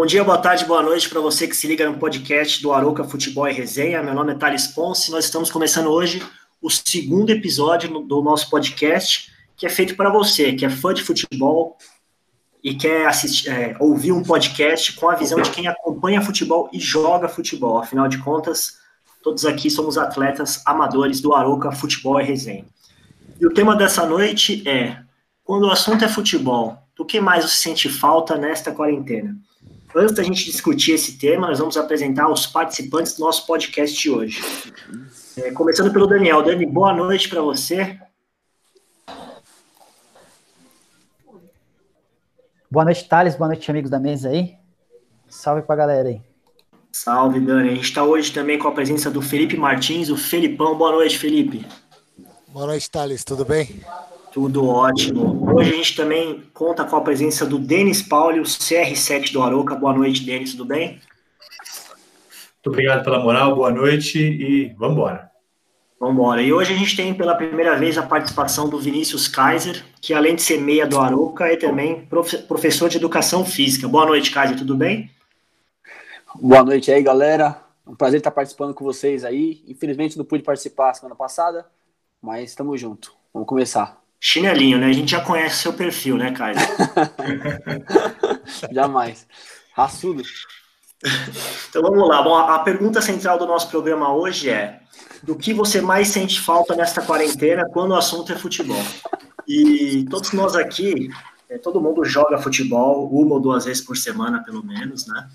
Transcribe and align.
Bom 0.00 0.06
dia, 0.06 0.24
boa 0.24 0.38
tarde, 0.38 0.64
boa 0.64 0.82
noite 0.82 1.10
para 1.10 1.20
você 1.20 1.46
que 1.46 1.54
se 1.54 1.66
liga 1.66 1.86
no 1.86 1.98
podcast 1.98 2.62
do 2.62 2.72
Aroca 2.72 3.04
Futebol 3.04 3.46
e 3.46 3.52
Resenha. 3.52 4.02
Meu 4.02 4.14
nome 4.14 4.32
é 4.32 4.34
Thales 4.34 4.66
Ponce. 4.68 5.10
Nós 5.10 5.26
estamos 5.26 5.50
começando 5.50 5.88
hoje 5.88 6.26
o 6.58 6.70
segundo 6.70 7.28
episódio 7.28 8.00
do 8.00 8.22
nosso 8.22 8.48
podcast, 8.48 9.30
que 9.54 9.66
é 9.66 9.68
feito 9.68 9.94
para 9.96 10.08
você, 10.08 10.54
que 10.54 10.64
é 10.64 10.70
fã 10.70 10.94
de 10.94 11.02
futebol 11.02 11.76
e 12.64 12.74
quer 12.74 13.08
assistir, 13.08 13.50
é, 13.50 13.76
ouvir 13.78 14.12
um 14.12 14.22
podcast 14.22 14.94
com 14.94 15.10
a 15.10 15.14
visão 15.14 15.38
de 15.38 15.50
quem 15.50 15.68
acompanha 15.68 16.22
futebol 16.22 16.70
e 16.72 16.80
joga 16.80 17.28
futebol. 17.28 17.76
Afinal 17.76 18.08
de 18.08 18.16
contas, 18.16 18.78
todos 19.22 19.44
aqui 19.44 19.68
somos 19.68 19.98
atletas 19.98 20.62
amadores 20.64 21.20
do 21.20 21.34
Aroca 21.34 21.72
Futebol 21.72 22.18
e 22.18 22.24
Resenha. 22.24 22.64
E 23.38 23.44
o 23.44 23.52
tema 23.52 23.76
dessa 23.76 24.06
noite 24.06 24.66
é: 24.66 24.96
quando 25.44 25.64
o 25.64 25.70
assunto 25.70 26.02
é 26.02 26.08
futebol, 26.08 26.78
do 26.96 27.04
que 27.04 27.20
mais 27.20 27.44
você 27.44 27.56
sente 27.56 27.90
falta 27.90 28.38
nesta 28.38 28.72
quarentena? 28.72 29.36
Antes 29.94 30.14
da 30.14 30.22
gente 30.22 30.44
discutir 30.44 30.92
esse 30.92 31.18
tema, 31.18 31.48
nós 31.48 31.58
vamos 31.58 31.76
apresentar 31.76 32.30
os 32.30 32.46
participantes 32.46 33.16
do 33.16 33.24
nosso 33.24 33.44
podcast 33.46 33.98
de 33.98 34.10
hoje. 34.10 34.40
É, 35.36 35.50
começando 35.50 35.92
pelo 35.92 36.06
Daniel. 36.06 36.42
Dani, 36.42 36.64
boa 36.64 36.92
noite 36.94 37.28
para 37.28 37.42
você. 37.42 37.98
Boa 42.70 42.84
noite, 42.84 43.08
Thales. 43.08 43.34
Boa 43.34 43.48
noite, 43.48 43.68
amigos 43.68 43.90
da 43.90 43.98
mesa 43.98 44.28
aí. 44.28 44.54
Salve 45.28 45.62
pra 45.62 45.74
galera 45.74 46.08
aí. 46.08 46.20
Salve, 46.92 47.40
Dani. 47.40 47.70
A 47.70 47.74
gente 47.74 47.84
está 47.84 48.04
hoje 48.04 48.32
também 48.32 48.58
com 48.58 48.68
a 48.68 48.72
presença 48.72 49.10
do 49.10 49.20
Felipe 49.20 49.56
Martins, 49.56 50.08
o 50.08 50.16
Felipão. 50.16 50.78
Boa 50.78 50.92
noite, 50.92 51.18
Felipe. 51.18 51.66
Boa 52.46 52.66
noite, 52.66 52.88
Thales. 52.88 53.24
Tudo 53.24 53.44
bem? 53.44 53.80
Tudo 54.32 54.64
ótimo. 54.64 55.52
Hoje 55.52 55.72
a 55.72 55.76
gente 55.76 55.96
também 55.96 56.44
conta 56.54 56.84
com 56.84 56.94
a 56.94 57.00
presença 57.00 57.44
do 57.44 57.58
Denis 57.58 58.00
Pauli, 58.00 58.38
o 58.38 58.44
CR7 58.44 59.32
do 59.32 59.42
Aroca. 59.42 59.74
Boa 59.74 59.92
noite, 59.92 60.24
Denis. 60.24 60.52
Tudo 60.52 60.66
bem? 60.66 61.00
Muito 62.54 62.68
obrigado 62.68 63.02
pela 63.02 63.18
moral. 63.18 63.56
Boa 63.56 63.72
noite 63.72 64.18
e 64.20 64.68
vamos 64.78 64.96
embora. 64.96 65.30
Vamos 65.98 66.14
embora. 66.14 66.42
E 66.42 66.52
hoje 66.52 66.72
a 66.72 66.76
gente 66.76 66.96
tem 66.96 67.12
pela 67.12 67.34
primeira 67.34 67.76
vez 67.76 67.98
a 67.98 68.06
participação 68.06 68.68
do 68.68 68.78
Vinícius 68.78 69.26
Kaiser, 69.26 69.84
que 70.00 70.14
além 70.14 70.36
de 70.36 70.42
ser 70.42 70.60
meia 70.60 70.86
do 70.86 71.00
Aroca, 71.00 71.46
é 71.46 71.56
também 71.56 72.06
professor 72.06 72.88
de 72.88 72.98
educação 72.98 73.44
física. 73.44 73.88
Boa 73.88 74.06
noite, 74.06 74.30
Kaiser, 74.30 74.56
tudo 74.56 74.76
bem? 74.76 75.10
Boa 76.36 76.62
noite 76.62 76.92
aí, 76.92 77.02
galera. 77.02 77.60
Um 77.84 77.96
prazer 77.96 78.18
estar 78.18 78.30
participando 78.30 78.74
com 78.74 78.84
vocês 78.84 79.24
aí. 79.24 79.64
Infelizmente 79.66 80.16
não 80.16 80.24
pude 80.24 80.44
participar 80.44 80.94
semana 80.94 81.16
passada, 81.16 81.66
mas 82.22 82.50
estamos 82.50 82.80
junto. 82.80 83.12
Vamos 83.34 83.48
começar. 83.48 83.99
Chinelinho, 84.20 84.78
né? 84.78 84.86
A 84.88 84.92
gente 84.92 85.10
já 85.12 85.20
conhece 85.20 85.62
seu 85.62 85.72
perfil, 85.72 86.18
né, 86.18 86.32
Kaiser? 86.32 86.68
Jamais. 88.70 89.26
Raçudo. 89.74 90.22
Então 91.68 91.80
vamos 91.80 92.06
lá. 92.06 92.22
Bom, 92.22 92.36
a 92.36 92.58
pergunta 92.58 93.00
central 93.00 93.38
do 93.38 93.46
nosso 93.46 93.70
programa 93.70 94.14
hoje 94.14 94.50
é: 94.50 94.80
do 95.22 95.34
que 95.34 95.54
você 95.54 95.80
mais 95.80 96.08
sente 96.08 96.38
falta 96.38 96.76
nesta 96.76 97.00
quarentena 97.00 97.66
quando 97.72 97.92
o 97.92 97.96
assunto 97.96 98.32
é 98.32 98.36
futebol. 98.36 98.82
E 99.48 100.04
todos 100.10 100.32
nós 100.32 100.54
aqui, 100.54 101.08
é, 101.48 101.56
todo 101.56 101.80
mundo 101.80 102.04
joga 102.04 102.38
futebol 102.38 103.08
uma 103.10 103.34
ou 103.34 103.40
duas 103.40 103.64
vezes 103.64 103.82
por 103.82 103.96
semana, 103.96 104.44
pelo 104.44 104.62
menos, 104.62 105.06
né? 105.06 105.28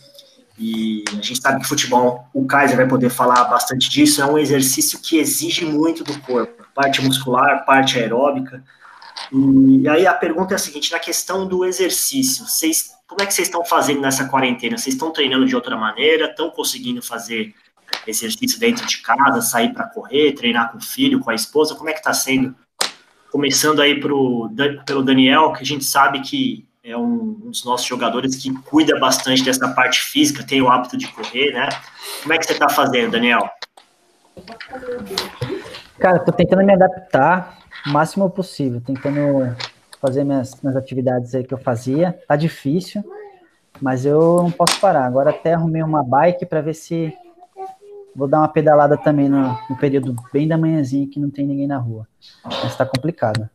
E 0.58 1.04
a 1.10 1.12
gente 1.16 1.36
sabe 1.36 1.62
que 1.62 1.68
futebol, 1.68 2.26
o 2.34 2.46
Kaiser 2.46 2.78
vai 2.78 2.88
poder 2.88 3.10
falar 3.10 3.44
bastante 3.46 3.90
disso, 3.90 4.22
é 4.22 4.26
um 4.26 4.38
exercício 4.38 5.00
que 5.02 5.18
exige 5.18 5.66
muito 5.66 6.02
do 6.04 6.18
corpo, 6.22 6.55
parte 6.76 7.02
muscular, 7.02 7.66
parte 7.66 7.98
aeróbica. 7.98 8.62
E 9.32 9.88
aí 9.88 10.06
a 10.06 10.14
pergunta 10.14 10.54
é 10.54 10.56
a 10.56 10.60
seguinte: 10.60 10.92
na 10.92 11.00
questão 11.00 11.48
do 11.48 11.66
exercício, 11.66 12.46
vocês, 12.46 12.94
como 13.08 13.22
é 13.22 13.26
que 13.26 13.34
vocês 13.34 13.48
estão 13.48 13.66
fazendo 13.66 14.02
nessa 14.02 14.28
quarentena? 14.28 14.78
Vocês 14.78 14.94
estão 14.94 15.12
treinando 15.12 15.46
de 15.46 15.56
outra 15.56 15.78
maneira? 15.78 16.26
Estão 16.26 16.52
conseguindo 16.52 17.02
fazer 17.02 17.56
exercício 18.06 18.60
dentro 18.60 18.86
de 18.86 18.98
casa, 19.00 19.42
sair 19.42 19.74
para 19.74 19.86
correr, 19.86 20.34
treinar 20.34 20.72
com 20.72 20.78
o 20.78 20.82
filho, 20.82 21.22
com 21.22 21.32
a 21.32 21.36
esposa? 21.36 21.74
Como 21.76 21.90
é 21.90 21.94
que 21.94 22.00
está 22.00 22.14
sendo? 22.14 22.54
Começando 23.32 23.82
aí 23.82 24.00
pro, 24.00 24.50
pelo 24.86 25.04
Daniel, 25.04 25.54
que 25.54 25.62
a 25.62 25.66
gente 25.66 25.84
sabe 25.84 26.22
que 26.22 26.66
é 26.84 26.96
um, 26.96 27.40
um, 27.44 27.50
dos 27.50 27.66
nossos 27.66 27.86
jogadores 27.88 28.36
que 28.36 28.54
cuida 28.62 28.98
bastante 29.00 29.44
dessa 29.44 29.68
parte 29.70 30.00
física, 30.00 30.44
tem 30.44 30.62
o 30.62 30.70
hábito 30.70 30.96
de 30.96 31.08
correr, 31.08 31.52
né? 31.52 31.68
Como 32.22 32.34
é 32.34 32.38
que 32.38 32.46
você 32.46 32.54
está 32.54 32.70
fazendo, 32.70 33.12
Daniel? 33.12 33.50
Cara, 36.00 36.20
tô 36.20 36.32
tentando 36.32 36.64
me 36.64 36.74
adaptar 36.74 37.58
o 37.86 37.90
máximo 37.90 38.30
possível, 38.30 38.82
tentando 38.86 39.56
fazer 40.02 40.24
minhas, 40.24 40.60
minhas 40.62 40.76
atividades 40.76 41.34
aí 41.34 41.44
que 41.44 41.54
eu 41.54 41.58
fazia. 41.58 42.18
Tá 42.28 42.36
difícil, 42.36 43.04
mas 43.82 44.06
eu 44.06 44.44
não 44.44 44.52
posso 44.52 44.80
parar. 44.80 45.06
Agora 45.06 45.30
até 45.30 45.54
arrumei 45.54 45.82
uma 45.82 46.04
bike 46.04 46.46
para 46.46 46.62
ver 46.62 46.74
se 46.74 47.14
Vou 48.16 48.30
dar 48.30 48.40
uma 48.40 48.48
pedalada 48.48 48.98
também 48.98 49.28
no, 49.28 49.58
no 49.70 49.76
período 49.78 50.16
bem 50.32 50.48
da 50.48 50.58
manhãzinha 50.58 51.06
que 51.06 51.20
não 51.20 51.30
tem 51.30 51.46
ninguém 51.46 51.68
na 51.68 51.78
rua. 51.78 52.08
Mas 52.46 52.72
está 52.72 52.86
complicado. 52.86 53.50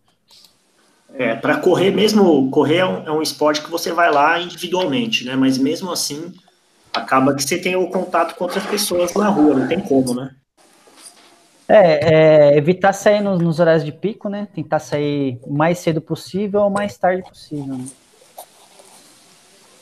É, 1.14 1.34
para 1.34 1.56
correr 1.56 1.90
mesmo, 1.90 2.50
correr 2.50 2.76
é 2.76 2.86
um, 2.86 3.06
é 3.06 3.10
um, 3.10 3.22
esporte 3.22 3.62
que 3.62 3.70
você 3.70 3.90
vai 3.90 4.12
lá 4.12 4.38
individualmente, 4.38 5.24
né? 5.24 5.34
Mas 5.34 5.56
mesmo 5.56 5.90
assim, 5.90 6.32
acaba 6.92 7.34
que 7.34 7.42
você 7.42 7.58
tem 7.58 7.74
o 7.74 7.88
contato 7.88 8.34
com 8.36 8.44
outras 8.44 8.64
pessoas 8.66 9.14
na 9.14 9.28
rua, 9.28 9.54
não 9.54 9.66
tem 9.66 9.80
como, 9.80 10.14
né? 10.14 10.30
É, 11.72 12.14
é 12.52 12.56
evitar 12.56 12.92
sair 12.92 13.20
nos, 13.20 13.40
nos, 13.40 13.60
horários 13.60 13.84
de 13.84 13.92
pico, 13.92 14.28
né? 14.28 14.48
Tentar 14.52 14.80
sair 14.80 15.38
o 15.44 15.52
mais 15.52 15.78
cedo 15.78 16.00
possível 16.00 16.62
ou 16.62 16.70
mais 16.70 16.98
tarde 16.98 17.22
possível. 17.22 17.78
Né? 17.78 17.86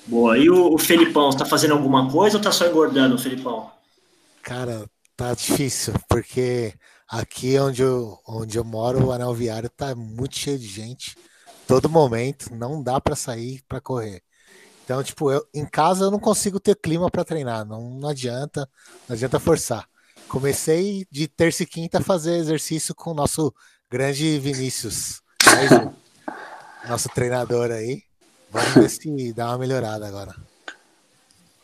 Boa. 0.06 0.36
E 0.36 0.50
o, 0.50 0.74
o 0.74 0.78
Felipão, 0.78 1.30
está 1.30 1.46
fazendo 1.46 1.72
alguma 1.72 2.10
coisa 2.10 2.36
ou 2.36 2.40
está 2.40 2.52
só 2.52 2.66
engordando, 2.66 3.18
Felipão? 3.18 3.70
Cara, 4.42 4.84
tá 5.16 5.32
difícil, 5.32 5.94
porque 6.10 6.74
aqui 7.08 7.58
onde 7.58 7.80
eu, 7.80 8.18
onde 8.28 8.58
eu 8.58 8.64
moro, 8.64 9.06
o 9.06 9.12
anel 9.12 9.32
viário 9.32 9.70
tá 9.70 9.94
muito 9.94 10.36
cheio 10.36 10.58
de 10.58 10.66
gente. 10.66 11.16
Todo 11.66 11.88
momento, 11.88 12.54
não 12.54 12.82
dá 12.82 13.00
para 13.00 13.16
sair 13.16 13.62
para 13.66 13.80
correr. 13.80 14.22
Então, 14.84 15.02
tipo, 15.02 15.30
eu 15.30 15.42
em 15.54 15.64
casa 15.64 16.04
eu 16.04 16.10
não 16.10 16.18
consigo 16.18 16.60
ter 16.60 16.76
clima 16.76 17.10
para 17.10 17.24
treinar, 17.24 17.64
não, 17.64 17.90
não 17.98 18.10
adianta, 18.10 18.68
não 19.08 19.14
adianta 19.14 19.40
forçar. 19.40 19.88
Comecei 20.28 21.06
de 21.10 21.26
terça 21.26 21.62
e 21.62 21.66
quinta 21.66 21.98
a 21.98 22.02
fazer 22.02 22.36
exercício 22.36 22.94
com 22.94 23.12
o 23.12 23.14
nosso 23.14 23.52
grande 23.90 24.38
Vinícius, 24.38 25.22
nosso 26.88 27.08
treinador 27.08 27.70
aí. 27.70 28.02
Vamos 28.50 28.74
ver 28.74 28.88
se 28.90 29.32
dá 29.32 29.48
uma 29.48 29.58
melhorada 29.58 30.06
agora. 30.06 30.34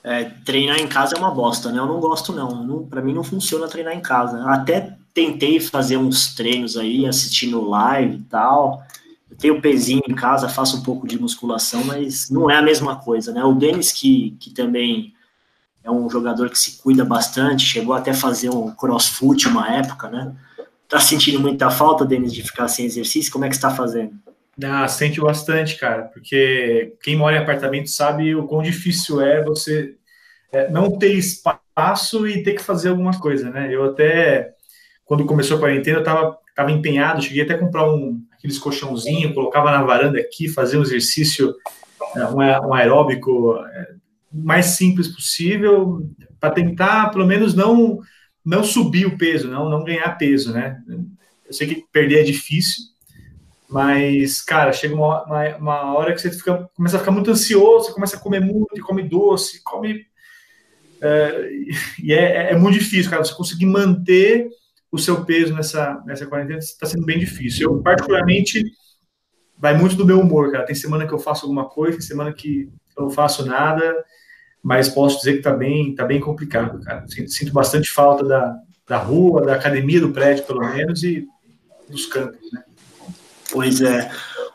É, 0.02 0.25
treinar 0.44 0.78
em 0.78 0.86
casa 0.86 1.16
é 1.16 1.19
uma 1.19 1.30
bosta, 1.30 1.72
né? 1.72 1.78
Eu 1.78 1.86
não 1.86 1.98
gosto, 1.98 2.32
não. 2.32 2.62
não 2.62 2.84
para 2.84 3.00
mim 3.00 3.14
não 3.14 3.25
funciona 3.25 3.69
treinar 3.69 3.94
em 3.94 4.02
casa. 4.02 4.44
Até 4.50 4.96
tentei 5.14 5.58
fazer 5.60 5.96
uns 5.96 6.34
treinos 6.34 6.76
aí, 6.76 7.06
assistindo 7.06 7.66
live 7.69 8.16
e 8.16 8.22
tal. 8.25 8.82
Eu 9.31 9.36
tenho 9.36 9.62
pezinho 9.62 10.02
em 10.06 10.14
casa, 10.14 10.48
faço 10.48 10.78
um 10.78 10.82
pouco 10.82 11.06
de 11.06 11.19
musculação, 11.19 11.84
mas 11.84 12.28
não 12.28 12.50
é 12.50 12.56
a 12.56 12.62
mesma 12.62 12.96
coisa, 12.96 13.32
né? 13.32 13.42
O 13.44 13.54
Denis, 13.54 13.92
que, 13.92 14.36
que 14.38 14.50
também 14.50 15.13
é 15.84 15.91
um 15.91 16.09
jogador 16.09 16.49
que 16.49 16.59
se 16.59 16.83
cuida 16.83 17.05
bastante, 17.05 17.65
chegou 17.65 17.95
até 17.95 18.12
a 18.12 18.15
fazer 18.15 18.49
um 18.49 18.75
crossfit 18.75 19.47
uma 19.47 19.77
época, 19.77 20.09
né? 20.09 20.34
Tá 20.89 20.99
sentindo 20.99 21.39
muita 21.39 21.71
falta, 21.71 22.05
Denis, 22.05 22.33
de 22.33 22.43
ficar 22.43 22.69
sem 22.69 22.87
exercício? 22.87 23.31
Como 23.31 23.45
é 23.45 23.49
que 23.49 23.55
está 23.55 23.71
fazendo? 23.71 24.12
Ah, 24.62 24.89
sente 24.89 25.21
bastante, 25.21 25.77
cara, 25.77 26.05
porque 26.05 26.94
quem 27.03 27.17
mora 27.17 27.37
em 27.37 27.41
apartamento 27.41 27.91
sabe 27.91 28.35
o 28.35 28.47
quão 28.47 28.62
difícil 28.62 29.20
é 29.20 29.43
você 29.43 29.97
é, 30.53 30.70
não 30.70 30.97
ter 30.97 31.12
espaço 31.12 32.26
e 32.26 32.43
ter 32.43 32.55
que 32.55 32.62
fazer 32.62 32.91
alguma 32.91 33.19
coisa, 33.19 33.50
né? 33.50 33.69
Eu 33.70 33.85
até, 33.85 34.55
quando 35.05 35.26
começou 35.26 35.56
a 35.56 35.61
quarentena, 35.61 35.99
eu 35.99 36.05
tava, 36.05 36.38
tava 36.55 36.70
empenhado, 36.70 37.20
cheguei 37.20 37.43
até 37.43 37.55
a 37.55 37.58
comprar 37.58 37.93
um, 37.93 38.23
aqueles 38.32 38.58
colchãozinhos, 38.58 39.35
colocava 39.35 39.70
na 39.70 39.82
varanda 39.82 40.19
aqui, 40.20 40.49
fazer 40.49 40.79
um 40.79 40.82
exercício, 40.82 41.53
é, 42.17 42.25
um, 42.26 42.69
um 42.69 42.75
aeróbico 42.75 43.58
é, 43.58 43.94
mais 44.34 44.66
simples 44.66 45.08
possível, 45.08 46.10
para 46.40 46.50
tentar, 46.50 47.10
pelo 47.10 47.26
menos, 47.26 47.54
não, 47.54 48.00
não 48.44 48.64
subir 48.64 49.06
o 49.06 49.16
peso, 49.16 49.48
não, 49.48 49.70
não 49.70 49.84
ganhar 49.84 50.19
peso, 50.19 50.52
né? 50.52 50.82
Eu 51.46 51.52
sei 51.52 51.69
que 51.69 51.84
perder 51.92 52.20
é 52.20 52.25
difícil, 52.25 52.82
mas, 53.69 54.42
cara, 54.42 54.72
chega 54.72 54.94
uma, 54.94 55.25
uma, 55.25 55.56
uma, 55.56 55.94
hora 55.94 56.12
que 56.12 56.20
você 56.20 56.31
fica, 56.31 56.69
começa 56.75 56.96
a 56.96 56.98
ficar 56.98 57.12
muito 57.12 57.31
ansioso, 57.31 57.86
você 57.86 57.92
começa 57.92 58.16
a 58.16 58.20
comer 58.20 58.40
muito, 58.40 58.81
come 58.82 59.02
doce, 59.02 59.62
come. 59.62 60.04
É, 61.00 61.50
e 62.02 62.12
é, 62.12 62.52
é, 62.52 62.56
muito 62.56 62.78
difícil, 62.78 63.10
cara, 63.10 63.25
você 63.25 63.34
conseguir 63.34 63.66
manter 63.66 64.48
o 64.90 64.98
seu 64.98 65.25
peso 65.25 65.54
nessa, 65.54 66.02
nessa 66.06 66.26
quarentena 66.26 66.58
está 66.58 66.86
sendo 66.86 67.04
bem 67.04 67.19
difícil. 67.19 67.69
Eu, 67.69 67.82
particularmente, 67.82 68.62
vai 69.58 69.76
muito 69.76 69.96
do 69.96 70.06
meu 70.06 70.20
humor, 70.20 70.52
cara. 70.52 70.64
Tem 70.64 70.75
semana 70.75 71.06
que 71.06 71.12
eu 71.12 71.19
faço 71.19 71.44
alguma 71.44 71.69
coisa, 71.69 71.98
tem 71.98 72.06
semana 72.06 72.32
que 72.32 72.69
eu 72.96 73.04
não 73.04 73.10
faço 73.10 73.44
nada, 73.44 74.04
mas 74.64 74.88
posso 74.88 75.19
dizer 75.19 75.34
que 75.34 75.43
tá 75.43 75.52
bem, 75.52 75.94
tá 75.94 76.06
bem 76.06 76.19
complicado, 76.19 76.82
cara. 76.82 77.06
Sinto, 77.06 77.31
sinto 77.31 77.52
bastante 77.52 77.93
falta 77.93 78.25
da, 78.25 78.56
da 78.88 78.96
rua, 78.96 79.44
da 79.44 79.55
academia 79.55 80.00
do 80.00 80.11
prédio, 80.11 80.44
pelo 80.44 80.61
menos, 80.61 81.05
e 81.05 81.28
dos 81.87 82.06
campos, 82.06 82.50
né? 82.50 82.64
Pois 83.52 83.82
é. 83.82 84.11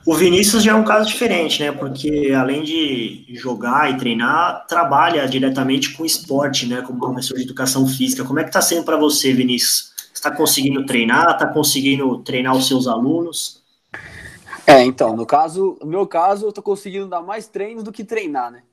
O 0.07 0.15
Vinícius 0.15 0.63
já 0.63 0.71
é 0.71 0.75
um 0.75 0.83
caso 0.83 1.07
diferente, 1.07 1.61
né? 1.61 1.71
Porque 1.71 2.33
além 2.35 2.63
de 2.63 3.25
jogar 3.35 3.91
e 3.91 3.97
treinar, 3.97 4.65
trabalha 4.67 5.27
diretamente 5.27 5.93
com 5.93 6.03
esporte, 6.03 6.65
né? 6.65 6.81
Como 6.81 6.99
professor 6.99 7.37
de 7.37 7.43
educação 7.43 7.85
física. 7.85 8.25
Como 8.25 8.39
é 8.39 8.43
que 8.43 8.49
está 8.49 8.61
sendo 8.61 8.83
para 8.83 8.97
você, 8.97 9.31
Vinícius? 9.31 9.93
Está 10.11 10.31
conseguindo 10.31 10.87
treinar? 10.87 11.29
Está 11.33 11.45
conseguindo 11.45 12.17
treinar 12.23 12.55
os 12.55 12.67
seus 12.67 12.87
alunos? 12.87 13.61
É, 14.65 14.83
então, 14.83 15.15
no 15.15 15.25
caso, 15.25 15.77
no 15.81 15.87
meu 15.87 16.07
caso, 16.07 16.45
eu 16.45 16.49
estou 16.49 16.63
conseguindo 16.63 17.07
dar 17.07 17.21
mais 17.21 17.47
treinos 17.47 17.83
do 17.83 17.91
que 17.91 18.03
treinar, 18.03 18.51
né? 18.51 18.63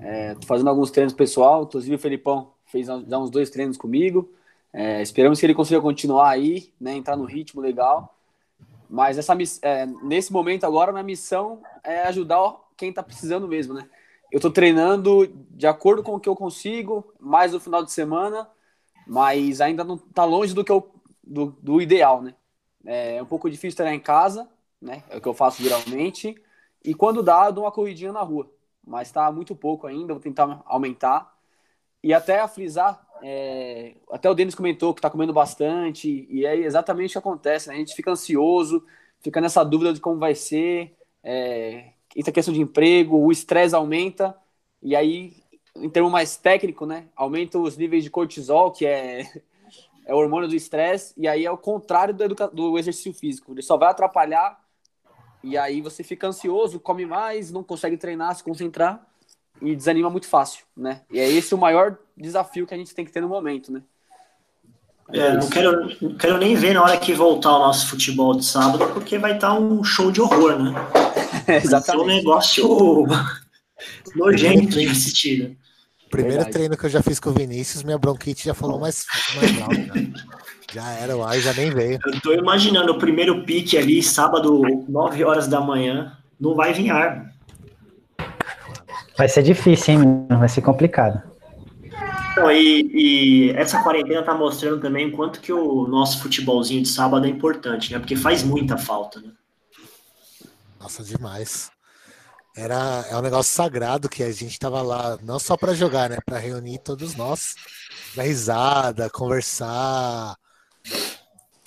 É, 0.00 0.34
tô 0.34 0.46
fazendo 0.46 0.68
alguns 0.70 0.90
treinos 0.90 1.12
pessoal, 1.12 1.64
inclusive 1.64 1.96
o 1.96 1.98
Felipão 1.98 2.52
fez 2.66 2.86
já 2.86 3.18
uns 3.18 3.30
dois 3.30 3.50
treinos 3.50 3.76
comigo. 3.76 4.30
É, 4.72 5.02
esperamos 5.02 5.40
que 5.40 5.46
ele 5.46 5.54
consiga 5.54 5.80
continuar 5.80 6.30
aí, 6.30 6.72
né? 6.80 6.94
Entrar 6.94 7.16
no 7.16 7.24
ritmo 7.24 7.60
legal. 7.60 8.14
Mas 8.88 9.18
essa, 9.18 9.36
é, 9.62 9.86
nesse 10.02 10.32
momento 10.32 10.64
agora, 10.64 10.92
minha 10.92 11.04
missão 11.04 11.62
é 11.84 12.02
ajudar 12.02 12.54
quem 12.76 12.90
está 12.90 13.02
precisando 13.02 13.48
mesmo, 13.48 13.74
né? 13.74 13.88
Eu 14.30 14.38
estou 14.38 14.50
treinando 14.50 15.26
de 15.50 15.66
acordo 15.66 16.02
com 16.02 16.14
o 16.14 16.20
que 16.20 16.28
eu 16.28 16.36
consigo, 16.36 17.12
mais 17.18 17.52
no 17.52 17.60
final 17.60 17.82
de 17.82 17.90
semana, 17.92 18.48
mas 19.06 19.60
ainda 19.60 19.82
não 19.84 19.96
está 19.96 20.24
longe 20.24 20.54
do 20.54 20.64
que 20.64 20.70
eu, 20.70 20.90
do, 21.24 21.46
do 21.62 21.80
ideal, 21.80 22.22
né? 22.22 22.34
É 22.84 23.22
um 23.22 23.26
pouco 23.26 23.50
difícil 23.50 23.76
treinar 23.76 23.94
em 23.94 24.00
casa, 24.00 24.48
né? 24.80 25.02
É 25.08 25.16
o 25.16 25.20
que 25.20 25.28
eu 25.28 25.34
faço 25.34 25.62
geralmente. 25.62 26.34
E 26.84 26.94
quando 26.94 27.22
dá, 27.22 27.46
eu 27.46 27.52
dou 27.52 27.64
uma 27.64 27.72
corridinha 27.72 28.12
na 28.12 28.22
rua. 28.22 28.50
Mas 28.88 29.08
está 29.08 29.30
muito 29.30 29.54
pouco 29.54 29.86
ainda, 29.86 30.14
vou 30.14 30.22
tentar 30.22 30.62
aumentar. 30.66 31.36
E 32.02 32.14
até 32.14 32.40
a 32.40 32.48
frisar, 32.48 33.06
é, 33.22 33.94
até 34.10 34.30
o 34.30 34.34
Denis 34.34 34.54
comentou 34.54 34.94
que 34.94 35.00
está 35.00 35.10
comendo 35.10 35.32
bastante, 35.32 36.26
e 36.30 36.46
é 36.46 36.56
exatamente 36.56 37.10
o 37.10 37.12
que 37.12 37.18
acontece, 37.18 37.68
né? 37.68 37.74
A 37.74 37.78
gente 37.78 37.94
fica 37.94 38.10
ansioso, 38.10 38.84
fica 39.20 39.40
nessa 39.40 39.64
dúvida 39.64 39.92
de 39.92 40.00
como 40.00 40.18
vai 40.18 40.34
ser, 40.34 40.96
é, 41.22 41.92
entra 42.16 42.32
questão 42.32 42.54
de 42.54 42.60
emprego, 42.60 43.16
o 43.18 43.32
estresse 43.32 43.74
aumenta, 43.74 44.36
e 44.82 44.94
aí, 44.96 45.34
em 45.76 45.90
termo 45.90 46.10
mais 46.10 46.36
técnico, 46.36 46.86
né? 46.86 47.08
Aumenta 47.16 47.58
os 47.58 47.76
níveis 47.76 48.04
de 48.04 48.10
cortisol, 48.10 48.72
que 48.72 48.86
é, 48.86 49.22
é 50.06 50.14
o 50.14 50.18
hormônio 50.18 50.48
do 50.48 50.56
estresse, 50.56 51.14
e 51.16 51.28
aí 51.28 51.44
é 51.44 51.50
o 51.50 51.58
contrário 51.58 52.14
do, 52.14 52.28
do 52.28 52.78
exercício 52.78 53.12
físico, 53.12 53.52
ele 53.52 53.62
só 53.62 53.76
vai 53.76 53.90
atrapalhar, 53.90 54.58
e 55.42 55.56
aí 55.56 55.80
você 55.80 56.02
fica 56.02 56.26
ansioso, 56.26 56.80
come 56.80 57.06
mais, 57.06 57.50
não 57.50 57.62
consegue 57.62 57.96
treinar, 57.96 58.34
se 58.34 58.42
concentrar, 58.42 59.06
e 59.60 59.74
desanima 59.74 60.10
muito 60.10 60.26
fácil, 60.26 60.64
né? 60.76 61.02
E 61.10 61.18
é 61.18 61.28
esse 61.28 61.54
o 61.54 61.58
maior 61.58 61.96
desafio 62.16 62.66
que 62.66 62.74
a 62.74 62.76
gente 62.76 62.94
tem 62.94 63.04
que 63.04 63.12
ter 63.12 63.20
no 63.20 63.28
momento, 63.28 63.72
né? 63.72 63.82
É, 65.10 65.32
não 65.32 65.48
quero, 65.48 65.96
não 66.02 66.14
quero 66.16 66.36
nem 66.36 66.54
ver 66.54 66.74
na 66.74 66.82
hora 66.82 66.98
que 66.98 67.14
voltar 67.14 67.56
o 67.56 67.60
nosso 67.60 67.88
futebol 67.88 68.34
de 68.34 68.44
sábado, 68.44 68.92
porque 68.92 69.18
vai 69.18 69.34
estar 69.34 69.58
um 69.58 69.82
show 69.82 70.10
de 70.12 70.20
horror, 70.20 70.58
né? 70.58 70.74
É, 71.46 71.56
exatamente. 71.64 72.04
um 72.04 72.06
negócio 72.06 73.06
nojento 74.14 74.78
de 74.78 74.86
assistir. 74.86 75.48
Né? 75.48 75.56
Primeiro 76.10 76.36
Verdade. 76.36 76.52
treino 76.52 76.76
que 76.76 76.84
eu 76.84 76.90
já 76.90 77.02
fiz 77.02 77.18
com 77.18 77.30
o 77.30 77.32
Vinícius, 77.32 77.82
minha 77.82 77.98
bronquite 77.98 78.44
já 78.44 78.54
falou 78.54 78.78
mais, 78.78 79.06
mais 79.36 79.62
alto. 79.62 79.94
Né? 79.94 80.12
Já 80.72 80.90
era 80.92 81.16
o 81.16 81.24
ar, 81.24 81.38
já 81.38 81.54
nem 81.54 81.70
veio. 81.70 81.98
Eu 82.04 82.20
tô 82.20 82.32
imaginando 82.32 82.92
o 82.92 82.98
primeiro 82.98 83.42
pique 83.44 83.78
ali, 83.78 84.02
sábado, 84.02 84.62
9 84.88 85.24
horas 85.24 85.48
da 85.48 85.60
manhã, 85.60 86.16
não 86.38 86.54
vai 86.54 86.72
vir 86.72 86.90
ar. 86.90 87.32
Vai 89.16 89.28
ser 89.28 89.42
difícil, 89.42 89.94
hein, 89.94 90.26
Vai 90.28 90.48
ser 90.48 90.60
complicado. 90.60 91.22
Então, 92.32 92.52
e, 92.52 92.82
e, 92.92 93.50
essa 93.56 93.82
quarentena 93.82 94.22
tá 94.22 94.32
mostrando 94.32 94.80
também 94.80 95.08
o 95.08 95.12
quanto 95.12 95.40
que 95.40 95.52
o 95.52 95.88
nosso 95.88 96.22
futebolzinho 96.22 96.82
de 96.82 96.88
sábado 96.88 97.26
é 97.26 97.28
importante, 97.28 97.92
né? 97.92 97.98
Porque 97.98 98.14
faz 98.14 98.44
muita 98.44 98.76
falta, 98.78 99.20
né? 99.20 99.32
Nossa, 100.78 101.02
demais. 101.02 101.70
Era, 102.56 103.04
é 103.10 103.16
um 103.16 103.22
negócio 103.22 103.52
sagrado 103.52 104.08
que 104.08 104.22
a 104.22 104.30
gente 104.30 104.58
tava 104.58 104.82
lá, 104.82 105.18
não 105.22 105.38
só 105.40 105.56
para 105.56 105.74
jogar, 105.74 106.10
né? 106.10 106.18
Para 106.24 106.38
reunir 106.38 106.78
todos 106.78 107.16
nós, 107.16 107.56
dar 108.14 108.22
risada, 108.22 109.10
conversar, 109.10 110.36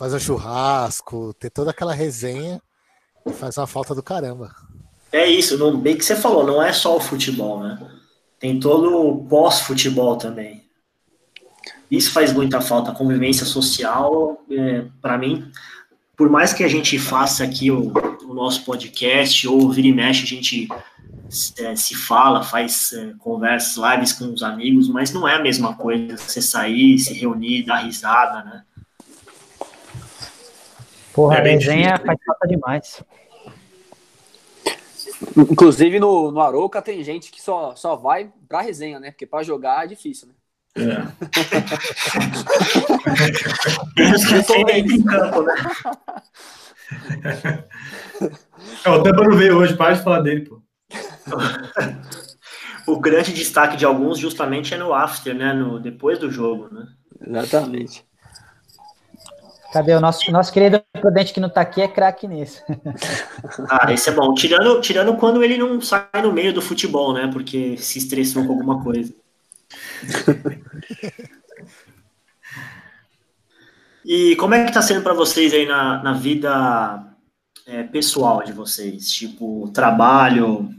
fazer 0.02 0.16
um 0.16 0.20
churrasco, 0.20 1.32
ter 1.36 1.52
toda 1.52 1.70
aquela 1.70 1.94
resenha 1.94 2.60
faz 3.36 3.56
uma 3.56 3.68
falta 3.68 3.94
do 3.94 4.02
caramba. 4.02 4.52
É 5.12 5.30
isso, 5.30 5.60
não, 5.60 5.78
bem 5.78 5.96
que 5.96 6.04
você 6.04 6.16
falou, 6.16 6.44
não 6.44 6.60
é 6.60 6.74
só 6.74 6.98
o 6.98 7.00
futebol, 7.00 7.62
né? 7.62 7.78
Tem 8.40 8.60
todo 8.60 8.98
o 8.98 9.24
pós-futebol 9.26 10.16
também. 10.16 10.64
Isso 11.92 12.12
faz 12.12 12.34
muita 12.34 12.60
falta, 12.62 12.90
a 12.90 12.96
convivência 12.96 13.46
social, 13.46 14.44
é, 14.50 14.86
para 15.00 15.20
mim, 15.20 15.52
por 16.18 16.32
mais 16.32 16.52
que 16.52 16.64
a 16.64 16.68
gente 16.68 16.98
faça 16.98 17.44
aqui 17.44 17.70
o, 17.70 17.94
o 18.28 18.34
nosso 18.34 18.66
podcast, 18.66 19.48
ou 19.48 19.72
vira 19.72 19.88
e 19.88 19.94
mexe, 19.94 20.24
a 20.24 20.28
gente 20.28 20.68
é, 21.60 21.76
se 21.76 21.94
fala, 21.94 22.42
faz 22.42 22.92
é, 22.94 23.14
conversas, 23.20 23.78
lives 23.78 24.14
com 24.14 24.34
os 24.34 24.42
amigos, 24.42 24.90
mas 24.90 25.14
não 25.14 25.28
é 25.28 25.36
a 25.36 25.44
mesma 25.44 25.76
coisa 25.76 26.18
você 26.18 26.42
sair, 26.42 26.98
se 26.98 27.14
reunir, 27.14 27.68
dar 27.68 27.84
risada, 27.84 28.44
né? 28.44 28.64
Porra, 31.14 31.38
é 31.38 31.40
a 31.40 31.44
resenha 31.44 31.98
faz 31.98 32.20
falta 32.26 32.48
demais. 32.48 33.04
Inclusive 35.38 36.00
no, 36.00 36.32
no 36.32 36.42
Aroca 36.42 36.82
tem 36.82 37.04
gente 37.04 37.32
que 37.32 37.40
só, 37.42 37.76
só 37.76 37.96
vai 37.96 38.32
pra 38.48 38.62
resenha, 38.62 39.00
né? 39.00 39.12
Porque 39.12 39.26
pra 39.26 39.44
jogar 39.44 39.84
é 39.84 39.88
difícil, 39.88 40.28
né? 40.28 40.34
É. 40.78 40.82
em 44.80 45.04
campo, 45.04 45.42
né? 45.44 45.54
É, 48.86 48.90
o 48.90 49.02
Tampa 49.02 49.24
não 49.24 49.38
veio 49.38 49.58
hoje, 49.58 49.76
para 49.76 49.94
de 49.94 50.04
falar 50.04 50.22
dele, 50.22 50.42
pô. 50.42 50.62
o 52.86 53.00
grande 53.00 53.34
destaque 53.34 53.78
de 53.78 53.86
alguns 53.86 54.20
justamente 54.20 54.74
é 54.74 54.78
no 54.78 54.94
after, 54.94 55.34
né? 55.34 55.54
No, 55.54 55.80
depois 55.80 56.20
do 56.20 56.30
jogo, 56.30 56.68
né? 56.72 56.86
Exatamente. 57.26 58.06
Cadê 59.72 59.94
o 59.94 60.02
nosso, 60.02 60.30
nosso 60.32 60.52
querido 60.52 60.84
Prudente 61.00 61.34
que 61.34 61.40
não 61.40 61.50
tá 61.50 61.62
aqui 61.62 61.82
é 61.82 61.88
craque 61.88 62.28
nisso. 62.28 62.62
Ah, 63.70 63.92
esse 63.92 64.10
é 64.10 64.14
bom. 64.14 64.34
Tirando, 64.34 64.82
tirando 64.82 65.16
quando 65.16 65.44
ele 65.44 65.58
não 65.58 65.82
sai 65.82 66.08
no 66.22 66.32
meio 66.32 66.54
do 66.54 66.62
futebol, 66.62 67.14
né? 67.14 67.30
Porque 67.32 67.78
se 67.78 67.98
estressou 68.00 68.46
com 68.46 68.54
alguma 68.54 68.84
coisa. 68.84 69.14
e 74.06 74.36
como 74.36 74.54
é 74.54 74.66
que 74.66 74.74
tá 74.74 74.82
sendo 74.82 75.02
para 75.02 75.14
vocês 75.14 75.54
aí 75.54 75.66
na, 75.66 76.04
na 76.04 76.14
vida 76.14 77.04
é, 77.66 77.84
pessoal 77.84 78.44
de 78.44 78.52
vocês? 78.54 79.10
Tipo, 79.12 79.70
trabalho, 79.74 80.70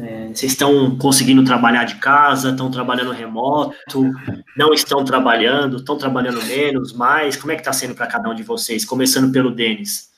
é, 0.00 0.28
vocês 0.28 0.52
estão 0.52 0.96
conseguindo 0.96 1.44
trabalhar 1.44 1.84
de 1.84 1.96
casa, 1.96 2.50
estão 2.50 2.70
trabalhando 2.70 3.12
remoto, 3.12 4.10
não 4.56 4.72
estão 4.72 5.04
trabalhando, 5.04 5.76
estão 5.76 5.96
trabalhando 5.96 6.42
menos, 6.44 6.92
mais? 6.92 7.36
Como 7.36 7.52
é 7.52 7.54
que 7.54 7.60
está 7.60 7.72
sendo 7.72 7.94
para 7.94 8.06
cada 8.06 8.28
um 8.28 8.34
de 8.34 8.42
vocês? 8.42 8.84
Começando 8.84 9.32
pelo 9.32 9.50
Denis. 9.50 10.10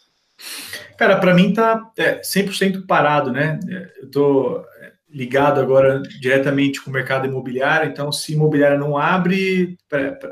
Cara, 0.96 1.18
para 1.18 1.34
mim 1.34 1.52
tá 1.52 1.90
é, 1.96 2.20
100% 2.20 2.86
parado, 2.86 3.30
né? 3.30 3.60
Eu 4.00 4.10
tô 4.10 4.64
ligado 5.08 5.60
agora 5.60 6.02
diretamente 6.20 6.82
com 6.82 6.90
o 6.90 6.92
mercado 6.92 7.26
imobiliário, 7.26 7.88
então 7.88 8.10
se 8.12 8.32
imobiliária 8.32 8.78
não 8.78 8.96
abre, 8.96 9.78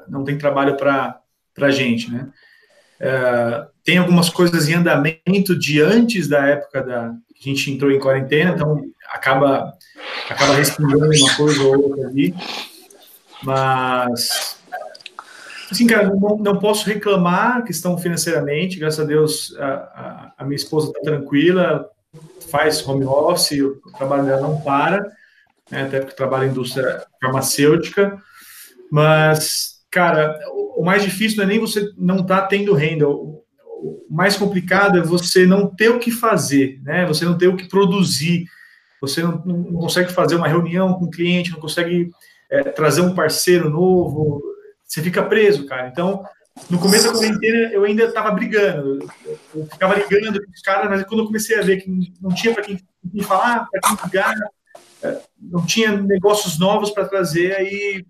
não 0.08 0.24
tem 0.24 0.36
trabalho 0.36 0.76
para 0.76 1.20
a 1.60 1.70
gente, 1.70 2.10
né? 2.10 2.28
É, 3.00 3.66
tem 3.84 3.98
algumas 3.98 4.30
coisas 4.30 4.68
em 4.68 4.74
andamento 4.74 5.56
de 5.56 5.80
antes 5.80 6.26
da 6.26 6.46
época 6.46 6.82
da 6.82 7.14
que 7.34 7.50
a 7.50 7.54
gente 7.54 7.70
entrou 7.70 7.90
em 7.90 7.98
quarentena, 7.98 8.52
então 8.52 8.80
acaba, 9.12 9.74
acaba 10.30 10.54
respondendo 10.54 11.04
uma 11.04 11.36
coisa 11.36 11.62
ou 11.62 11.90
outra 11.90 12.08
ali. 12.08 12.34
Mas, 13.42 14.56
assim, 15.70 15.86
cara, 15.86 16.08
não, 16.08 16.38
não 16.38 16.58
posso 16.58 16.86
reclamar 16.86 17.62
questão 17.64 17.98
financeiramente. 17.98 18.78
Graças 18.78 19.00
a 19.00 19.04
Deus, 19.04 19.54
a, 19.58 19.66
a, 19.66 20.32
a 20.38 20.44
minha 20.44 20.56
esposa 20.56 20.88
está 20.88 21.00
tranquila, 21.02 21.86
faz 22.50 22.86
home 22.86 23.04
office, 23.04 23.60
o 23.60 23.92
trabalho 23.98 24.24
dela 24.24 24.40
não 24.40 24.60
para, 24.60 25.12
né, 25.70 25.82
até 25.82 26.00
porque 26.00 26.16
trabalha 26.16 26.46
em 26.46 26.50
indústria 26.50 27.04
farmacêutica. 27.20 28.16
Mas, 28.90 29.82
cara, 29.90 30.38
o, 30.48 30.80
o 30.80 30.84
mais 30.84 31.02
difícil 31.02 31.36
não 31.36 31.44
é 31.44 31.48
nem 31.48 31.60
você 31.60 31.90
não 31.98 32.20
estar 32.20 32.42
tá 32.42 32.46
tendo 32.46 32.72
renda. 32.72 33.06
O, 33.06 33.43
mais 34.10 34.36
complicado 34.36 34.98
é 34.98 35.02
você 35.02 35.46
não 35.46 35.66
ter 35.66 35.88
o 35.88 35.98
que 35.98 36.10
fazer, 36.10 36.80
né? 36.82 37.06
Você 37.06 37.24
não 37.24 37.36
ter 37.36 37.48
o 37.48 37.56
que 37.56 37.68
produzir 37.68 38.46
você 39.04 39.22
não, 39.22 39.42
não 39.44 39.80
consegue 39.80 40.12
fazer 40.12 40.34
uma 40.34 40.48
reunião 40.48 40.94
com 40.94 41.04
o 41.04 41.10
cliente, 41.10 41.50
não 41.50 41.60
consegue 41.60 42.10
é, 42.50 42.64
trazer 42.64 43.02
um 43.02 43.14
parceiro 43.14 43.68
novo, 43.68 44.42
você 44.82 45.02
fica 45.02 45.22
preso, 45.22 45.66
cara. 45.66 45.88
Então, 45.88 46.24
no 46.70 46.78
começo 46.78 47.06
da 47.06 47.18
quarentena, 47.18 47.72
eu 47.72 47.84
ainda 47.84 48.04
estava 48.04 48.30
brigando, 48.30 49.06
eu 49.54 49.66
ficava 49.66 49.94
ligando 49.94 50.42
com 50.42 50.50
os 50.50 50.62
caras, 50.62 50.88
mas 50.88 51.04
quando 51.04 51.20
eu 51.20 51.26
comecei 51.26 51.58
a 51.58 51.62
ver 51.62 51.82
que 51.82 51.90
não 52.20 52.34
tinha 52.34 52.54
para 52.54 52.62
quem, 52.62 52.80
quem, 53.12 53.22
falar, 53.22 53.68
para 53.70 53.80
quem 53.80 54.04
ligar, 54.04 54.34
é, 55.02 55.20
não 55.40 55.66
tinha 55.66 55.96
negócios 55.96 56.58
novos 56.58 56.90
para 56.90 57.08
trazer, 57.08 57.54
aí 57.56 58.04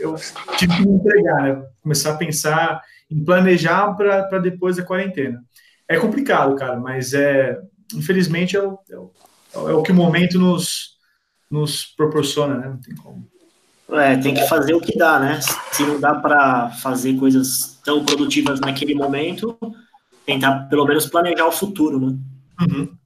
eu 0.00 0.16
tive 0.58 0.76
que 0.76 0.86
me 0.86 0.94
entregar, 0.94 1.42
né? 1.42 1.64
começar 1.82 2.12
a 2.12 2.16
pensar 2.16 2.82
em 3.12 3.24
planejar 3.24 3.94
para 3.94 4.38
depois 4.38 4.76
da 4.76 4.82
quarentena. 4.82 5.42
É 5.88 5.98
complicado, 5.98 6.54
cara, 6.56 6.78
mas 6.78 7.12
é, 7.12 7.58
infelizmente, 7.94 8.56
é 8.56 8.62
o, 8.62 8.78
é 8.90 8.98
o, 8.98 9.70
é 9.70 9.74
o 9.74 9.82
que 9.82 9.92
o 9.92 9.94
momento 9.94 10.38
nos, 10.38 10.96
nos 11.50 11.84
proporciona, 11.84 12.54
né? 12.56 12.68
Não 12.68 12.80
tem 12.80 12.94
como. 12.94 13.30
É, 13.90 14.16
tem 14.16 14.32
que 14.32 14.46
fazer 14.48 14.74
o 14.74 14.80
que 14.80 14.96
dá, 14.96 15.18
né? 15.20 15.38
Se 15.72 15.82
não 15.84 16.00
dá 16.00 16.14
para 16.14 16.70
fazer 16.70 17.14
coisas 17.18 17.78
tão 17.84 18.04
produtivas 18.04 18.58
naquele 18.58 18.94
momento, 18.94 19.58
tentar 20.24 20.68
pelo 20.70 20.86
menos 20.86 21.06
planejar 21.06 21.46
o 21.46 21.52
futuro, 21.52 22.00
né? 22.00 22.16
Uhum. 22.60 22.96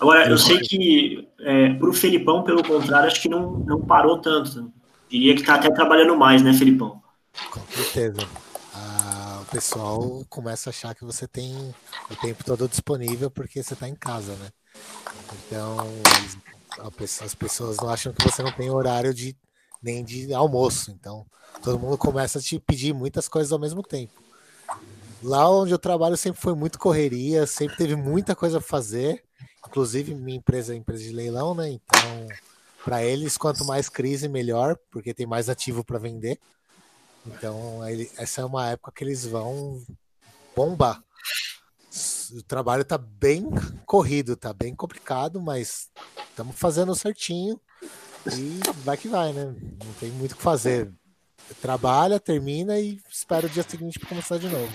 Agora, 0.00 0.28
eu 0.28 0.36
sei 0.36 0.58
que 0.58 1.28
é, 1.38 1.74
para 1.74 1.88
o 1.88 1.92
Felipão, 1.92 2.42
pelo 2.42 2.64
contrário, 2.64 3.06
acho 3.06 3.22
que 3.22 3.28
não, 3.28 3.58
não 3.58 3.80
parou 3.80 4.18
tanto. 4.18 4.72
Diria 5.08 5.34
que 5.34 5.42
está 5.42 5.54
até 5.54 5.70
trabalhando 5.70 6.16
mais, 6.16 6.42
né, 6.42 6.52
Felipão? 6.52 7.00
Com 7.50 7.60
certeza. 7.70 8.26
Pessoal 9.54 10.26
começa 10.28 10.68
a 10.68 10.72
achar 10.72 10.96
que 10.96 11.04
você 11.04 11.28
tem 11.28 11.72
o 12.10 12.16
tempo 12.16 12.42
todo 12.42 12.68
disponível 12.68 13.30
porque 13.30 13.62
você 13.62 13.74
está 13.74 13.88
em 13.88 13.94
casa, 13.94 14.34
né? 14.34 14.50
Então, 15.46 15.76
as 17.24 17.36
pessoas 17.36 17.76
não 17.76 17.88
acham 17.88 18.12
que 18.12 18.24
você 18.24 18.42
não 18.42 18.50
tem 18.50 18.68
horário 18.68 19.14
de 19.14 19.36
nem 19.80 20.04
de 20.04 20.34
almoço. 20.34 20.90
Então, 20.90 21.24
todo 21.62 21.78
mundo 21.78 21.96
começa 21.96 22.40
a 22.40 22.42
te 22.42 22.58
pedir 22.58 22.92
muitas 22.92 23.28
coisas 23.28 23.52
ao 23.52 23.58
mesmo 23.60 23.80
tempo. 23.80 24.20
Lá 25.22 25.48
onde 25.48 25.72
eu 25.72 25.78
trabalho 25.78 26.16
sempre 26.16 26.40
foi 26.40 26.56
muito 26.56 26.76
correria, 26.76 27.46
sempre 27.46 27.76
teve 27.76 27.94
muita 27.94 28.34
coisa 28.34 28.58
a 28.58 28.60
fazer. 28.60 29.22
Inclusive, 29.68 30.16
minha 30.16 30.38
empresa 30.38 30.74
é 30.74 30.76
empresa 30.76 31.04
de 31.04 31.12
leilão, 31.12 31.54
né? 31.54 31.70
Então, 31.70 32.26
para 32.84 33.04
eles, 33.04 33.38
quanto 33.38 33.64
mais 33.64 33.88
crise, 33.88 34.26
melhor, 34.28 34.76
porque 34.90 35.14
tem 35.14 35.26
mais 35.26 35.48
ativo 35.48 35.84
para 35.84 36.00
vender. 36.00 36.40
Então, 37.26 37.86
ele, 37.88 38.10
essa 38.16 38.42
é 38.42 38.44
uma 38.44 38.70
época 38.70 38.92
que 38.94 39.04
eles 39.04 39.26
vão 39.26 39.82
bombar. 40.54 41.02
O 42.32 42.42
trabalho 42.42 42.82
está 42.82 42.98
bem 42.98 43.48
corrido, 43.86 44.32
está 44.32 44.52
bem 44.52 44.74
complicado, 44.74 45.40
mas 45.40 45.90
estamos 46.30 46.56
fazendo 46.56 46.94
certinho. 46.94 47.60
E 48.26 48.60
vai 48.82 48.96
que 48.96 49.08
vai, 49.08 49.32
né? 49.32 49.54
Não 49.84 49.92
tem 50.00 50.10
muito 50.10 50.32
o 50.32 50.36
que 50.36 50.42
fazer. 50.42 50.90
Trabalha, 51.60 52.18
termina 52.18 52.78
e 52.80 52.98
espera 53.10 53.46
o 53.46 53.50
dia 53.50 53.62
seguinte 53.62 53.98
para 53.98 54.08
começar 54.08 54.38
de 54.38 54.48
novo. 54.48 54.72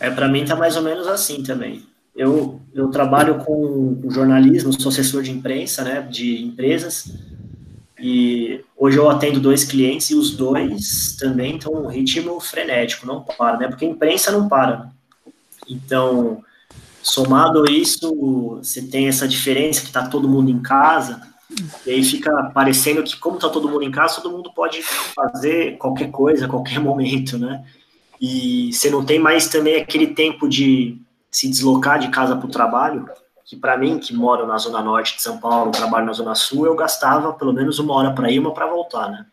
É, 0.00 0.10
para 0.10 0.28
mim 0.28 0.44
tá 0.44 0.56
mais 0.56 0.76
ou 0.76 0.82
menos 0.82 1.06
assim 1.06 1.42
também. 1.42 1.86
Eu, 2.16 2.60
eu 2.74 2.90
trabalho 2.90 3.44
com 3.44 4.00
jornalismo, 4.10 4.72
sou 4.72 4.90
assessor 4.90 5.22
de 5.22 5.30
imprensa, 5.30 5.84
né, 5.84 6.02
de 6.02 6.42
empresas, 6.42 7.12
e 7.98 8.64
hoje 8.76 8.96
eu 8.96 9.10
atendo 9.10 9.40
dois 9.40 9.64
clientes 9.64 10.10
e 10.10 10.14
os 10.14 10.30
dois 10.30 11.16
também 11.18 11.56
estão 11.56 11.72
um 11.72 11.88
ritmo 11.88 12.38
frenético, 12.40 13.06
não 13.06 13.22
para, 13.22 13.56
né, 13.56 13.68
porque 13.68 13.84
a 13.84 13.88
imprensa 13.88 14.30
não 14.30 14.48
para. 14.48 14.90
Então, 15.68 16.42
somado 17.02 17.64
a 17.68 17.70
isso, 17.70 18.14
você 18.56 18.82
tem 18.82 19.08
essa 19.08 19.26
diferença 19.26 19.80
que 19.80 19.88
está 19.88 20.06
todo 20.06 20.28
mundo 20.28 20.50
em 20.50 20.60
casa, 20.60 21.20
e 21.86 21.90
aí 21.90 22.04
fica 22.04 22.50
parecendo 22.54 23.02
que, 23.02 23.16
como 23.16 23.36
está 23.36 23.48
todo 23.48 23.68
mundo 23.68 23.82
em 23.82 23.90
casa, 23.90 24.20
todo 24.20 24.36
mundo 24.36 24.52
pode 24.54 24.82
fazer 24.82 25.78
qualquer 25.78 26.10
coisa 26.10 26.44
a 26.44 26.48
qualquer 26.48 26.78
momento, 26.78 27.38
né? 27.38 27.64
E 28.20 28.70
você 28.72 28.90
não 28.90 29.04
tem 29.04 29.18
mais 29.18 29.48
também 29.48 29.76
aquele 29.76 30.08
tempo 30.08 30.48
de 30.48 31.00
se 31.30 31.48
deslocar 31.48 31.98
de 31.98 32.08
casa 32.08 32.36
para 32.36 32.46
o 32.46 32.50
trabalho, 32.50 33.08
que 33.48 33.56
para 33.56 33.78
mim, 33.78 33.98
que 33.98 34.14
moro 34.14 34.46
na 34.46 34.58
zona 34.58 34.82
norte 34.82 35.16
de 35.16 35.22
São 35.22 35.38
Paulo, 35.38 35.72
trabalho 35.72 36.04
na 36.04 36.12
zona 36.12 36.34
sul, 36.34 36.66
eu 36.66 36.76
gastava 36.76 37.32
pelo 37.32 37.50
menos 37.50 37.78
uma 37.78 37.94
hora 37.94 38.12
para 38.12 38.30
ir, 38.30 38.38
uma 38.38 38.52
para 38.52 38.66
voltar, 38.66 39.10
né? 39.10 39.24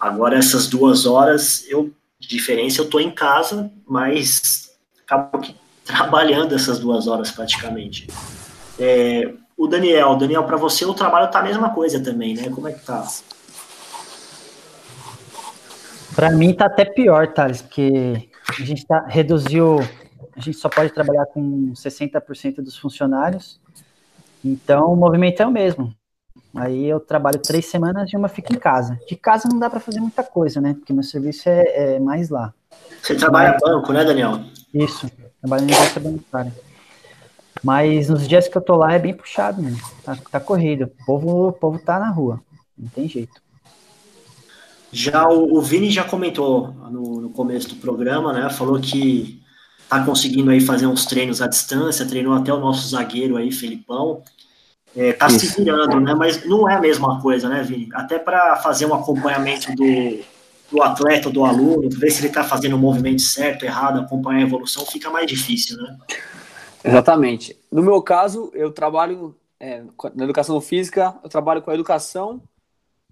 Agora, 0.00 0.38
essas 0.38 0.66
duas 0.66 1.04
horas, 1.04 1.66
eu, 1.68 1.92
de 2.18 2.26
diferença, 2.26 2.80
eu 2.80 2.86
estou 2.86 2.98
em 2.98 3.10
casa, 3.10 3.70
mas 3.86 4.70
acabo 5.04 5.38
trabalhando 5.84 6.54
essas 6.54 6.78
duas 6.78 7.06
horas 7.06 7.30
praticamente. 7.30 8.06
É, 8.78 9.34
o 9.54 9.66
Daniel. 9.66 10.16
Daniel, 10.16 10.44
para 10.44 10.56
você 10.56 10.86
o 10.86 10.94
trabalho 10.94 11.30
tá 11.30 11.40
a 11.40 11.42
mesma 11.42 11.74
coisa 11.74 12.02
também, 12.02 12.34
né? 12.34 12.48
Como 12.48 12.68
é 12.68 12.72
que 12.72 12.86
tá? 12.86 13.06
Para 16.14 16.30
mim 16.30 16.54
tá 16.54 16.64
até 16.64 16.86
pior, 16.86 17.34
Thales, 17.34 17.60
porque 17.60 18.30
a 18.48 18.62
gente 18.64 18.86
tá, 18.86 19.04
reduziu, 19.06 19.86
a 20.36 20.40
gente 20.40 20.56
só 20.56 20.68
pode 20.68 20.92
trabalhar 20.92 21.26
com 21.26 21.72
60% 21.72 22.56
dos 22.56 22.76
funcionários, 22.76 23.60
então 24.44 24.92
o 24.92 24.96
movimento 24.96 25.42
é 25.42 25.46
o 25.46 25.50
mesmo. 25.50 25.94
Aí 26.54 26.86
eu 26.86 26.98
trabalho 26.98 27.38
três 27.38 27.66
semanas 27.66 28.12
e 28.12 28.16
uma 28.16 28.28
fica 28.28 28.52
em 28.52 28.58
casa. 28.58 28.98
De 29.06 29.14
casa 29.14 29.48
não 29.48 29.58
dá 29.58 29.70
para 29.70 29.78
fazer 29.78 30.00
muita 30.00 30.22
coisa, 30.22 30.60
né? 30.60 30.74
Porque 30.74 30.92
meu 30.92 31.02
serviço 31.02 31.48
é, 31.48 31.94
é 31.94 32.00
mais 32.00 32.28
lá. 32.28 32.52
Você 33.00 33.14
trabalha 33.14 33.52
Mas, 33.52 33.60
banco, 33.60 33.92
né, 33.92 34.04
Daniel? 34.04 34.40
Isso, 34.74 35.10
trabalho 35.40 35.64
em 35.64 35.72
indústria 35.72 36.10
bancária. 36.10 36.52
Mas 37.62 38.08
nos 38.08 38.26
dias 38.26 38.48
que 38.48 38.56
eu 38.56 38.62
tô 38.62 38.74
lá 38.76 38.92
é 38.92 38.98
bem 38.98 39.14
puxado, 39.14 39.60
né? 39.60 39.76
Tá, 40.04 40.16
tá 40.30 40.40
corrido. 40.40 40.84
O 40.84 41.04
povo, 41.04 41.48
o 41.48 41.52
povo 41.52 41.78
tá 41.78 41.98
na 41.98 42.10
rua. 42.10 42.40
Não 42.76 42.88
tem 42.88 43.08
jeito. 43.08 43.40
Já 44.92 45.28
o, 45.28 45.56
o 45.56 45.60
Vini 45.60 45.90
já 45.90 46.04
comentou 46.04 46.68
no, 46.90 47.20
no, 47.20 47.30
começo 47.30 47.68
do 47.68 47.76
programa, 47.76 48.32
né? 48.32 48.48
Falou 48.50 48.80
que 48.80 49.39
tá 49.90 50.04
conseguindo 50.04 50.52
aí 50.52 50.60
fazer 50.60 50.86
uns 50.86 51.04
treinos 51.04 51.42
à 51.42 51.48
distância, 51.48 52.06
treinou 52.06 52.32
até 52.32 52.54
o 52.54 52.60
nosso 52.60 52.88
zagueiro 52.88 53.36
aí, 53.36 53.50
Felipão. 53.50 54.22
É, 54.96 55.12
tá 55.12 55.26
Isso. 55.26 55.40
se 55.40 55.64
virando, 55.64 55.98
né? 55.98 56.14
Mas 56.14 56.46
não 56.46 56.68
é 56.68 56.76
a 56.76 56.80
mesma 56.80 57.20
coisa, 57.20 57.48
né, 57.48 57.62
Vini? 57.64 57.88
Até 57.92 58.18
para 58.18 58.56
fazer 58.56 58.86
um 58.86 58.94
acompanhamento 58.94 59.74
do, 59.74 60.20
do 60.70 60.82
atleta, 60.82 61.28
do 61.28 61.44
aluno, 61.44 61.90
ver 61.90 62.10
se 62.10 62.24
ele 62.24 62.32
tá 62.32 62.44
fazendo 62.44 62.76
o 62.76 62.78
movimento 62.78 63.20
certo, 63.20 63.64
errado, 63.64 64.00
acompanhar 64.00 64.38
a 64.38 64.46
evolução, 64.46 64.86
fica 64.86 65.10
mais 65.10 65.26
difícil, 65.26 65.76
né? 65.76 65.98
Exatamente. 66.84 67.56
No 67.70 67.82
meu 67.82 68.00
caso, 68.00 68.50
eu 68.54 68.70
trabalho 68.70 69.34
é, 69.58 69.82
na 70.14 70.24
educação 70.24 70.60
física, 70.60 71.14
eu 71.22 71.28
trabalho 71.28 71.62
com 71.62 71.70
a 71.70 71.74
educação, 71.74 72.40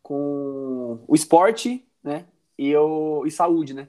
com 0.00 1.00
o 1.08 1.14
esporte, 1.14 1.84
né? 2.02 2.24
E, 2.56 2.68
eu, 2.68 3.24
e 3.26 3.30
saúde, 3.30 3.74
né? 3.74 3.88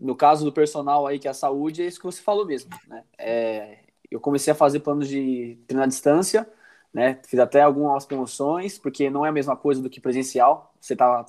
No 0.00 0.14
caso 0.14 0.44
do 0.44 0.52
personal 0.52 1.06
aí, 1.06 1.18
que 1.18 1.26
é 1.26 1.30
a 1.30 1.34
saúde, 1.34 1.82
é 1.82 1.86
isso 1.86 1.98
que 1.98 2.06
você 2.06 2.22
falou 2.22 2.46
mesmo, 2.46 2.70
né? 2.86 3.04
É, 3.18 3.78
eu 4.10 4.20
comecei 4.20 4.52
a 4.52 4.56
fazer 4.56 4.80
planos 4.80 5.08
de 5.08 5.58
treino 5.66 5.82
à 5.82 5.86
distância, 5.86 6.48
né? 6.92 7.20
Fiz 7.26 7.38
até 7.40 7.62
algumas 7.62 8.06
promoções, 8.06 8.78
porque 8.78 9.10
não 9.10 9.26
é 9.26 9.28
a 9.28 9.32
mesma 9.32 9.56
coisa 9.56 9.82
do 9.82 9.90
que 9.90 10.00
presencial. 10.00 10.72
Você 10.80 10.94
tá 10.96 11.26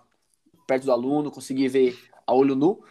perto 0.67 0.85
do 0.85 0.91
aluno, 0.91 1.31
conseguir 1.31 1.67
ver 1.67 1.99
a 2.27 2.33
olho 2.33 2.55
nu. 2.55 2.83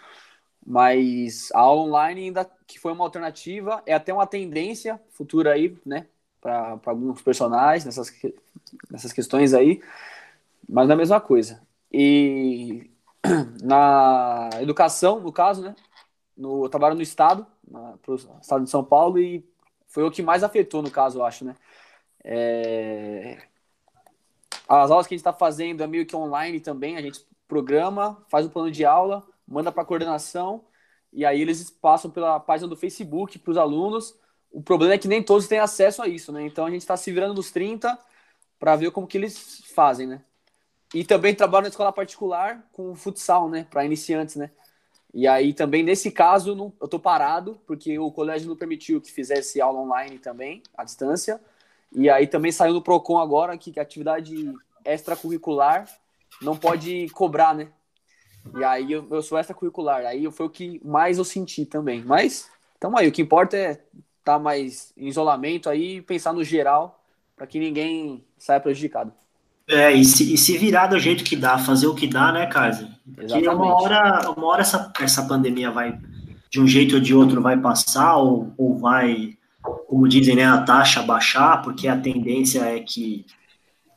Mas 0.66 1.50
a 1.52 1.60
aula 1.60 1.82
online 1.82 2.24
ainda 2.24 2.44
que 2.66 2.78
foi 2.78 2.92
uma 2.92 3.04
alternativa, 3.04 3.82
é 3.86 3.94
até 3.94 4.12
uma 4.12 4.26
tendência 4.26 5.00
futura 5.10 5.52
aí, 5.54 5.74
né, 5.86 6.06
para 6.40 6.78
alguns 6.84 7.22
personagens 7.22 7.86
nessas, 7.86 8.12
nessas 8.90 9.12
questões 9.12 9.54
aí, 9.54 9.80
mas 10.68 10.86
não 10.86 10.92
é 10.92 10.94
a 10.94 10.98
mesma 10.98 11.20
coisa. 11.20 11.62
E 11.90 12.90
na 13.62 14.50
educação, 14.60 15.20
no 15.20 15.32
caso, 15.32 15.62
né, 15.62 15.74
no, 16.36 16.64
eu 16.64 16.68
trabalho 16.68 16.94
no 16.94 17.02
estado, 17.02 17.46
para 18.02 18.12
o 18.12 18.14
estado 18.14 18.64
de 18.64 18.70
São 18.70 18.84
Paulo, 18.84 19.18
e 19.18 19.44
foi 19.88 20.04
o 20.04 20.10
que 20.10 20.22
mais 20.22 20.42
afetou 20.42 20.82
no 20.82 20.90
caso, 20.90 21.18
eu 21.18 21.24
acho, 21.24 21.44
né. 21.44 21.54
É... 22.24 23.42
As 24.68 24.90
aulas 24.90 25.06
que 25.06 25.14
a 25.14 25.16
gente 25.16 25.20
está 25.20 25.32
fazendo 25.32 25.82
é 25.82 25.86
meio 25.86 26.06
que 26.06 26.14
online 26.14 26.60
também, 26.60 26.96
a 26.96 27.02
gente 27.02 27.26
programa, 27.48 28.22
faz 28.28 28.44
o 28.44 28.50
plano 28.50 28.70
de 28.70 28.84
aula, 28.84 29.26
manda 29.46 29.72
para 29.72 29.82
a 29.82 29.86
coordenação 29.86 30.64
e 31.12 31.24
aí 31.24 31.40
eles 31.40 31.70
passam 31.70 32.10
pela 32.10 32.38
página 32.38 32.68
do 32.68 32.76
Facebook 32.76 33.38
para 33.38 33.50
os 33.50 33.56
alunos. 33.56 34.14
O 34.52 34.62
problema 34.62 34.94
é 34.94 34.98
que 34.98 35.08
nem 35.08 35.22
todos 35.22 35.48
têm 35.48 35.58
acesso 35.58 36.02
a 36.02 36.08
isso, 36.08 36.30
né? 36.30 36.44
Então 36.44 36.66
a 36.66 36.70
gente 36.70 36.82
está 36.82 36.96
se 36.96 37.10
virando 37.10 37.34
nos 37.34 37.50
30 37.50 37.98
para 38.58 38.76
ver 38.76 38.90
como 38.90 39.06
que 39.06 39.16
eles 39.16 39.62
fazem, 39.74 40.06
né? 40.06 40.22
E 40.94 41.04
também 41.04 41.34
trabalho 41.34 41.64
na 41.64 41.68
escola 41.68 41.92
particular 41.92 42.64
com 42.72 42.94
futsal, 42.94 43.48
né? 43.48 43.66
Para 43.70 43.84
iniciantes, 43.84 44.36
né? 44.36 44.50
E 45.12 45.26
aí 45.26 45.52
também 45.52 45.82
nesse 45.82 46.10
caso 46.10 46.54
não, 46.54 46.72
eu 46.80 46.88
tô 46.88 46.98
parado 46.98 47.60
porque 47.66 47.98
o 47.98 48.10
colégio 48.10 48.48
não 48.48 48.56
permitiu 48.56 49.00
que 49.00 49.10
fizesse 49.10 49.60
aula 49.60 49.80
online 49.80 50.18
também 50.18 50.62
à 50.76 50.84
distância. 50.84 51.40
E 51.92 52.08
aí 52.10 52.26
também 52.26 52.52
saiu 52.52 52.74
no 52.74 52.82
Procon 52.82 53.18
agora 53.18 53.56
que 53.56 53.78
atividade 53.78 54.52
extracurricular 54.84 55.88
não 56.40 56.56
pode 56.56 57.08
cobrar, 57.10 57.54
né? 57.54 57.68
E 58.56 58.64
aí 58.64 58.92
eu, 58.92 59.06
eu 59.10 59.22
sou 59.22 59.38
extracurricular. 59.38 60.04
Aí 60.06 60.30
foi 60.30 60.46
o 60.46 60.50
que 60.50 60.80
mais 60.84 61.18
eu 61.18 61.24
senti 61.24 61.66
também. 61.66 62.02
Mas, 62.02 62.48
então 62.76 62.96
aí, 62.96 63.08
o 63.08 63.12
que 63.12 63.22
importa 63.22 63.56
é 63.56 63.70
estar 63.72 63.82
tá 64.24 64.38
mais 64.38 64.92
em 64.96 65.08
isolamento 65.08 65.68
aí 65.68 66.00
pensar 66.02 66.32
no 66.32 66.44
geral 66.44 67.02
para 67.36 67.46
que 67.46 67.58
ninguém 67.58 68.24
saia 68.36 68.60
prejudicado. 68.60 69.12
É, 69.68 69.92
e 69.92 70.04
se, 70.04 70.32
e 70.32 70.38
se, 70.38 70.56
virar 70.56 70.86
do 70.86 70.98
jeito 70.98 71.22
que 71.22 71.36
dá, 71.36 71.58
fazer 71.58 71.86
o 71.86 71.94
que 71.94 72.06
dá, 72.06 72.32
né, 72.32 72.46
Kaiser? 72.46 72.88
Porque 73.14 73.48
uma 73.48 73.74
hora, 73.74 74.30
uma 74.30 74.46
hora 74.46 74.62
essa, 74.62 74.90
essa 74.98 75.22
pandemia 75.24 75.70
vai, 75.70 75.98
de 76.50 76.60
um 76.60 76.66
jeito 76.66 76.94
ou 76.94 77.00
de 77.00 77.14
outro, 77.14 77.42
vai 77.42 77.56
passar, 77.56 78.16
ou, 78.16 78.52
ou 78.56 78.78
vai, 78.78 79.36
como 79.86 80.08
dizem, 80.08 80.36
né, 80.36 80.46
a 80.46 80.62
taxa 80.62 81.02
baixar, 81.02 81.60
porque 81.62 81.86
a 81.86 81.98
tendência 81.98 82.60
é 82.60 82.80
que 82.80 83.26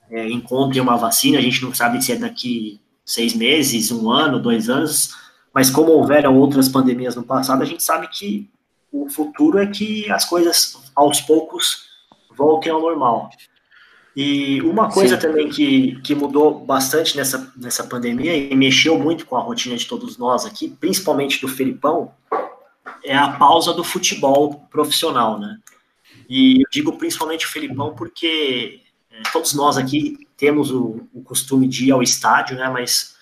é, 0.10 0.30
encontre 0.30 0.82
uma 0.82 0.98
vacina, 0.98 1.38
a 1.38 1.42
gente 1.42 1.64
não 1.64 1.74
sabe 1.74 2.04
se 2.04 2.12
é 2.12 2.18
daqui 2.18 2.82
seis 3.06 3.34
meses, 3.34 3.92
um 3.92 4.12
ano, 4.12 4.42
dois 4.42 4.70
anos, 4.70 5.16
mas 5.54 5.70
como 5.70 5.92
houveram 5.92 6.38
outras 6.38 6.68
pandemias 6.68 7.16
no 7.16 7.24
passado, 7.24 7.62
a 7.62 7.66
gente 7.66 7.82
sabe 7.82 8.08
que 8.10 8.50
o 8.92 9.10
futuro 9.10 9.58
é 9.58 9.68
que 9.68 10.10
as 10.12 10.26
coisas 10.26 10.92
aos 10.94 11.22
poucos 11.22 11.86
voltem 12.36 12.72
ao 12.72 12.82
normal. 12.82 13.30
E 14.16 14.62
uma 14.64 14.92
coisa 14.92 15.16
Sim. 15.16 15.22
também 15.22 15.50
que, 15.50 16.00
que 16.02 16.14
mudou 16.14 16.60
bastante 16.60 17.16
nessa, 17.16 17.52
nessa 17.56 17.86
pandemia 17.86 18.36
e 18.36 18.54
mexeu 18.56 19.00
muito 19.00 19.26
com 19.26 19.38
a 19.38 19.42
rotina 19.42 19.76
de 19.78 19.86
todos 19.86 20.18
nós 20.18 20.46
aqui, 20.46 20.70
principalmente 20.80 21.40
do 21.40 21.48
Felipão, 21.48 22.12
é 23.04 23.16
a 23.16 23.32
pausa 23.32 23.74
do 23.74 23.84
futebol 23.84 24.68
profissional, 24.70 25.40
né? 25.40 25.58
E 26.30 26.62
eu 26.62 26.68
digo 26.72 26.98
principalmente 26.98 27.46
o 27.46 27.50
Felipão 27.50 27.96
porque 27.96 28.82
é, 29.12 29.22
todos 29.32 29.54
nós 29.54 29.78
aqui 29.78 30.28
temos 30.38 30.72
o, 30.72 31.08
o, 31.14 31.22
costume 31.22 31.68
de 31.68 31.88
ir 31.88 31.92
ao 31.92 32.04
estádio, 32.04 32.58
né? 32.58 32.70
Mas 32.70 33.16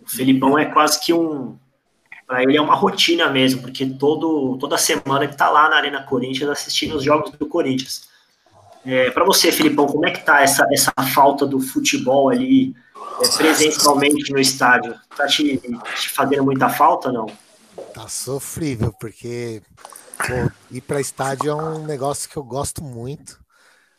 o 0.00 0.08
Felipão 0.08 0.58
é 0.58 0.66
quase 0.66 1.00
que 1.00 1.12
um. 1.12 1.58
Para 2.26 2.42
ele 2.42 2.56
é 2.56 2.60
uma 2.60 2.74
rotina 2.74 3.30
mesmo, 3.30 3.62
porque 3.62 3.86
todo, 3.86 4.58
toda 4.58 4.76
semana 4.76 5.24
ele 5.24 5.32
está 5.32 5.48
lá 5.48 5.68
na 5.68 5.76
Arena 5.76 6.02
Corinthians 6.02 6.50
assistindo 6.50 6.96
os 6.96 7.04
jogos 7.04 7.30
do 7.32 7.46
Corinthians. 7.46 8.08
É, 8.86 9.10
para 9.10 9.24
você, 9.24 9.50
Filipão, 9.50 9.84
como 9.86 10.06
é 10.06 10.12
que 10.12 10.24
tá 10.24 10.42
essa, 10.42 10.64
essa 10.70 10.92
falta 11.12 11.44
do 11.44 11.58
futebol 11.58 12.30
ali 12.30 12.72
é, 13.20 13.36
presencialmente 13.36 14.32
no 14.32 14.38
estádio? 14.38 14.94
Tá 15.16 15.26
te, 15.26 15.58
te 15.58 16.08
fazendo 16.10 16.44
muita 16.44 16.68
falta 16.68 17.10
não? 17.10 17.26
Tá 17.92 18.06
sofrível, 18.06 18.92
porque 18.92 19.60
pô, 20.18 20.52
ir 20.70 20.80
para 20.82 21.00
estádio 21.00 21.50
é 21.50 21.54
um 21.54 21.84
negócio 21.84 22.30
que 22.30 22.36
eu 22.36 22.44
gosto 22.44 22.82
muito. 22.82 23.44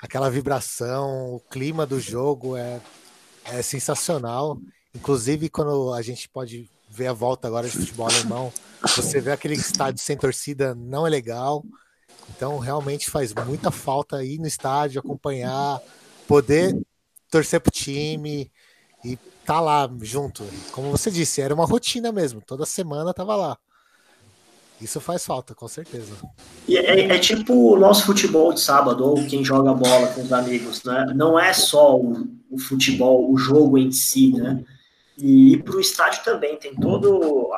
Aquela 0.02 0.30
vibração, 0.30 1.36
o 1.36 1.42
clima 1.52 1.86
do 1.86 2.00
jogo 2.00 2.56
é, 2.56 2.80
é 3.44 3.62
sensacional. 3.62 4.58
Inclusive, 4.96 5.50
quando 5.50 5.94
a 5.94 6.02
gente 6.02 6.30
pode 6.30 6.70
ver 6.90 7.08
a 7.08 7.14
volta 7.14 7.46
agora 7.48 7.68
de 7.68 7.78
futebol 7.78 8.08
alemão, 8.08 8.54
você 8.96 9.20
vê 9.20 9.32
aquele 9.32 9.56
estádio 9.56 10.02
sem 10.02 10.16
torcida, 10.16 10.74
não 10.74 11.06
é 11.06 11.10
legal. 11.10 11.62
Então, 12.30 12.60
realmente 12.60 13.10
faz 13.10 13.34
muita 13.34 13.72
falta 13.72 14.24
ir 14.24 14.40
no 14.40 14.48
estádio, 14.48 15.00
acompanhar, 15.00 15.82
poder 16.28 16.78
torcer 17.30 17.60
pro 17.60 17.72
time 17.72 18.52
e 19.04 19.18
tá 19.46 19.60
lá 19.60 19.90
junto. 20.02 20.44
Como 20.72 20.92
você 20.92 21.10
disse, 21.10 21.42
era 21.42 21.54
uma 21.54 21.66
rotina 21.66 22.12
mesmo, 22.12 22.42
toda 22.42 22.66
semana 22.66 23.14
tava 23.14 23.36
lá. 23.36 23.58
Isso 24.80 25.02
faz 25.02 25.26
falta, 25.26 25.56
com 25.56 25.68
certeza. 25.68 26.14
E 26.68 26.78
é, 26.78 27.16
é, 27.16 27.18
tipo 27.18 27.74
o 27.74 27.80
nosso 27.80 28.06
futebol 28.06 28.54
de 28.54 28.62
sábado, 28.62 29.04
ou 29.04 29.26
quem 29.26 29.44
joga 29.44 29.74
bola 29.74 30.08
com 30.10 30.22
os 30.22 30.32
amigos, 30.32 30.84
né? 30.84 31.14
Não 31.16 31.40
é 31.40 31.52
só 31.52 31.98
o, 31.98 32.28
o 32.52 32.60
futebol, 32.60 33.32
o 33.32 33.38
jogo 33.38 33.78
em 33.78 33.92
si, 33.92 34.32
né? 34.34 34.64
E 35.18 35.54
ir 35.54 35.64
para 35.64 35.78
o 35.78 35.82
estádio 35.82 36.24
também 36.24 36.58
tem 36.58 36.76
todo, 36.76 37.50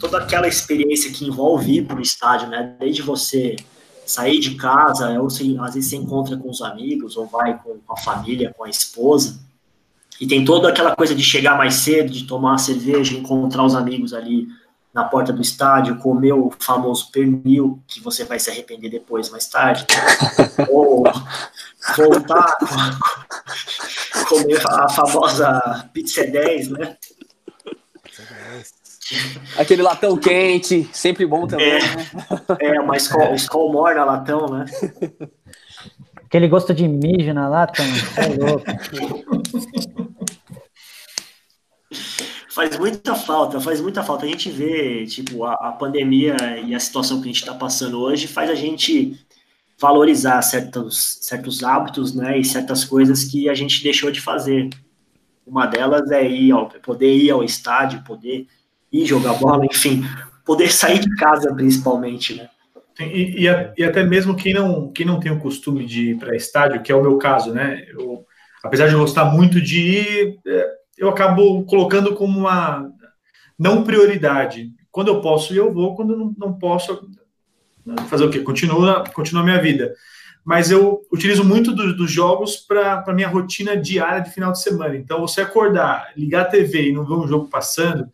toda 0.00 0.18
aquela 0.18 0.48
experiência 0.48 1.12
que 1.12 1.24
envolve 1.24 1.78
ir 1.78 1.86
para 1.86 1.98
o 1.98 2.02
estádio, 2.02 2.48
né? 2.48 2.76
Desde 2.80 3.00
você 3.00 3.54
sair 4.06 4.38
de 4.38 4.54
casa, 4.54 5.20
ou 5.20 5.28
se, 5.28 5.56
às 5.58 5.74
vezes 5.74 5.90
você 5.90 5.96
encontra 5.96 6.36
com 6.36 6.48
os 6.48 6.62
amigos, 6.62 7.16
ou 7.16 7.26
vai 7.26 7.58
com, 7.62 7.78
com 7.78 7.92
a 7.92 7.96
família, 7.96 8.54
com 8.56 8.64
a 8.64 8.70
esposa, 8.70 9.38
e 10.20 10.26
tem 10.26 10.44
toda 10.44 10.68
aquela 10.68 10.96
coisa 10.96 11.14
de 11.14 11.22
chegar 11.22 11.58
mais 11.58 11.74
cedo, 11.74 12.10
de 12.10 12.24
tomar 12.24 12.52
uma 12.52 12.58
cerveja, 12.58 13.16
encontrar 13.16 13.64
os 13.64 13.74
amigos 13.74 14.14
ali 14.14 14.48
na 14.94 15.04
porta 15.04 15.30
do 15.30 15.42
estádio, 15.42 15.98
comer 15.98 16.32
o 16.32 16.50
famoso 16.58 17.10
pernil, 17.12 17.78
que 17.86 18.00
você 18.00 18.24
vai 18.24 18.38
se 18.38 18.50
arrepender 18.50 18.88
depois, 18.88 19.28
mais 19.28 19.46
tarde, 19.46 19.84
ou 20.70 21.04
voltar 21.96 22.56
comer 24.28 24.60
a 24.66 24.88
famosa 24.88 25.90
pizza 25.92 26.24
10, 26.24 26.70
né? 26.70 26.96
Aquele 29.56 29.82
latão 29.82 30.16
quente, 30.16 30.88
sempre 30.92 31.26
bom 31.26 31.46
também. 31.46 31.72
É, 31.72 31.78
né? 31.80 32.76
é 32.76 32.80
uma 32.80 32.96
escola, 32.96 33.34
escola 33.34 33.72
morna 33.72 34.04
latão, 34.04 34.46
né? 34.48 34.64
Aquele 36.24 36.48
gosto 36.48 36.74
de 36.74 36.88
mijo 36.88 37.32
na 37.32 37.48
lata, 37.48 37.82
é 38.16 38.26
louco. 38.26 38.64
Faz 42.50 42.78
muita 42.78 43.14
falta, 43.14 43.60
faz 43.60 43.80
muita 43.82 44.02
falta. 44.02 44.24
A 44.24 44.28
gente 44.28 44.50
vê, 44.50 45.04
tipo, 45.06 45.44
a, 45.44 45.52
a 45.52 45.72
pandemia 45.72 46.36
e 46.64 46.74
a 46.74 46.80
situação 46.80 47.18
que 47.20 47.24
a 47.24 47.32
gente 47.32 47.42
está 47.42 47.54
passando 47.54 48.00
hoje 48.00 48.26
faz 48.26 48.48
a 48.48 48.54
gente 48.54 49.14
valorizar 49.78 50.40
certos, 50.40 51.18
certos 51.20 51.62
hábitos, 51.62 52.14
né, 52.14 52.38
e 52.38 52.44
certas 52.44 52.82
coisas 52.82 53.24
que 53.24 53.48
a 53.48 53.54
gente 53.54 53.82
deixou 53.82 54.10
de 54.10 54.20
fazer. 54.20 54.70
Uma 55.46 55.66
delas 55.66 56.10
é 56.10 56.26
ir 56.26 56.50
ao, 56.50 56.66
poder 56.66 57.14
ir 57.14 57.30
ao 57.30 57.44
estádio, 57.44 58.02
poder 58.02 58.46
ir 58.92 59.06
jogar 59.06 59.34
bola, 59.34 59.66
enfim, 59.66 60.04
poder 60.44 60.72
sair 60.72 60.98
de 60.98 61.14
casa 61.16 61.54
principalmente, 61.54 62.34
né? 62.34 62.48
E, 62.98 63.44
e, 63.44 63.72
e, 63.76 63.84
até 63.84 64.02
mesmo 64.02 64.34
quem 64.34 64.54
não, 64.54 64.90
quem 64.90 65.04
não 65.04 65.20
tem 65.20 65.30
o 65.30 65.38
costume 65.38 65.84
de 65.84 66.12
ir 66.12 66.18
para 66.18 66.34
estádio, 66.34 66.82
que 66.82 66.90
é 66.90 66.94
o 66.94 67.02
meu 67.02 67.18
caso, 67.18 67.52
né? 67.52 67.84
Eu, 67.90 68.24
apesar 68.64 68.88
de 68.88 68.94
eu 68.94 69.00
gostar 69.00 69.26
muito 69.26 69.60
de 69.60 69.80
ir, 69.80 70.38
é, 70.46 70.70
eu 70.96 71.10
acabo 71.10 71.62
colocando 71.64 72.14
como 72.14 72.38
uma 72.38 72.90
não 73.58 73.84
prioridade. 73.84 74.70
Quando 74.90 75.08
eu 75.08 75.20
posso 75.20 75.54
eu 75.54 75.72
vou. 75.72 75.94
Quando 75.94 76.16
não, 76.16 76.34
não 76.38 76.52
posso, 76.54 77.06
fazer 78.08 78.24
o 78.24 78.30
quê? 78.30 78.40
Continua, 78.40 79.04
continua 79.12 79.42
a 79.42 79.44
minha 79.44 79.60
vida. 79.60 79.94
Mas 80.44 80.70
eu 80.70 81.02
utilizo 81.12 81.44
muito 81.44 81.72
do, 81.72 81.94
dos 81.94 82.10
jogos 82.10 82.56
para 82.56 83.12
minha 83.12 83.28
rotina 83.28 83.76
diária 83.76 84.22
de 84.22 84.30
final 84.30 84.52
de 84.52 84.62
semana. 84.62 84.96
Então, 84.96 85.20
você 85.20 85.40
acordar, 85.40 86.12
ligar 86.16 86.42
a 86.42 86.48
TV 86.48 86.88
e 86.88 86.92
não 86.92 87.04
ver 87.04 87.14
um 87.14 87.28
jogo 87.28 87.48
passando, 87.48 88.08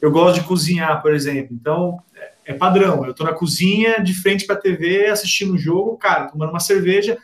eu 0.00 0.10
gosto 0.10 0.40
de 0.40 0.46
cozinhar, 0.46 1.02
por 1.02 1.12
exemplo. 1.12 1.56
Então, 1.58 1.98
é, 2.14 2.52
é 2.52 2.54
padrão. 2.54 3.04
Eu 3.04 3.10
estou 3.10 3.26
na 3.26 3.32
cozinha, 3.32 3.98
de 3.98 4.14
frente 4.14 4.46
para 4.46 4.56
a 4.56 4.60
TV, 4.60 5.06
assistindo 5.06 5.54
um 5.54 5.58
jogo, 5.58 5.96
cara, 5.96 6.28
tomando 6.28 6.50
uma 6.50 6.60
cerveja. 6.60 7.18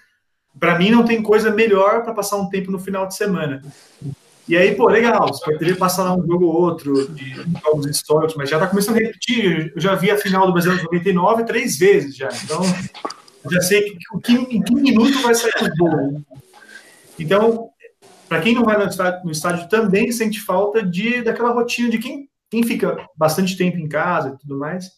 Para 0.58 0.78
mim, 0.78 0.90
não 0.90 1.04
tem 1.04 1.22
coisa 1.22 1.50
melhor 1.50 2.02
para 2.02 2.14
passar 2.14 2.36
um 2.36 2.48
tempo 2.48 2.70
no 2.70 2.78
final 2.78 3.06
de 3.06 3.14
semana. 3.14 3.62
E 4.46 4.56
aí, 4.56 4.74
pô, 4.74 4.88
legal, 4.88 5.26
você 5.28 5.56
ter 5.56 5.76
passar 5.76 6.04
lá 6.04 6.14
um 6.14 6.26
jogo 6.26 6.44
ou 6.44 6.60
outro 6.60 7.08
de 7.08 7.34
jogos 7.64 7.86
históricos, 7.86 8.36
mas 8.36 8.50
já 8.50 8.56
está 8.56 8.68
começando 8.68 8.96
a 8.96 9.00
repetir. 9.00 9.72
Eu 9.74 9.80
já 9.80 9.94
vi 9.94 10.10
a 10.10 10.18
final 10.18 10.46
do 10.46 10.52
Brasil 10.52 10.76
de 10.76 10.84
99 10.84 11.44
três 11.44 11.78
vezes 11.78 12.14
já. 12.14 12.28
Então, 12.44 12.60
já 13.50 13.60
sei 13.62 13.82
que, 13.82 13.98
que, 14.22 14.32
em 14.32 14.62
que 14.62 14.74
minuto 14.74 15.22
vai 15.22 15.34
sair 15.34 15.52
o 15.62 15.76
gol. 15.76 16.22
Então, 17.18 17.70
para 18.28 18.40
quem 18.40 18.54
não 18.54 18.64
vai 18.64 18.76
no 18.76 18.84
estádio, 18.84 19.24
no 19.24 19.30
estádio, 19.30 19.68
também 19.68 20.12
sente 20.12 20.40
falta 20.40 20.82
de 20.82 21.22
daquela 21.22 21.50
rotina 21.50 21.88
de 21.88 21.98
quem 21.98 22.28
quem 22.54 22.62
fica 22.62 22.96
bastante 23.16 23.56
tempo 23.56 23.78
em 23.78 23.88
casa 23.88 24.28
e 24.28 24.38
tudo 24.38 24.56
mais, 24.56 24.92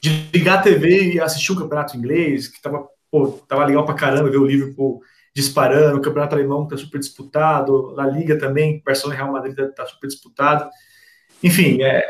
de 0.00 0.28
ligar 0.34 0.58
a 0.58 0.62
TV 0.62 1.12
e 1.12 1.20
assistir 1.20 1.52
o 1.52 1.56
campeonato 1.56 1.96
inglês, 1.96 2.48
que 2.48 2.60
tava, 2.60 2.84
pô, 3.08 3.28
tava 3.46 3.64
legal 3.64 3.84
pra 3.84 3.94
caramba 3.94 4.28
ver 4.28 4.38
o 4.38 4.46
Liverpool 4.46 5.00
disparando, 5.32 5.98
o 5.98 6.02
campeonato 6.02 6.34
alemão 6.34 6.64
que 6.64 6.70
tá 6.70 6.76
super 6.76 6.98
disputado, 6.98 7.94
a 7.96 8.06
Liga 8.06 8.36
também, 8.36 8.82
Barcelona 8.84 9.14
e 9.14 9.18
Real 9.18 9.32
Madrid 9.32 9.54
tá, 9.54 9.68
tá 9.68 9.86
super 9.86 10.08
disputado. 10.08 10.68
Enfim, 11.44 11.80
é, 11.80 12.02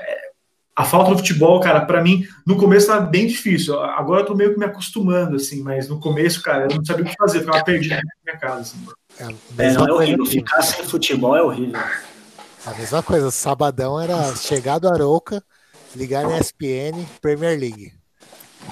a 0.75 0.85
falta 0.85 1.11
do 1.11 1.19
futebol, 1.19 1.61
cara, 1.61 1.83
para 1.85 2.03
mim, 2.03 2.27
no 2.47 2.57
começo 2.57 2.87
tava 2.87 3.05
bem 3.05 3.27
difícil. 3.27 3.79
Agora 3.79 4.23
eu 4.23 4.27
tô 4.27 4.35
meio 4.35 4.55
que 4.55 4.59
me 4.59 4.65
acostumando, 4.65 5.37
assim, 5.37 5.63
mas 5.63 5.91
no 5.91 6.01
começo, 6.01 6.41
cara, 6.41 6.65
eu 6.65 6.75
não 6.75 6.83
sabia 6.83 7.05
o 7.05 7.09
que 7.09 7.17
fazer, 7.19 7.41
ficava 7.41 7.63
perdido 7.63 7.97
na 7.97 8.03
minha 8.25 8.39
casa. 8.39 8.61
Assim. 8.61 8.87
É, 9.59 9.65
é, 9.65 9.75
é 9.75 9.93
horrível. 9.93 10.25
Ficar 10.25 10.63
sem 10.63 10.87
futebol 10.87 11.37
é 11.37 11.43
horrível. 11.43 11.79
A 12.69 12.75
mesma 12.79 13.03
coisa, 13.03 13.31
sabadão 13.31 13.99
era 13.99 14.37
chegar 14.37 14.79
do 14.79 14.91
Arouca, 14.91 15.43
ligar 15.97 16.25
na 16.25 16.39
ESPN, 16.39 17.03
Premier 17.19 17.59
League. 17.59 17.95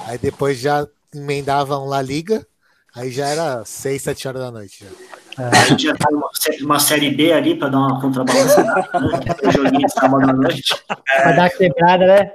Aí 0.07 0.19
depois 0.19 0.59
já 0.59 0.87
emendavam 1.15 1.87
La 1.87 2.03
Liga, 2.03 2.47
aí 2.95 3.11
já 3.11 3.27
era 3.27 3.65
6, 3.65 4.03
7 4.03 4.29
horas 4.29 4.43
da 4.43 4.51
noite. 4.51 4.85
Já. 4.85 5.45
É. 5.45 5.49
A 5.49 5.65
gente 5.65 5.85
já 5.85 5.97
tá 5.97 6.11
uma, 6.11 6.29
uma 6.61 6.79
série 6.79 7.11
B 7.11 7.33
ali 7.33 7.59
para 7.59 7.71
dar 7.71 7.79
uma 7.79 7.99
contrabalançada, 7.99 8.75
né? 8.75 9.51
joguinho 9.51 9.87
de 9.87 9.93
sábado 9.93 10.29
à 10.29 10.33
noite. 10.35 10.75
É. 10.91 11.23
Pra 11.23 11.33
dar 11.33 11.51
quebrada, 11.51 12.07
né? 12.07 12.33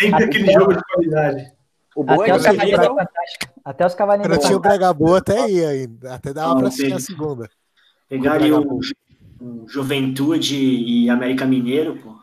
Sempre 0.00 0.24
aquele 0.24 0.52
jogo 0.52 0.74
de 0.74 0.82
qualidade. 0.82 1.52
O 1.94 2.02
bom 2.02 2.22
até, 2.22 2.30
é 2.30 2.34
os 2.34 2.42
cavalinhos, 2.42 2.80
até 3.64 3.86
os 3.86 3.94
cavalinhos. 3.94 4.32
Eu 4.32 4.40
tinha 4.40 4.56
o 4.56 4.60
Brega 4.60 4.92
Boa 4.92 5.18
até 5.18 5.48
ia 5.48 5.68
ainda. 5.68 6.14
Até 6.14 6.32
dava 6.32 6.56
para 6.56 6.68
assistir 6.68 6.92
a 6.92 6.98
segunda. 6.98 7.48
Pegar 8.08 8.32
ali 8.32 8.52
o, 8.52 8.80
Juventude 9.66 10.56
e 10.56 11.10
América 11.10 11.46
Mineiro, 11.46 11.96
pô. 11.96 12.18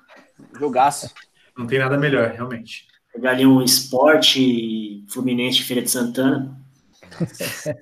Jogaço. 0.58 1.14
Não 1.58 1.66
tem 1.66 1.80
nada 1.80 1.98
melhor, 1.98 2.32
realmente. 2.32 2.88
Pegar 3.14 3.32
ali 3.32 3.46
um 3.46 3.62
esporte 3.62 5.06
Fluminense 5.10 5.62
Feira 5.64 5.82
de 5.82 5.90
Santana. 5.90 6.60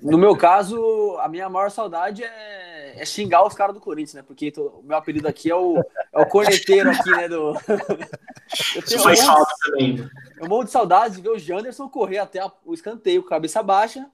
No 0.00 0.16
meu 0.16 0.36
caso, 0.36 1.16
a 1.20 1.28
minha 1.28 1.48
maior 1.48 1.70
saudade 1.70 2.22
é, 2.22 3.02
é 3.02 3.04
xingar 3.04 3.44
os 3.44 3.54
caras 3.54 3.74
do 3.74 3.80
Corinthians, 3.80 4.14
né? 4.14 4.22
Porque 4.22 4.52
tô, 4.52 4.68
o 4.68 4.82
meu 4.84 4.96
apelido 4.96 5.26
aqui 5.26 5.50
é 5.50 5.56
o, 5.56 5.78
é 6.12 6.20
o 6.20 6.26
corneteiro 6.26 6.90
aqui, 6.90 7.10
né? 7.10 7.28
Do... 7.28 7.54
Isso 8.86 9.00
faz 9.00 9.20
um 9.20 9.26
falta 9.26 9.52
também. 9.64 10.08
Eu 10.38 10.48
morro 10.48 10.64
de 10.64 10.70
saudade 10.70 11.16
de 11.16 11.22
ver 11.22 11.30
o 11.30 11.38
Janderson 11.38 11.88
correr 11.88 12.18
até 12.18 12.38
a, 12.38 12.52
o 12.64 12.74
escanteio, 12.74 13.24
cabeça 13.24 13.60
baixa, 13.60 14.06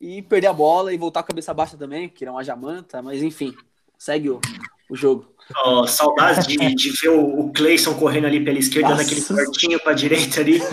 e 0.00 0.22
perder 0.22 0.46
a 0.46 0.52
bola 0.54 0.94
e 0.94 0.96
voltar 0.96 1.22
com 1.22 1.26
a 1.26 1.28
cabeça 1.28 1.52
baixa 1.52 1.76
também, 1.76 2.08
que 2.08 2.24
era 2.24 2.32
uma 2.32 2.42
jamanta, 2.42 3.02
mas 3.02 3.22
enfim 3.22 3.54
segue 4.02 4.30
o, 4.30 4.40
o 4.90 4.96
jogo. 4.96 5.32
Oh, 5.64 5.86
saudades 5.86 6.46
de, 6.46 6.56
de 6.74 6.90
ver 6.90 7.10
o, 7.10 7.40
o 7.40 7.52
Cleison 7.52 7.94
correndo 7.94 8.26
ali 8.26 8.44
pela 8.44 8.58
esquerda, 8.58 8.88
Nossa. 8.90 9.02
naquele 9.02 9.22
cortinho 9.22 9.78
para 9.80 9.92
a 9.92 9.94
direita 9.94 10.40
ali. 10.40 10.60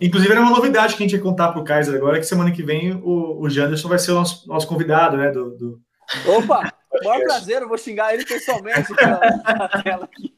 Inclusive, 0.00 0.32
era 0.32 0.42
uma 0.42 0.50
novidade 0.50 0.94
que 0.94 1.02
a 1.02 1.06
gente 1.06 1.16
ia 1.16 1.22
contar 1.22 1.50
para 1.52 1.60
o 1.60 1.64
Kaiser 1.64 1.94
agora, 1.94 2.18
que 2.18 2.26
semana 2.26 2.52
que 2.52 2.62
vem 2.62 2.92
o, 2.92 3.40
o 3.40 3.48
Janderson 3.48 3.88
vai 3.88 3.98
ser 3.98 4.10
o 4.12 4.16
nosso, 4.16 4.46
nosso 4.46 4.66
convidado, 4.66 5.16
né? 5.16 5.30
Do, 5.30 5.56
do... 5.56 5.80
Opa! 6.26 6.70
Maior 7.02 7.22
prazer, 7.22 7.62
eu 7.62 7.68
vou 7.68 7.78
xingar 7.78 8.12
ele 8.12 8.26
pessoalmente 8.26 8.92
na 9.00 9.68
tela 9.82 10.04
aqui. 10.04 10.34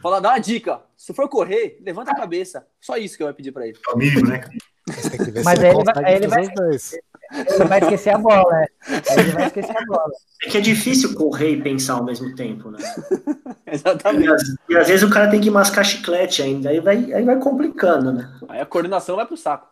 Falar, 0.00 0.20
dá 0.20 0.30
uma 0.30 0.38
dica. 0.38 0.80
Se 0.96 1.12
for 1.12 1.28
correr, 1.28 1.78
levanta 1.82 2.12
a 2.12 2.16
cabeça. 2.16 2.66
Só 2.80 2.96
isso 2.96 3.18
que 3.18 3.22
eu 3.22 3.26
vou 3.26 3.34
pedir 3.34 3.52
para 3.52 3.66
ele. 3.66 3.78
É 3.86 3.90
o 3.92 3.98
mínimo, 3.98 4.26
né? 4.26 4.40
Mas 5.44 5.60
aí 5.60 5.70
ele 5.70 5.84
vai, 5.84 6.04
aí 6.04 6.14
ele 6.14 6.28
vai, 6.28 6.46
ele 7.32 7.64
vai 7.64 7.80
esquecer 7.80 8.14
a 8.14 8.18
bola, 8.18 8.62
é. 8.62 8.66
Aí 8.88 9.18
ele 9.18 9.32
vai 9.32 9.46
esquecer 9.48 9.76
a 9.76 9.84
bola. 9.86 10.10
É 10.44 10.50
que 10.50 10.58
é 10.58 10.60
difícil 10.60 11.14
correr 11.14 11.52
e 11.52 11.62
pensar 11.62 11.94
ao 11.94 12.04
mesmo 12.04 12.34
tempo, 12.34 12.70
né? 12.70 12.78
Exatamente. 13.66 14.24
E 14.24 14.32
às, 14.32 14.42
e 14.70 14.76
às, 14.76 14.88
vezes 14.88 15.02
o 15.02 15.10
cara 15.10 15.30
tem 15.30 15.40
que 15.40 15.50
mascar 15.50 15.84
chiclete 15.84 16.42
ainda, 16.42 16.70
aí 16.70 16.80
vai, 16.80 17.12
aí 17.12 17.24
vai 17.24 17.38
complicando, 17.38 18.12
né? 18.12 18.30
Aí 18.48 18.60
a 18.60 18.66
coordenação 18.66 19.16
vai 19.16 19.26
pro 19.26 19.36
saco. 19.36 19.68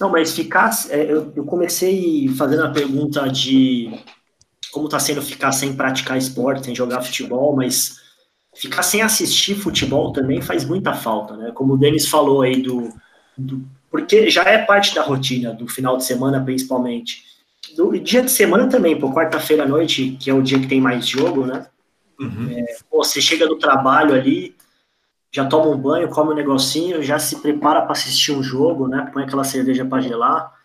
Não, 0.00 0.10
mas 0.10 0.32
ficar. 0.32 0.70
É, 0.90 1.04
eu, 1.04 1.32
eu 1.36 1.44
comecei 1.44 2.28
fazendo 2.30 2.64
a 2.64 2.70
pergunta 2.70 3.28
de 3.28 3.92
como 4.72 4.86
está 4.86 4.98
sendo 4.98 5.22
ficar 5.22 5.52
sem 5.52 5.74
praticar 5.74 6.18
esporte, 6.18 6.66
sem 6.66 6.74
jogar 6.74 7.02
futebol, 7.02 7.54
mas 7.54 8.00
ficar 8.54 8.82
sem 8.82 9.02
assistir 9.02 9.54
futebol 9.54 10.12
também 10.12 10.42
faz 10.42 10.64
muita 10.64 10.92
falta, 10.94 11.36
né? 11.36 11.52
Como 11.52 11.74
o 11.74 11.78
Denis 11.78 12.08
falou 12.08 12.42
aí 12.42 12.60
do, 12.60 12.92
do 13.36 13.64
porque 13.90 14.30
já 14.30 14.42
é 14.44 14.58
parte 14.58 14.94
da 14.94 15.02
rotina 15.02 15.52
do 15.52 15.66
final 15.66 15.96
de 15.96 16.04
semana, 16.04 16.42
principalmente. 16.42 17.22
Do 17.76 17.98
dia 17.98 18.22
de 18.22 18.30
semana 18.30 18.68
também, 18.68 18.98
por 18.98 19.14
quarta-feira 19.14 19.64
à 19.64 19.68
noite, 19.68 20.16
que 20.20 20.30
é 20.30 20.34
o 20.34 20.42
dia 20.42 20.58
que 20.58 20.66
tem 20.66 20.80
mais 20.80 21.06
jogo, 21.06 21.46
né? 21.46 21.66
Uhum. 22.20 22.50
É, 22.50 22.76
pô, 22.90 23.02
você 23.02 23.20
chega 23.20 23.46
do 23.46 23.58
trabalho 23.58 24.14
ali, 24.14 24.54
já 25.30 25.44
toma 25.46 25.68
um 25.68 25.76
banho, 25.76 26.08
come 26.08 26.32
um 26.32 26.36
negocinho, 26.36 27.02
já 27.02 27.18
se 27.18 27.36
prepara 27.36 27.82
para 27.82 27.92
assistir 27.92 28.32
um 28.32 28.42
jogo, 28.42 28.88
né? 28.88 29.08
Põe 29.12 29.24
aquela 29.24 29.44
cerveja 29.44 29.84
para 29.84 30.02
gelar. 30.02 30.58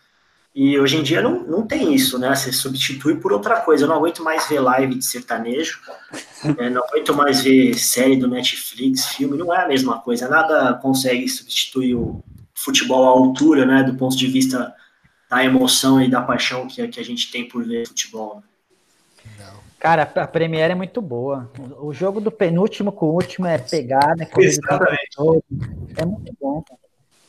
E 0.54 0.78
hoje 0.78 0.98
em 0.98 1.02
dia 1.02 1.20
não, 1.20 1.42
não 1.44 1.66
tem 1.66 1.92
isso, 1.92 2.18
né? 2.18 2.34
Você 2.34 2.52
substitui 2.52 3.16
por 3.16 3.32
outra 3.32 3.60
coisa. 3.60 3.84
Eu 3.84 3.88
não 3.88 3.96
aguento 3.96 4.22
mais 4.22 4.48
ver 4.48 4.60
live 4.60 4.94
de 4.94 5.04
sertanejo, 5.04 5.80
é, 6.58 6.70
não 6.70 6.82
aguento 6.84 7.14
mais 7.14 7.42
ver 7.42 7.74
série 7.74 8.16
do 8.16 8.28
Netflix, 8.28 9.06
filme, 9.06 9.36
não 9.36 9.52
é 9.52 9.64
a 9.64 9.68
mesma 9.68 10.00
coisa. 10.00 10.28
Nada 10.28 10.74
consegue 10.74 11.28
substituir 11.28 11.94
o 11.94 12.22
futebol 12.64 13.04
à 13.04 13.08
altura, 13.08 13.66
né? 13.66 13.82
Do 13.82 13.94
ponto 13.94 14.16
de 14.16 14.26
vista 14.26 14.74
da 15.28 15.44
emoção 15.44 16.00
e 16.00 16.10
da 16.10 16.22
paixão 16.22 16.66
que, 16.66 16.86
que 16.88 17.00
a 17.00 17.04
gente 17.04 17.30
tem 17.30 17.46
por 17.46 17.64
ver 17.64 17.86
futebol. 17.86 18.36
Né? 18.36 18.42
Cara, 19.78 20.02
a 20.02 20.26
Premiere 20.26 20.72
é 20.72 20.74
muito 20.74 21.02
boa. 21.02 21.50
O 21.78 21.92
jogo 21.92 22.20
do 22.20 22.30
penúltimo 22.30 22.90
com 22.90 23.06
o 23.06 23.12
último 23.12 23.46
é 23.46 23.58
pegada, 23.58 24.24
é 24.24 24.40
Exatamente. 24.42 25.16
É 25.96 26.06
muito 26.06 26.34
bom, 26.40 26.62
cara. 26.62 26.80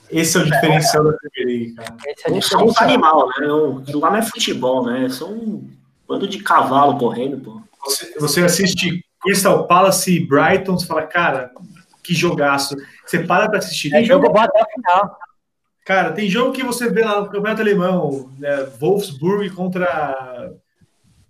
Esse 0.09 0.37
é 0.37 0.41
o 0.41 0.45
diferencial 0.45 1.07
é. 1.07 1.11
da 1.11 1.17
Premier 1.17 1.47
League, 1.47 1.75
cara. 1.75 1.95
Esse 2.05 2.27
é 2.27 2.31
não 2.31 2.41
são 2.41 2.65
uns 2.65 2.77
animal, 2.77 3.27
né? 3.27 3.81
Aquilo 3.81 3.99
lá 3.99 4.11
não 4.11 4.17
é 4.17 4.21
futebol, 4.21 4.85
né? 4.85 5.09
São 5.09 5.33
um 5.33 5.69
bando 6.07 6.27
de 6.27 6.39
cavalo 6.39 6.97
correndo, 6.97 7.39
pô. 7.41 7.61
Você, 7.83 8.13
você 8.19 8.41
assiste 8.41 9.03
Crystal 9.21 9.67
Palace 9.67 10.15
e 10.15 10.25
Brighton, 10.25 10.77
você 10.77 10.85
fala, 10.85 11.03
cara, 11.03 11.51
que 12.03 12.13
jogaço. 12.13 12.75
Você 13.05 13.19
para 13.19 13.49
pra 13.49 13.59
assistir. 13.59 13.89
Tem 13.89 14.03
é 14.03 14.05
jogo 14.05 14.31
bom 14.31 14.39
até 14.39 14.61
o 14.61 14.65
final. 14.65 15.17
Cara, 15.85 16.11
tem 16.13 16.27
jogo 16.27 16.51
que 16.51 16.63
você 16.63 16.89
vê 16.89 17.03
lá 17.03 17.21
no 17.21 17.27
Campeonato 17.27 17.61
Alemão, 17.61 18.33
né, 18.39 18.63
Wolfsburg 18.79 19.51
contra 19.51 20.51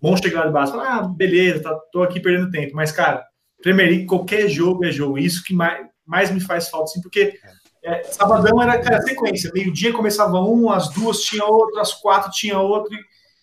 Mönchengladbach. 0.01 0.71
Ah, 0.75 1.03
beleza, 1.03 1.61
tá, 1.61 1.75
tô 1.91 2.01
aqui 2.01 2.21
perdendo 2.21 2.49
tempo. 2.49 2.73
Mas, 2.73 2.89
cara, 2.89 3.25
Premier 3.61 3.89
League, 3.89 4.05
qualquer 4.05 4.47
jogo 4.47 4.85
é 4.85 4.91
jogo. 4.93 5.17
Isso 5.17 5.43
que 5.43 5.53
mais, 5.53 5.85
mais 6.05 6.31
me 6.31 6.39
faz 6.39 6.69
falta, 6.69 6.85
assim, 6.85 7.01
porque 7.01 7.37
é, 7.83 8.03
sabadão 8.05 8.61
era 8.61 8.79
cara, 8.81 9.01
sequência. 9.01 9.51
Meio-dia 9.53 9.91
começava 9.91 10.39
um, 10.39 10.71
às 10.71 10.89
duas 10.89 11.19
tinha 11.19 11.43
outro, 11.43 11.77
às 11.81 11.93
quatro 11.93 12.31
tinha 12.31 12.57
outro, 12.57 12.97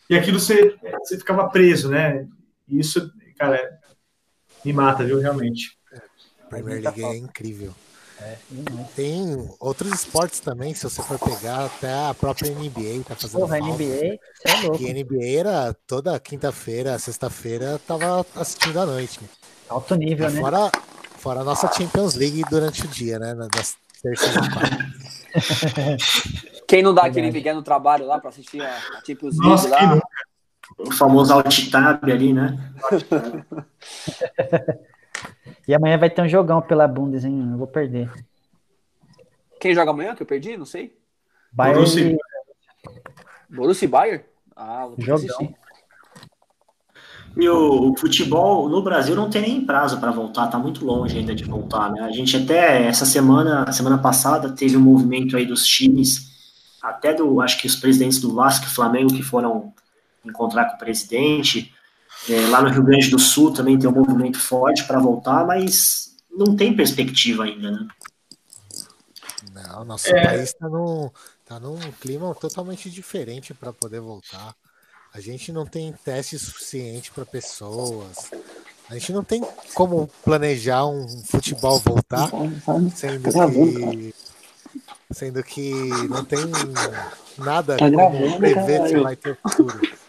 e 0.08 0.16
aquilo 0.16 0.40
você, 0.40 0.74
você 1.00 1.18
ficava 1.18 1.46
preso, 1.50 1.90
né? 1.90 2.26
E 2.66 2.80
isso, 2.80 3.12
cara, 3.38 3.60
me 4.64 4.72
mata, 4.72 5.04
viu, 5.04 5.20
realmente. 5.20 5.76
Premier 6.48 6.82
League 6.82 7.04
é 7.04 7.16
incrível. 7.18 7.74
É, 8.22 8.36
tem 8.94 9.50
outros 9.58 9.92
esportes 9.92 10.38
também, 10.38 10.72
se 10.74 10.84
você 10.84 11.02
for 11.02 11.18
pegar, 11.18 11.64
até 11.66 11.92
a 11.92 12.14
própria 12.14 12.52
NBA 12.52 13.02
tá 13.06 13.16
fazendo 13.16 13.40
Porra, 13.40 13.58
falta. 13.58 13.74
NBA, 13.74 14.18
é 14.44 14.54
louco. 14.62 14.78
Que 14.78 14.92
NBA 14.92 15.38
era 15.38 15.74
toda 15.86 16.20
quinta-feira, 16.20 16.98
sexta-feira, 16.98 17.80
tava 17.86 18.24
assistindo 18.36 18.78
à 18.78 18.86
noite. 18.86 19.18
Alto 19.68 19.94
nível, 19.96 20.30
e 20.30 20.34
né? 20.34 20.40
Fora, 20.40 20.70
fora 21.18 21.40
a 21.40 21.44
nossa 21.44 21.72
Champions 21.72 22.14
League 22.14 22.44
durante 22.48 22.84
o 22.84 22.88
dia, 22.88 23.18
né? 23.18 23.34
Das 23.34 23.76
Quem 26.66 26.82
não 26.82 26.92
dá 26.94 27.02
aquele 27.02 27.30
migué 27.30 27.54
no 27.54 27.62
trabalho 27.62 28.04
lá 28.06 28.18
para 28.18 28.30
assistir 28.30 28.60
a, 28.60 28.68
a 28.68 29.00
Champions 29.06 29.38
League 29.38 29.68
lá? 29.68 30.00
O 30.78 30.90
famoso 30.92 31.32
alt 31.32 31.70
tab 31.70 32.02
ali, 32.04 32.32
né? 32.32 32.58
e 35.66 35.74
amanhã 35.74 35.98
vai 35.98 36.10
ter 36.10 36.22
um 36.22 36.28
jogão 36.28 36.60
pela 36.60 36.88
Bundes, 36.88 37.24
hein? 37.24 37.48
Eu 37.52 37.58
vou 37.58 37.66
perder. 37.66 38.10
Quem 39.60 39.74
joga 39.74 39.90
amanhã 39.90 40.14
que 40.14 40.22
eu 40.22 40.26
perdi? 40.26 40.56
Não 40.56 40.66
sei. 40.66 40.96
Bayern 41.52 41.80
Borussia. 41.80 42.18
Borussia 43.48 43.88
Bayern? 43.88 44.24
Ah, 44.56 44.86
vou 44.86 44.96
jogão. 44.98 45.16
assistir. 45.16 45.54
E 47.36 47.48
o, 47.48 47.94
futebol 47.96 48.68
no 48.68 48.82
Brasil 48.82 49.14
não 49.16 49.30
tem 49.30 49.42
nem 49.42 49.64
prazo 49.64 49.98
para 49.98 50.10
voltar, 50.10 50.48
tá 50.48 50.58
muito 50.58 50.84
longe 50.84 51.16
ainda 51.16 51.34
de 51.34 51.44
voltar, 51.44 51.90
né? 51.90 52.02
A 52.02 52.10
gente 52.10 52.36
até 52.36 52.86
essa 52.86 53.06
semana, 53.06 53.70
semana 53.72 53.96
passada, 53.96 54.50
teve 54.50 54.76
um 54.76 54.80
movimento 54.80 55.36
aí 55.36 55.46
dos 55.46 55.66
times, 55.66 56.30
até 56.82 57.14
do, 57.14 57.40
acho 57.40 57.58
que 57.58 57.66
os 57.66 57.76
presidentes 57.76 58.20
do 58.20 58.34
Vasco 58.34 58.66
e 58.66 58.68
Flamengo 58.68 59.14
que 59.14 59.22
foram 59.22 59.72
encontrar 60.24 60.66
com 60.66 60.76
o 60.76 60.78
presidente. 60.78 61.72
É, 62.28 62.46
lá 62.48 62.62
no 62.62 62.70
Rio 62.70 62.84
Grande 62.84 63.10
do 63.10 63.18
Sul 63.18 63.52
também 63.52 63.78
tem 63.78 63.88
um 63.88 63.92
movimento 63.92 64.38
forte 64.38 64.84
para 64.84 65.00
voltar, 65.00 65.44
mas 65.44 66.16
não 66.30 66.56
tem 66.56 66.74
perspectiva 66.74 67.44
ainda, 67.44 67.70
né? 67.70 67.88
Não, 69.52 69.84
nosso 69.84 70.08
é... 70.08 70.24
país 70.24 70.50
está 70.50 70.68
num, 70.68 71.10
tá 71.44 71.58
num 71.58 71.78
clima 72.00 72.34
totalmente 72.34 72.90
diferente 72.90 73.52
para 73.52 73.72
poder 73.72 74.00
voltar. 74.00 74.54
A 75.12 75.20
gente 75.20 75.52
não 75.52 75.66
tem 75.66 75.92
teste 76.04 76.38
suficiente 76.38 77.10
para 77.12 77.26
pessoas. 77.26 78.30
A 78.88 78.94
gente 78.94 79.12
não 79.12 79.22
tem 79.22 79.42
como 79.74 80.08
planejar 80.24 80.86
um 80.86 81.06
futebol 81.24 81.78
voltar, 81.80 82.30
sendo 82.94 83.30
que, 83.30 84.14
sendo 85.10 85.42
que 85.42 85.72
não 86.08 86.24
tem 86.24 86.40
nada 87.38 87.76
tá 87.76 87.90
como 87.90 88.38
prever 88.38 88.88
se 88.88 88.98
vai 88.98 89.16
ter 89.16 89.36
futuro. 89.36 90.01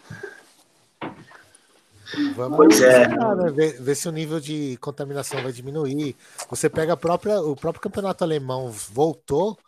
Vamos 2.36 2.80
é. 2.80 3.08
né, 3.08 3.50
ver, 3.52 3.80
ver, 3.80 3.94
se 3.94 4.08
o 4.08 4.12
nível 4.12 4.40
de 4.40 4.76
contaminação 4.80 5.42
vai 5.42 5.52
diminuir. 5.52 6.16
Você 6.50 6.68
pega 6.68 6.92
a 6.92 6.96
própria, 6.96 7.40
o 7.40 7.56
próprio 7.56 7.82
campeonato 7.82 8.24
alemão 8.24 8.70
voltou 8.70 9.58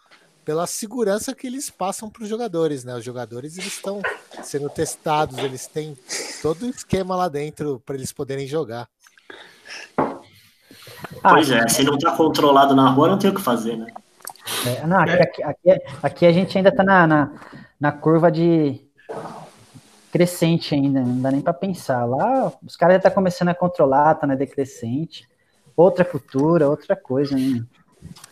pela 0.45 0.67
segurança 0.67 1.35
que 1.35 1.47
eles 1.47 1.69
passam 1.69 2.09
para 2.09 2.23
os 2.23 2.29
jogadores, 2.29 2.85
né? 2.85 2.95
Os 2.95 3.05
jogadores 3.05 3.59
eles 3.59 3.75
estão 3.75 4.01
sendo 4.45 4.71
testados, 4.71 5.39
eles 5.39 5.67
têm 5.67 5.99
todo 6.41 6.63
o 6.63 6.71
esquema 6.71 7.17
lá 7.17 7.29
dentro 7.29 7.83
para 7.85 7.97
eles 7.97 8.13
poderem 8.13 8.47
jogar. 8.47 8.89
Pois 11.21 11.51
é, 11.51 11.67
se 11.69 11.83
não 11.83 11.97
está 11.97 12.13
controlado 12.13 12.77
na 12.77 12.89
rua, 12.91 13.09
não 13.09 13.19
tem 13.19 13.31
o 13.31 13.35
que 13.35 13.43
fazer, 13.43 13.77
né? 13.77 13.89
É, 14.65 14.87
não, 14.87 15.01
aqui, 15.01 15.43
aqui, 15.43 15.83
aqui, 16.03 16.27
a 16.27 16.33
gente 16.33 16.57
ainda 16.57 16.69
está 16.69 16.85
na, 16.85 17.07
na, 17.07 17.31
na, 17.81 17.93
curva 17.93 18.31
de 18.31 18.81
crescente 20.17 20.75
ainda, 20.75 21.01
não 21.01 21.21
dá 21.21 21.31
nem 21.31 21.43
para 21.43 21.53
pensar. 21.53 22.07
Lá 22.07 22.51
os 22.67 22.75
caras 22.75 22.95
já 22.95 22.99
estão 22.99 23.11
tá 23.11 23.15
começando 23.15 23.49
a 23.49 23.55
controlar, 23.55 24.15
tá 24.15 24.27
na 24.27 24.35
decrescente. 24.35 25.29
Outra 25.77 26.07
cultura, 26.07 26.71
outra 26.71 26.97
coisa, 26.97 27.37
né? 27.37 27.63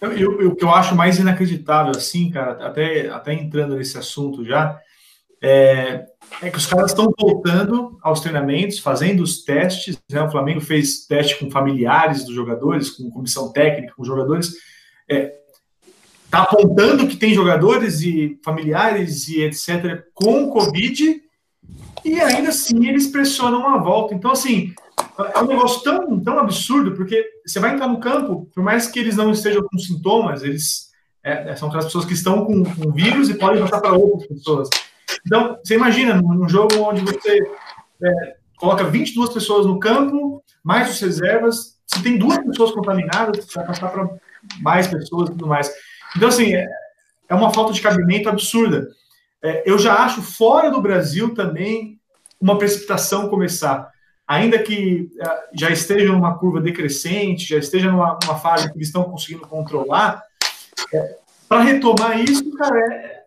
o 0.00 0.54
que 0.54 0.64
eu 0.64 0.70
acho 0.70 0.94
mais 0.94 1.18
inacreditável, 1.18 1.92
assim, 1.94 2.30
cara, 2.30 2.66
até, 2.66 3.08
até 3.08 3.34
entrando 3.34 3.76
nesse 3.76 3.98
assunto 3.98 4.44
já, 4.44 4.80
é, 5.42 6.06
é 6.40 6.48
que 6.48 6.56
os 6.56 6.64
caras 6.64 6.92
estão 6.92 7.12
voltando 7.18 7.98
aos 8.00 8.20
treinamentos, 8.20 8.78
fazendo 8.78 9.22
os 9.22 9.44
testes. 9.44 9.98
Né? 10.10 10.22
O 10.22 10.30
Flamengo 10.30 10.62
fez 10.62 11.06
teste 11.06 11.38
com 11.38 11.50
familiares 11.50 12.24
dos 12.24 12.34
jogadores, 12.34 12.88
com 12.88 13.10
comissão 13.10 13.52
técnica, 13.52 13.92
com 13.94 14.04
jogadores. 14.04 14.54
É, 15.10 15.34
tá 16.30 16.44
apontando 16.44 17.06
que 17.06 17.16
tem 17.16 17.34
jogadores 17.34 18.00
e 18.00 18.40
familiares 18.42 19.28
e 19.28 19.42
etc. 19.42 20.04
com 20.14 20.48
Covid, 20.48 21.23
e 22.04 22.20
ainda 22.20 22.50
assim 22.50 22.86
eles 22.86 23.06
pressionam 23.06 23.68
a 23.68 23.78
volta. 23.78 24.14
Então, 24.14 24.30
assim, 24.30 24.74
é 25.34 25.40
um 25.40 25.46
negócio 25.46 25.82
tão, 25.82 26.20
tão 26.20 26.38
absurdo, 26.38 26.92
porque 26.92 27.24
você 27.44 27.58
vai 27.58 27.74
entrar 27.74 27.88
no 27.88 28.00
campo, 28.00 28.48
por 28.54 28.62
mais 28.62 28.86
que 28.86 28.98
eles 28.98 29.16
não 29.16 29.30
estejam 29.30 29.62
com 29.62 29.78
sintomas, 29.78 30.42
eles 30.42 30.90
é, 31.22 31.50
é 31.50 31.56
são 31.56 31.68
aquelas 31.68 31.86
pessoas 31.86 32.04
que 32.04 32.12
estão 32.12 32.44
com, 32.44 32.62
com 32.64 32.92
vírus 32.92 33.30
e 33.30 33.34
podem 33.34 33.62
passar 33.62 33.80
para 33.80 33.94
outras 33.94 34.28
pessoas. 34.28 34.68
Então, 35.26 35.58
você 35.62 35.74
imagina, 35.74 36.20
num 36.20 36.48
jogo 36.48 36.76
onde 36.80 37.00
você 37.00 37.40
é, 38.02 38.36
coloca 38.58 38.84
22 38.84 39.30
pessoas 39.30 39.66
no 39.66 39.78
campo, 39.78 40.42
mais 40.62 40.90
os 40.90 41.00
reservas, 41.00 41.78
se 41.86 42.02
tem 42.02 42.18
duas 42.18 42.38
pessoas 42.38 42.72
contaminadas, 42.72 43.44
você 43.44 43.54
vai 43.54 43.66
passar 43.66 43.88
para 43.88 44.08
mais 44.60 44.86
pessoas 44.86 45.28
e 45.28 45.32
tudo 45.32 45.46
mais. 45.46 45.70
Então, 46.16 46.28
assim, 46.28 46.54
é, 46.54 46.66
é 47.28 47.34
uma 47.34 47.52
falta 47.52 47.72
de 47.72 47.80
cabimento 47.80 48.28
absurda. 48.28 48.88
É, 49.44 49.62
eu 49.66 49.78
já 49.78 49.96
acho 49.96 50.22
fora 50.22 50.70
do 50.70 50.80
Brasil 50.80 51.34
também 51.34 52.00
uma 52.40 52.56
precipitação 52.56 53.28
começar. 53.28 53.92
Ainda 54.26 54.58
que 54.58 55.10
é, 55.20 55.44
já 55.52 55.68
esteja 55.68 56.10
numa 56.10 56.38
curva 56.38 56.62
decrescente, 56.62 57.50
já 57.50 57.58
esteja 57.58 57.92
numa, 57.92 58.18
numa 58.22 58.38
fase 58.38 58.70
que 58.72 58.78
eles 58.78 58.88
estão 58.88 59.04
conseguindo 59.04 59.46
controlar, 59.46 60.22
é, 60.94 61.18
para 61.46 61.60
retomar 61.60 62.18
isso, 62.18 62.50
cara, 62.52 62.80
é, 62.80 63.24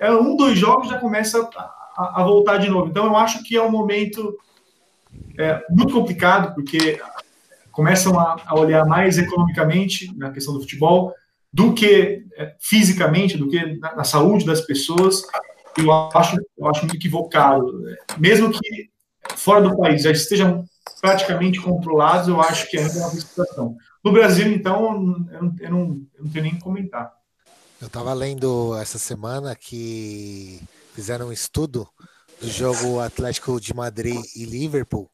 é, 0.00 0.12
um, 0.12 0.34
dois 0.34 0.58
jogos 0.58 0.88
já 0.88 0.98
começa 0.98 1.48
a, 1.96 2.20
a, 2.20 2.24
voltar 2.24 2.58
de 2.58 2.68
novo. 2.68 2.88
Então, 2.88 3.06
eu 3.06 3.16
acho 3.16 3.44
que 3.44 3.56
é 3.56 3.62
um 3.62 3.70
momento 3.70 4.36
é, 5.38 5.64
muito 5.70 5.94
complicado, 5.94 6.54
porque 6.54 7.00
começam 7.70 8.18
a, 8.18 8.36
a, 8.44 8.58
olhar 8.58 8.84
mais 8.84 9.16
economicamente 9.16 10.12
na 10.16 10.32
questão 10.32 10.54
do 10.54 10.60
futebol 10.60 11.14
do 11.52 11.72
que 11.72 12.24
é, 12.29 12.29
fisicamente, 12.58 13.36
do 13.36 13.48
que 13.48 13.78
na, 13.78 13.96
na, 13.96 14.04
saúde 14.04 14.44
das 14.44 14.60
pessoas. 14.60 15.22
Eu 15.76 15.92
acho, 15.92 16.36
eu 16.58 16.66
acho 16.68 16.80
muito 16.80 16.96
equivocado. 16.96 17.66
Mesmo 18.18 18.50
que 18.50 18.90
fora 19.36 19.62
do 19.62 19.76
país 19.76 20.02
já 20.02 20.10
estejam 20.10 20.64
praticamente 21.00 21.60
controlados, 21.60 22.28
eu 22.28 22.40
acho 22.40 22.68
que 22.70 22.76
ainda 22.76 22.92
é 22.92 23.02
uma 23.02 23.10
situação. 23.10 23.76
No 24.02 24.12
Brasil, 24.12 24.50
então, 24.52 24.84
eu 24.84 25.42
não, 25.42 25.56
eu 25.60 25.70
não, 25.70 26.02
eu 26.18 26.24
não 26.24 26.30
tenho 26.30 26.44
nem 26.44 26.54
que 26.54 26.60
comentar. 26.60 27.12
Eu 27.80 27.86
estava 27.86 28.12
lendo 28.12 28.76
essa 28.76 28.98
semana 28.98 29.56
que 29.56 30.60
fizeram 30.94 31.28
um 31.28 31.32
estudo 31.32 31.88
do 32.40 32.48
jogo 32.48 33.00
Atlético 33.00 33.60
de 33.60 33.74
Madrid 33.74 34.20
e 34.36 34.44
Liverpool. 34.44 35.10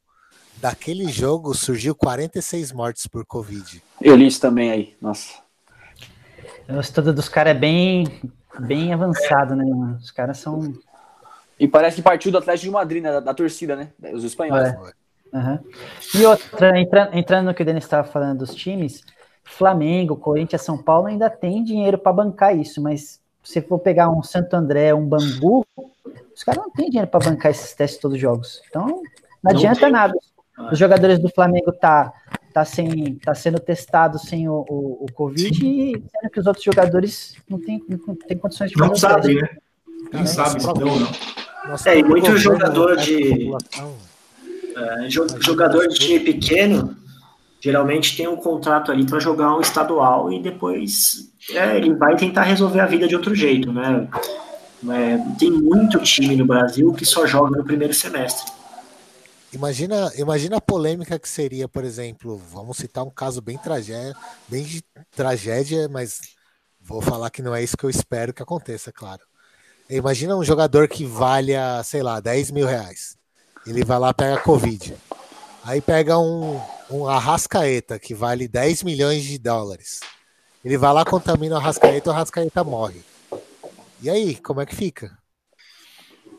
Daquele 0.57 1.07
jogo 1.09 1.53
surgiu 1.53 1.93
46 1.93 2.71
mortes 2.71 3.07
por 3.07 3.25
Covid. 3.25 3.81
Eu 4.01 4.15
li 4.15 4.27
isso 4.27 4.41
também 4.41 4.71
aí, 4.71 4.95
nossa. 4.99 5.46
O 6.69 6.79
estudo 6.79 7.13
dos 7.13 7.29
caras 7.29 7.55
é 7.55 7.59
bem, 7.59 8.05
bem 8.59 8.93
avançado, 8.93 9.55
né, 9.55 9.63
mano? 9.63 9.97
Os 9.97 10.11
caras 10.11 10.37
são. 10.37 10.73
E 11.59 11.67
parece 11.67 11.97
que 11.97 12.01
partiu 12.01 12.31
do 12.31 12.37
Atlético 12.37 12.65
de 12.65 12.71
Madrid, 12.71 13.03
né? 13.03 13.11
Da, 13.11 13.19
da 13.19 13.33
torcida, 13.33 13.75
né? 13.75 13.89
Os 14.13 14.23
espanhóis. 14.23 14.67
É. 14.67 14.77
Uhum. 15.33 15.59
E 16.15 16.25
outra, 16.25 16.79
entra, 16.79 17.09
entrando 17.13 17.47
no 17.47 17.53
que 17.53 17.61
o 17.61 17.65
Denis 17.65 17.83
estava 17.83 18.07
falando 18.07 18.39
dos 18.39 18.55
times, 18.55 19.03
Flamengo, 19.43 20.15
Corinthians, 20.15 20.61
São 20.61 20.77
Paulo 20.77 21.07
ainda 21.07 21.29
tem 21.29 21.63
dinheiro 21.63 21.97
para 21.97 22.13
bancar 22.13 22.55
isso, 22.55 22.81
mas 22.81 23.19
se 23.43 23.61
for 23.61 23.79
pegar 23.79 24.09
um 24.09 24.21
Santo 24.21 24.53
André, 24.55 24.93
um 24.93 25.05
Bangu, 25.05 25.65
os 26.35 26.43
caras 26.43 26.63
não 26.63 26.71
têm 26.71 26.89
dinheiro 26.89 27.09
para 27.09 27.29
bancar 27.29 27.51
esses 27.51 27.73
testes 27.73 27.99
todos 27.99 28.15
os 28.15 28.21
jogos. 28.21 28.61
Então, 28.69 28.87
não, 28.87 29.03
não 29.43 29.51
adianta 29.51 29.79
tem. 29.81 29.91
nada. 29.91 30.13
Os 30.71 30.77
jogadores 30.77 31.19
do 31.19 31.29
Flamengo 31.29 31.71
tá 31.71 32.11
tá 32.57 32.65
sem 32.65 33.15
tá 33.15 33.35
sendo 33.35 33.59
testado 33.59 34.17
sem 34.17 34.49
o, 34.49 34.65
o, 34.67 35.05
o 35.05 35.13
Covid 35.13 35.55
Sim. 35.55 35.67
e 35.67 35.91
sendo 35.91 36.31
que 36.31 36.39
os 36.39 36.47
outros 36.47 36.65
jogadores 36.65 37.35
não 37.47 37.59
têm 37.59 37.83
não 37.87 38.15
tem 38.15 38.37
condições 38.37 38.71
de 38.71 38.77
fazer 38.77 38.89
Não 38.89 38.95
sabem, 38.95 39.35
né? 39.35 39.49
Quem 40.09 40.25
sabe 40.25 40.59
se 40.59 40.65
não, 40.65 40.73
não. 40.73 41.07
é, 41.85 41.99
e 41.99 42.03
muito 42.03 42.35
jogador 42.37 42.97
de 42.97 43.51
é, 44.75 45.09
jogador 45.39 45.87
de 45.87 45.95
time 45.99 46.19
pequeno 46.19 46.95
geralmente 47.59 48.17
tem 48.17 48.27
um 48.27 48.37
contrato 48.37 48.91
ali 48.91 49.05
para 49.05 49.19
jogar 49.19 49.55
um 49.55 49.61
estadual 49.61 50.31
e 50.31 50.41
depois 50.41 51.31
é, 51.51 51.77
ele 51.77 51.93
vai 51.93 52.15
tentar 52.15 52.43
resolver 52.43 52.79
a 52.79 52.87
vida 52.87 53.07
de 53.07 53.15
outro 53.15 53.35
jeito, 53.35 53.71
né? 53.71 54.07
É, 54.89 55.19
tem 55.37 55.51
muito 55.51 55.99
time 55.99 56.35
no 56.35 56.45
Brasil 56.45 56.91
que 56.93 57.05
só 57.05 57.27
joga 57.27 57.57
no 57.57 57.63
primeiro 57.63 57.93
semestre. 57.93 58.56
Imagina, 59.53 60.11
imagina 60.17 60.57
a 60.57 60.61
polêmica 60.61 61.17
que 61.17 61.29
seria, 61.29 61.67
por 61.67 61.83
exemplo, 61.83 62.37
vamos 62.37 62.77
citar 62.77 63.03
um 63.05 63.09
caso 63.09 63.41
bem 63.41 63.57
tragédia, 63.57 64.15
bem 64.47 64.63
de 64.63 64.83
tragédia, 65.15 65.87
mas 65.87 66.19
vou 66.81 67.01
falar 67.01 67.29
que 67.29 67.41
não 67.41 67.55
é 67.55 67.63
isso 67.63 67.77
que 67.77 67.85
eu 67.85 67.89
espero 67.89 68.33
que 68.33 68.43
aconteça, 68.43 68.91
claro. 68.91 69.21
Imagina 69.89 70.35
um 70.35 70.43
jogador 70.43 70.87
que 70.89 71.05
valha, 71.05 71.81
sei 71.83 72.03
lá, 72.03 72.19
10 72.19 72.51
mil 72.51 72.67
reais. 72.67 73.17
Ele 73.65 73.85
vai 73.85 73.97
lá 73.97 74.13
pega 74.13 74.41
Covid. 74.41 74.95
Aí 75.63 75.79
pega 75.79 76.19
um, 76.19 76.59
um 76.89 77.07
Arrascaeta, 77.07 77.97
que 77.97 78.13
vale 78.13 78.47
10 78.47 78.83
milhões 78.83 79.23
de 79.23 79.37
dólares. 79.37 80.01
Ele 80.63 80.77
vai 80.77 80.91
lá, 80.91 81.05
contamina 81.05 81.55
o 81.55 81.57
Arrascaeta 81.57 82.09
o 82.09 82.13
Arrascaeta 82.13 82.63
morre. 82.65 83.01
E 84.01 84.09
aí, 84.09 84.35
como 84.35 84.59
é 84.59 84.65
que 84.65 84.75
fica? 84.75 85.17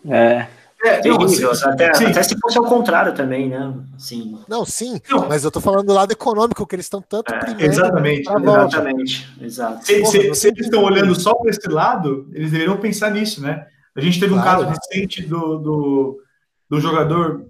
É. 0.07 0.47
É, 0.85 1.01
terrível, 1.01 1.53
não, 1.53 1.71
até, 1.73 1.89
até, 1.89 2.23
se 2.23 2.39
fosse 2.39 2.57
ao 2.57 2.65
contrário 2.65 3.13
também, 3.13 3.49
né? 3.49 3.75
Sim. 3.99 4.39
Não, 4.49 4.65
sim, 4.65 5.01
não. 5.11 5.29
mas 5.29 5.43
eu 5.43 5.51
tô 5.51 5.61
falando 5.61 5.87
do 5.87 5.93
lado 5.93 6.13
econômico, 6.13 6.65
que 6.65 6.77
eles 6.77 6.87
estão 6.87 7.03
tanto 7.03 7.35
é, 7.35 7.39
primeiro. 7.39 7.73
Exatamente, 7.73 8.31
exatamente. 8.31 9.29
Exato. 9.41 9.85
Se, 9.85 10.05
se, 10.07 10.35
se, 10.35 10.49
eles 10.49 10.67
estão 10.67 10.85
olhando 10.85 11.19
só 11.19 11.35
para 11.35 11.51
esse 11.51 11.69
lado, 11.69 12.31
eles 12.33 12.53
deveriam 12.53 12.77
pensar 12.77 13.11
nisso, 13.11 13.43
né? 13.43 13.67
A 13.97 14.01
gente 14.01 14.21
teve 14.21 14.33
claro. 14.33 14.63
um 14.63 14.67
caso 14.67 14.79
recente 14.79 15.27
do, 15.27 15.59
do, 15.59 16.23
do 16.71 16.81
jogador, 16.81 17.45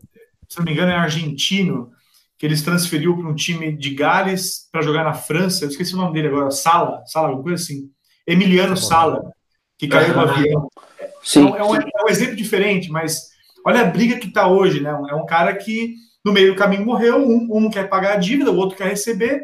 se 0.48 0.58
não 0.58 0.64
me 0.64 0.72
engano, 0.72 0.90
é 0.90 0.96
argentino, 0.96 1.90
que 2.38 2.46
eles 2.46 2.62
transferiu 2.62 3.14
para 3.14 3.28
um 3.28 3.34
time 3.34 3.72
de 3.72 3.90
Gales 3.90 4.68
para 4.72 4.80
jogar 4.80 5.04
na 5.04 5.12
França. 5.12 5.64
Eu 5.64 5.68
esqueci 5.68 5.92
o 5.92 5.98
nome 5.98 6.14
dele 6.14 6.28
agora, 6.28 6.50
Sala, 6.50 7.02
Sala, 7.04 7.28
alguma 7.28 7.44
coisa 7.44 7.62
assim. 7.62 7.90
Emiliano 8.26 8.76
Sala, 8.76 9.32
que 9.76 9.86
caiu 9.86 10.14
do 10.14 10.20
avião. 10.20 10.68
Sim. 11.28 11.40
Então, 11.42 11.56
é, 11.58 11.62
um, 11.62 11.74
é 11.74 12.04
um 12.06 12.08
exemplo 12.08 12.34
diferente, 12.34 12.90
mas 12.90 13.28
olha 13.62 13.82
a 13.82 13.84
briga 13.84 14.16
que 14.16 14.28
está 14.28 14.48
hoje, 14.48 14.80
né? 14.80 14.88
É 15.10 15.14
um 15.14 15.26
cara 15.26 15.54
que 15.54 15.94
no 16.24 16.32
meio 16.32 16.54
do 16.54 16.58
caminho 16.58 16.86
morreu, 16.86 17.18
um, 17.18 17.46
um 17.50 17.68
quer 17.68 17.86
pagar 17.86 18.14
a 18.14 18.16
dívida, 18.16 18.50
o 18.50 18.56
outro 18.56 18.78
quer 18.78 18.88
receber. 18.88 19.42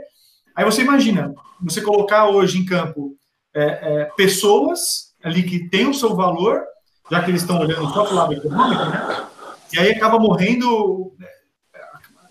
Aí 0.57 0.65
você 0.65 0.81
imagina, 0.81 1.35
você 1.61 1.83
colocar 1.83 2.31
hoje 2.31 2.59
em 2.59 2.65
campo 2.65 3.15
é, 3.55 3.65
é, 3.65 4.05
pessoas 4.17 5.13
ali 5.23 5.43
que 5.43 5.69
têm 5.69 5.87
o 5.87 5.93
seu 5.93 6.17
valor, 6.17 6.63
já 7.11 7.23
que 7.23 7.31
eles 7.31 7.43
estão 7.43 7.61
olhando 7.61 7.93
só 7.93 8.05
para 8.05 8.13
o 8.15 8.17
lado 8.17 8.33
econômico, 8.33 8.85
né? 8.87 9.27
E 9.75 9.79
aí 9.79 9.91
acaba 9.91 10.19
morrendo 10.19 11.13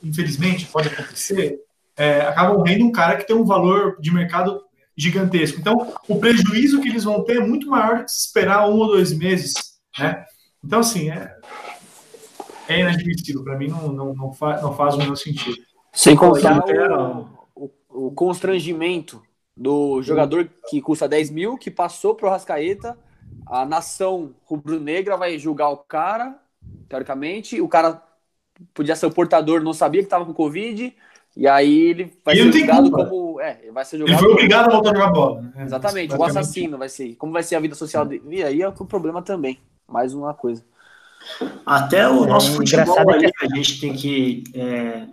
infelizmente 0.04 0.66
pode 0.66 0.88
acontecer, 0.88 1.60
é, 1.96 2.22
acaba 2.22 2.56
morrendo 2.56 2.86
um 2.86 2.92
cara 2.92 3.18
que 3.18 3.28
tem 3.28 3.36
um 3.36 3.46
valor 3.46 3.98
de 4.00 4.12
mercado 4.12 4.60
gigantesco. 4.98 5.60
Então, 5.60 5.94
o 6.08 6.20
prejuízo 6.20 6.82
que 6.82 6.90
eles 6.90 7.04
vão 7.04 7.24
ter 7.24 7.38
é 7.38 7.46
muito 7.46 7.68
maior 7.68 8.00
do 8.00 8.06
que 8.06 8.12
se 8.12 8.28
esperar 8.28 8.70
um 8.70 8.78
ou 8.78 8.88
dois 8.88 9.12
meses, 9.14 9.54
né? 9.98 10.26
Então, 10.64 10.80
assim, 10.80 11.10
é, 11.10 11.36
é 12.68 12.80
inadmissível. 12.80 13.44
Para 13.44 13.58
mim, 13.58 13.68
não, 13.68 13.92
não, 13.92 14.14
não, 14.14 14.34
faz, 14.34 14.62
não 14.62 14.76
faz 14.76 14.96
o 14.96 14.98
menor 14.98 15.16
sentido. 15.16 15.58
Sem 15.92 16.16
contar 16.16 16.64
o, 16.66 17.30
o, 17.56 17.72
o, 18.08 18.12
constrangimento 18.12 19.22
do 19.56 20.02
jogador 20.02 20.50
que 20.70 20.82
custa 20.82 21.08
10 21.08 21.30
mil, 21.30 21.58
que 21.58 21.70
passou 21.70 22.16
para 22.16 22.28
o 22.28 22.30
Rascaeta, 22.32 22.98
a 23.46 23.66
nação 23.66 24.34
rubro-negra 24.46 25.18
vai 25.18 25.38
julgar 25.38 25.70
o 25.70 25.78
cara, 25.78 26.40
teoricamente, 26.88 27.62
o 27.62 27.68
cara 27.68 28.02
podia 28.74 28.96
ser 28.96 29.06
o 29.06 29.12
portador, 29.12 29.62
não 29.62 29.74
sabia 29.74 30.02
que 30.02 30.08
estava 30.08 30.26
com 30.26 30.34
Covid, 30.34 30.96
e 31.36 31.48
aí 31.48 31.90
ele 31.90 32.14
vai 32.24 32.36
ser 32.36 32.52
julgado 32.52 32.92
como. 32.92 33.42
É, 33.42 33.72
vai 33.72 33.84
ser 33.84 33.98
julgado 33.98 34.20
ele 34.20 34.26
foi 34.26 34.34
obrigado 34.34 34.66
como, 34.66 34.72
a 34.72 34.76
voltar 34.76 34.92
a 34.92 34.96
jogar 34.96 35.12
bola. 35.12 35.42
Né? 35.42 35.64
Exatamente, 35.64 36.16
o 36.16 36.24
assassino 36.24 36.78
vai 36.78 36.90
ser. 36.90 37.16
Como 37.16 37.34
vai 37.34 37.42
ser 37.42 37.56
a 37.56 37.60
vida 37.60 37.76
social 37.76 38.06
dele? 38.06 38.24
E 38.30 38.44
aí 38.44 38.62
é 38.62 38.68
o 38.68 38.74
problema 38.74 39.22
também. 39.22 39.60
Mais 39.88 40.14
uma 40.14 40.34
coisa. 40.34 40.64
Até 41.66 42.08
o 42.08 42.26
é, 42.26 42.28
nosso 42.28 42.52
é, 42.52 42.56
futebol 42.56 43.10
ali, 43.10 43.32
que... 43.32 43.46
a 43.46 43.56
gente 43.56 43.80
tem 43.80 43.94
que 43.94 44.44
é, 44.54 45.08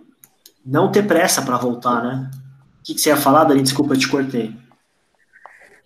não 0.65 0.91
ter 0.91 1.07
pressa 1.07 1.41
para 1.41 1.57
voltar, 1.57 2.03
né? 2.03 2.29
O 2.79 2.83
que, 2.83 2.93
que, 2.95 3.01
você 3.01 3.09
ia 3.09 3.17
falar, 3.17 3.43
Dani? 3.43 3.61
Desculpa, 3.61 3.93
eu 3.93 3.99
te 3.99 4.07
cortei. 4.07 4.55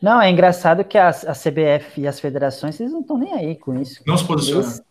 Não, 0.01 0.21
é 0.21 0.29
engraçado 0.29 0.83
que 0.83 0.97
a, 0.97 1.09
a 1.09 1.33
CBF 1.33 2.01
e 2.01 2.07
as 2.07 2.19
federações, 2.19 2.79
eles 2.79 2.91
não 2.91 3.01
estão 3.01 3.17
nem 3.17 3.33
aí 3.33 3.55
com 3.55 3.79
isso. 3.79 4.01
Não 4.05 4.17
se 4.17 4.25
posicionam. 4.25 4.63
Eles, 4.63 4.81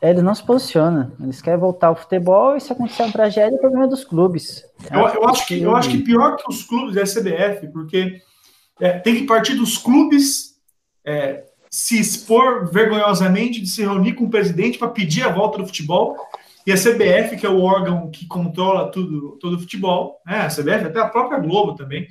é, 0.00 0.10
eles 0.10 0.22
não 0.22 0.34
se 0.34 0.42
posicionam. 0.42 1.12
Eles 1.20 1.42
querem 1.42 1.58
voltar 1.58 1.88
ao 1.88 1.96
futebol 1.96 2.56
e 2.56 2.60
se 2.60 2.72
acontecer 2.72 3.02
uma 3.02 3.12
tragédia, 3.12 3.56
é 3.56 3.58
problema 3.58 3.86
dos 3.86 4.04
clubes. 4.04 4.64
Eu, 4.90 5.00
eu, 5.00 5.28
acho 5.28 5.46
que, 5.46 5.60
eu 5.60 5.76
acho 5.76 5.90
que 5.90 5.98
pior 5.98 6.36
que 6.36 6.44
os 6.48 6.62
clubes 6.62 6.96
é 6.96 7.02
a 7.02 7.04
CBF, 7.04 7.68
porque 7.68 8.20
é, 8.80 8.98
tem 8.98 9.14
que 9.14 9.24
partir 9.24 9.54
dos 9.54 9.76
clubes 9.76 10.56
é, 11.04 11.44
se 11.70 12.00
expor 12.00 12.70
vergonhosamente 12.70 13.60
de 13.60 13.68
se 13.68 13.82
reunir 13.82 14.14
com 14.14 14.24
o 14.24 14.30
presidente 14.30 14.78
para 14.78 14.88
pedir 14.88 15.22
a 15.22 15.32
volta 15.32 15.58
do 15.58 15.66
futebol. 15.66 16.16
E 16.66 16.72
a 16.72 16.76
CBF, 16.76 17.36
que 17.38 17.46
é 17.46 17.48
o 17.48 17.62
órgão 17.62 18.10
que 18.10 18.26
controla 18.26 18.90
tudo, 18.90 19.38
todo 19.40 19.56
o 19.56 19.60
futebol, 19.60 20.20
né? 20.26 20.42
a 20.42 20.48
CBF, 20.48 20.86
até 20.86 21.00
a 21.00 21.08
própria 21.08 21.38
Globo 21.38 21.74
também, 21.74 22.06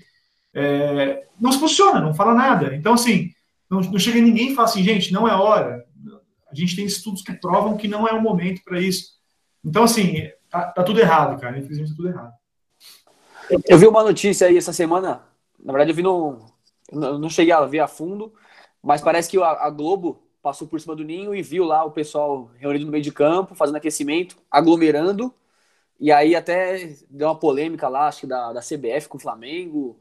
é, 0.53 1.23
não 1.39 1.51
se 1.51 1.59
posiciona, 1.59 2.01
não 2.01 2.13
fala 2.13 2.33
nada. 2.33 2.75
Então, 2.75 2.93
assim, 2.93 3.29
não, 3.69 3.79
não 3.79 3.99
chega 3.99 4.19
ninguém 4.19 4.51
e 4.51 4.55
fala 4.55 4.67
assim, 4.67 4.83
gente, 4.83 5.13
não 5.13 5.27
é 5.27 5.33
hora 5.33 5.85
a 6.51 6.55
gente 6.55 6.75
tem 6.75 6.85
estudos 6.85 7.21
que 7.21 7.33
provam 7.33 7.77
que 7.77 7.87
não 7.87 8.07
é 8.07 8.13
o 8.13 8.21
momento 8.21 8.61
para 8.63 8.79
isso. 8.79 9.19
Então, 9.63 9.83
assim, 9.83 10.29
tá, 10.49 10.67
tá, 10.67 10.83
tudo 10.83 10.99
errado, 10.99 11.39
cara. 11.39 11.57
Infelizmente, 11.57 11.91
tá 11.91 11.95
tudo 11.95 12.09
errado. 12.09 12.33
Eu 13.67 13.77
vi 13.77 13.87
uma 13.87 14.03
notícia 14.03 14.47
aí 14.47 14.57
essa 14.57 14.73
semana. 14.73 15.23
Na 15.59 15.73
verdade, 15.73 15.91
eu 15.91 15.95
vi 15.95 16.03
no. 16.03 16.45
Não 16.91 17.29
cheguei 17.29 17.53
a 17.53 17.63
ver 17.65 17.79
a 17.79 17.87
fundo, 17.87 18.33
mas 18.81 19.01
parece 19.01 19.29
que 19.29 19.41
a, 19.41 19.69
Globo 19.69 20.23
passou 20.41 20.67
por 20.67 20.79
cima 20.81 20.95
do 20.95 21.03
ninho 21.03 21.35
e 21.35 21.41
viu 21.41 21.63
lá 21.63 21.83
o 21.83 21.91
pessoal 21.91 22.49
reunido 22.57 22.85
no 22.85 22.91
meio 22.91 23.03
de 23.03 23.11
campo, 23.11 23.53
fazendo 23.53 23.75
aquecimento, 23.75 24.37
aglomerando. 24.49 25.33
E 25.99 26.11
aí 26.11 26.35
até 26.35 26.95
deu 27.09 27.27
uma 27.27 27.37
polêmica 27.37 27.87
lá, 27.87 28.07
acho 28.07 28.21
que 28.21 28.27
da, 28.27 28.53
da 28.53 28.61
CBF 28.61 29.07
com 29.07 29.17
o 29.17 29.21
Flamengo. 29.21 29.99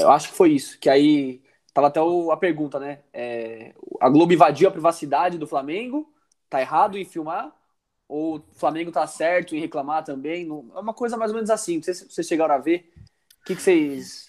Eu 0.00 0.10
acho 0.10 0.30
que 0.30 0.34
foi 0.34 0.52
isso. 0.52 0.78
Que 0.80 0.90
aí 0.90 1.40
tava 1.72 1.88
até 1.88 2.00
o, 2.00 2.30
a 2.30 2.36
pergunta, 2.36 2.78
né? 2.78 3.00
É, 3.12 3.72
a 4.00 4.08
Globo 4.08 4.32
invadiu 4.32 4.68
a 4.68 4.72
privacidade 4.72 5.38
do 5.38 5.46
Flamengo, 5.46 6.12
tá 6.48 6.60
errado 6.60 6.98
em 6.98 7.04
filmar? 7.04 7.52
Ou 8.08 8.36
o 8.36 8.54
Flamengo 8.54 8.92
tá 8.92 9.06
certo 9.06 9.56
em 9.56 9.60
reclamar 9.60 10.04
também? 10.04 10.44
Não, 10.44 10.70
é 10.76 10.80
uma 10.80 10.92
coisa 10.92 11.16
mais 11.16 11.30
ou 11.30 11.36
menos 11.36 11.50
assim. 11.50 11.76
Não 11.76 11.82
sei 11.82 11.94
se 11.94 12.10
vocês 12.10 12.26
chegaram 12.26 12.54
a 12.54 12.58
ver. 12.58 12.92
O 13.40 13.44
que, 13.46 13.56
que 13.56 13.62
vocês 13.62 14.28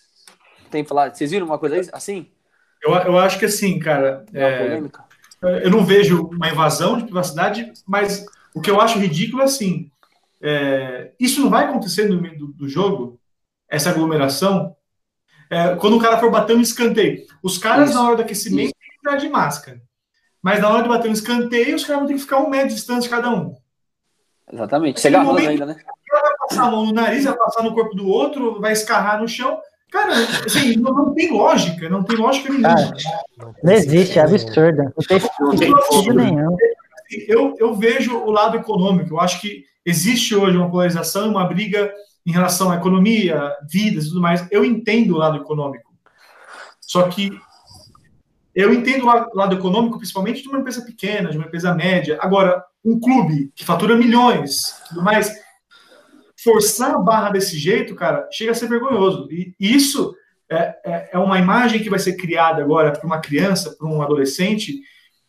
têm 0.72 0.86
falado? 0.86 1.16
Vocês 1.16 1.32
viram 1.32 1.46
uma 1.46 1.60
coisa 1.60 1.90
assim? 1.92 2.32
Eu, 2.82 2.94
eu 2.94 3.18
acho 3.18 3.38
que 3.38 3.46
assim, 3.46 3.78
cara. 3.80 4.26
É, 4.34 4.82
eu 5.64 5.70
não 5.70 5.84
vejo 5.84 6.28
uma 6.28 6.50
invasão 6.50 6.98
de 6.98 7.04
privacidade, 7.04 7.74
mas 7.86 8.26
o 8.54 8.62
que 8.62 8.72
eu 8.72 8.80
acho 8.80 9.00
ridículo 9.00 9.42
é 9.42 9.46
assim. 9.46 9.92
É, 10.42 11.12
isso 11.20 11.42
não 11.42 11.50
vai 11.50 11.66
acontecer 11.66 12.08
no 12.10 12.22
meio 12.22 12.38
do, 12.38 12.48
do 12.48 12.68
jogo, 12.68 13.20
essa 13.70 13.90
aglomeração, 13.90 14.76
é, 15.54 15.76
quando 15.76 15.98
o 15.98 16.00
cara 16.00 16.18
for 16.18 16.32
bater 16.32 16.56
um 16.56 16.62
escanteio. 16.62 17.26
Os 17.42 17.58
caras, 17.58 17.90
isso, 17.90 17.98
na 17.98 18.06
hora 18.06 18.16
do 18.16 18.22
aquecimento, 18.24 18.68
isso. 18.68 18.76
têm 18.80 18.90
que 18.90 18.98
entrar 18.98 19.18
de 19.18 19.30
máscara. 19.30 19.82
Mas 20.42 20.60
na 20.60 20.70
hora 20.70 20.84
de 20.84 20.90
bater 20.90 21.10
um 21.10 21.14
escanteio, 21.14 21.76
os 21.76 21.84
caras 21.84 22.02
vão 22.02 22.08
ter 22.08 22.16
que 22.16 22.22
ficar 22.22 22.40
um 22.40 22.50
metro 22.50 22.70
de 22.70 22.76
distância 22.76 23.10
cada 23.10 23.30
um. 23.30 23.56
Exatamente. 24.52 25.00
Você 25.00 25.08
agarrando 25.08 25.40
ainda, 25.40 25.66
né? 25.66 25.76
vai 26.22 26.48
passar 26.48 26.68
a 26.68 26.72
mão 26.72 26.86
no 26.86 26.94
nariz, 26.94 27.24
vai 27.24 27.36
passar 27.36 27.64
no 27.64 27.74
corpo 27.74 27.96
do 27.96 28.08
outro, 28.08 28.60
vai 28.60 28.72
escarrar 28.72 29.20
no 29.20 29.28
chão. 29.28 29.60
Cara, 29.92 30.14
assim, 30.46 30.76
não, 30.76 30.92
não 30.92 31.14
tem 31.14 31.32
lógica, 31.32 31.88
não 31.90 32.04
tem 32.04 32.18
lógica 32.18 32.50
nenhuma. 32.50 32.76
Cara, 32.76 32.94
não 33.64 33.74
existe, 33.74 34.18
é 34.18 34.24
absurdo. 34.24 34.84
Não 35.40 35.56
tem 35.56 35.72
sentido 35.92 36.14
nenhum. 36.16 36.58
Eu, 37.28 37.56
eu 37.60 37.76
vejo 37.76 38.18
o 38.18 38.32
lado 38.32 38.58
econômico. 38.58 39.14
Eu 39.14 39.20
acho 39.20 39.40
que 39.40 39.66
existe 39.86 40.36
hoje 40.36 40.58
uma 40.58 40.70
polarização, 40.70 41.30
uma 41.30 41.46
briga 41.46 41.94
em 42.26 42.32
relação 42.32 42.72
à 42.72 42.76
economia, 42.76 43.52
vidas 43.70 44.06
e 44.06 44.08
tudo 44.10 44.22
mais. 44.22 44.48
Eu 44.52 44.64
entendo 44.64 45.16
o 45.16 45.18
lado 45.18 45.38
econômico. 45.38 45.92
Só 46.80 47.08
que 47.10 47.38
eu 48.56 48.74
entendo 48.74 49.06
o 49.06 49.38
lado, 49.38 49.56
econômico, 49.56 49.98
principalmente 49.98 50.42
de 50.44 50.48
uma 50.48 50.60
empresa 50.60 50.86
pequena, 50.86 51.32
de 51.32 51.38
uma 51.38 51.48
empresa 51.48 51.74
média. 51.74 52.20
Agora, 52.22 52.64
um 52.86 53.00
clube 53.00 53.52
que 53.56 53.66
fatura 53.66 53.96
milhões, 53.96 54.76
tudo 54.90 55.02
mais, 55.02 55.34
forçar 56.44 56.94
a 56.94 57.00
barra 57.00 57.32
desse 57.32 57.58
jeito, 57.58 57.96
cara, 57.96 58.28
chega 58.32 58.52
a 58.52 58.56
ser 58.56 58.70
vergonhoso. 58.70 59.28
E 59.32 59.56
isso 59.60 60.14
é, 60.50 60.76
é, 60.86 61.10
é 61.14 61.18
uma 61.18 61.40
imagem 61.40 61.82
que 61.82 61.90
vai 61.90 62.00
ser 62.00 62.16
criada 62.16 62.62
agora 62.62 62.92
para 62.92 63.06
uma 63.06 63.20
criança, 63.20 63.76
para 63.76 63.88
um 63.88 64.02
adolescente, 64.02 64.80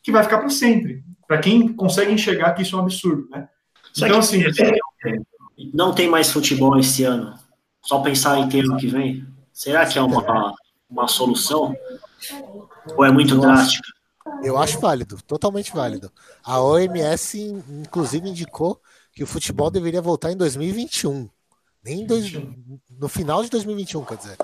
que 0.03 0.13
vai 0.13 0.23
ficar 0.23 0.39
para 0.39 0.51
sempre. 0.51 1.03
Para 1.27 1.39
quem 1.39 1.73
consegue 1.73 2.13
enxergar 2.13 2.53
que 2.53 2.63
isso 2.63 2.77
é 2.77 2.79
um 2.79 2.83
absurdo, 2.83 3.27
né? 3.31 3.49
Então, 3.97 4.19
assim. 4.19 4.43
Não 5.73 5.95
tem 5.95 6.09
mais 6.09 6.31
futebol 6.31 6.79
esse 6.79 7.05
ano. 7.05 7.39
Só 7.83 8.01
pensar 8.01 8.39
em 8.39 8.49
ter 8.49 8.65
ano 8.65 8.77
que 8.77 8.87
vem. 8.87 9.27
Será 9.53 9.87
que 9.87 9.99
é 9.99 10.03
uma, 10.03 10.55
uma 10.89 11.07
solução? 11.07 11.77
Ou 12.97 13.05
é 13.05 13.11
muito 13.11 13.39
drástica? 13.39 13.87
Eu 14.43 14.57
acho 14.59 14.81
válido, 14.81 15.19
totalmente 15.27 15.73
válido. 15.73 16.11
A 16.43 16.61
OMS, 16.61 17.39
inclusive, 17.69 18.29
indicou 18.29 18.81
que 19.13 19.23
o 19.23 19.27
futebol 19.27 19.71
deveria 19.71 20.03
voltar 20.03 20.33
em 20.33 20.37
2021. 20.37 21.29
Nem 21.85 22.07
dois, 22.07 22.33
no 22.99 23.09
final 23.09 23.43
de 23.43 23.51
2021, 23.51 24.05
quer 24.05 24.17
dizer. 24.17 24.37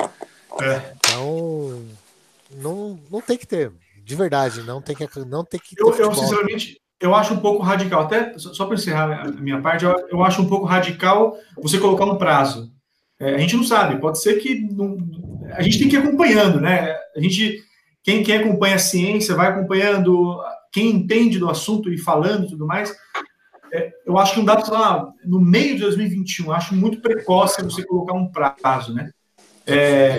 É. 0.61 0.95
Então, 0.97 1.83
não, 2.51 3.01
não 3.11 3.21
tem 3.21 3.37
que 3.37 3.47
ter. 3.47 3.73
De 4.03 4.15
verdade, 4.15 4.63
não 4.63 4.83
tem 4.83 4.95
que, 4.95 5.07
não 5.21 5.45
tem 5.45 5.61
que 5.61 5.75
ter. 5.75 5.83
Eu, 5.83 5.95
eu 5.95 6.15
sinceramente, 6.15 6.80
eu 7.01 7.15
acho 7.15 7.33
um 7.33 7.39
pouco 7.41 7.63
radical, 7.63 8.03
até 8.03 8.39
só 8.39 8.67
para 8.67 8.75
encerrar 8.75 9.27
a 9.27 9.31
minha 9.31 9.61
parte, 9.61 9.85
eu, 9.85 10.23
acho 10.23 10.43
um 10.43 10.49
pouco 10.49 10.67
radical 10.67 11.37
você 11.57 11.79
colocar 11.79 12.05
um 12.05 12.19
prazo. 12.19 12.71
É, 13.19 13.35
a 13.35 13.39
gente 13.39 13.57
não 13.57 13.65
sabe, 13.65 14.01
pode 14.01 14.21
ser 14.21 14.35
que. 14.35 14.61
Não, 14.61 14.99
a 15.53 15.63
gente 15.63 15.79
tem 15.79 15.89
que 15.89 15.97
ir 15.97 15.99
acompanhando, 15.99 16.61
né? 16.61 16.95
A 17.17 17.21
gente, 17.21 17.59
quem, 18.03 18.23
quem 18.23 18.37
acompanha 18.37 18.77
a 18.77 18.79
ciência, 18.79 19.35
vai 19.35 19.49
acompanhando, 19.49 20.39
quem 20.71 20.91
entende 20.91 21.39
do 21.39 21.49
assunto 21.49 21.93
e 21.93 21.99
falando 21.99 22.47
e 22.47 22.51
tudo 22.51 22.67
mais. 22.67 22.95
É, 23.73 23.93
eu 24.05 24.19
acho 24.19 24.33
que 24.33 24.39
não 24.39 24.47
dá 24.47 24.57
para 24.57 24.67
falar 24.67 25.09
no 25.25 25.41
meio 25.41 25.77
de 25.77 25.83
2021, 25.83 26.53
acho 26.53 26.75
muito 26.75 27.01
precoce 27.01 27.63
você 27.63 27.85
colocar 27.85 28.15
um 28.15 28.31
prazo, 28.31 28.93
né? 28.93 29.11
É, 29.67 30.19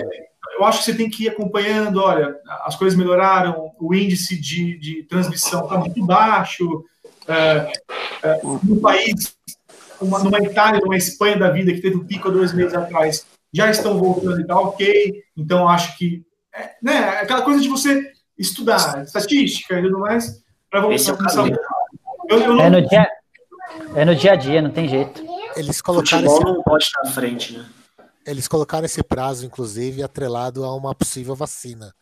eu 0.52 0.64
acho 0.64 0.78
que 0.78 0.84
você 0.84 0.94
tem 0.94 1.08
que 1.08 1.24
ir 1.24 1.28
acompanhando, 1.28 2.00
olha, 2.00 2.36
as 2.64 2.76
coisas 2.76 2.98
melhoraram, 2.98 3.72
o 3.80 3.94
índice 3.94 4.38
de, 4.38 4.78
de 4.78 5.02
transmissão 5.04 5.64
está 5.64 5.78
muito 5.78 6.04
baixo, 6.04 6.84
é, 7.26 7.72
é, 8.22 8.40
no 8.42 8.80
país, 8.80 9.34
uma, 10.00 10.18
numa 10.18 10.40
Itália, 10.40 10.80
numa 10.80 10.96
Espanha 10.96 11.38
da 11.38 11.50
vida, 11.50 11.72
que 11.72 11.80
teve 11.80 11.96
um 11.96 12.04
pico 12.04 12.28
há 12.28 12.32
dois 12.32 12.52
meses 12.52 12.74
atrás, 12.74 13.26
já 13.52 13.70
estão 13.70 13.98
voltando 13.98 14.40
e 14.40 14.46
tal, 14.46 14.66
ok, 14.66 15.22
então 15.36 15.68
acho 15.68 15.96
que, 15.96 16.24
é, 16.54 16.70
né, 16.82 17.08
aquela 17.20 17.42
coisa 17.42 17.60
de 17.60 17.68
você 17.68 18.12
estudar 18.38 19.02
estatística 19.02 19.78
e 19.78 19.82
tudo 19.82 20.00
mais, 20.00 20.42
para 20.70 20.80
voltar 20.80 21.12
a 21.12 21.72
eu, 22.28 22.40
eu 22.40 22.54
não... 22.54 22.64
é, 22.64 22.70
no 22.70 22.88
dia, 22.88 23.08
é 23.94 24.04
no 24.04 24.14
dia 24.14 24.32
a 24.32 24.36
dia, 24.36 24.62
não 24.62 24.70
tem 24.70 24.88
jeito. 24.88 25.22
Eles 25.56 25.82
colocaram 25.82 26.28
Futebol 26.28 26.36
esse... 26.36 26.56
não 26.56 26.62
pode 26.62 26.84
estar 26.84 27.00
à 27.02 27.06
frente, 27.06 27.58
né? 27.58 27.66
Eles 28.26 28.46
colocaram 28.46 28.84
esse 28.84 29.02
prazo, 29.02 29.44
inclusive, 29.44 30.02
atrelado 30.02 30.64
a 30.64 30.74
uma 30.74 30.94
possível 30.94 31.34
vacina. 31.34 31.94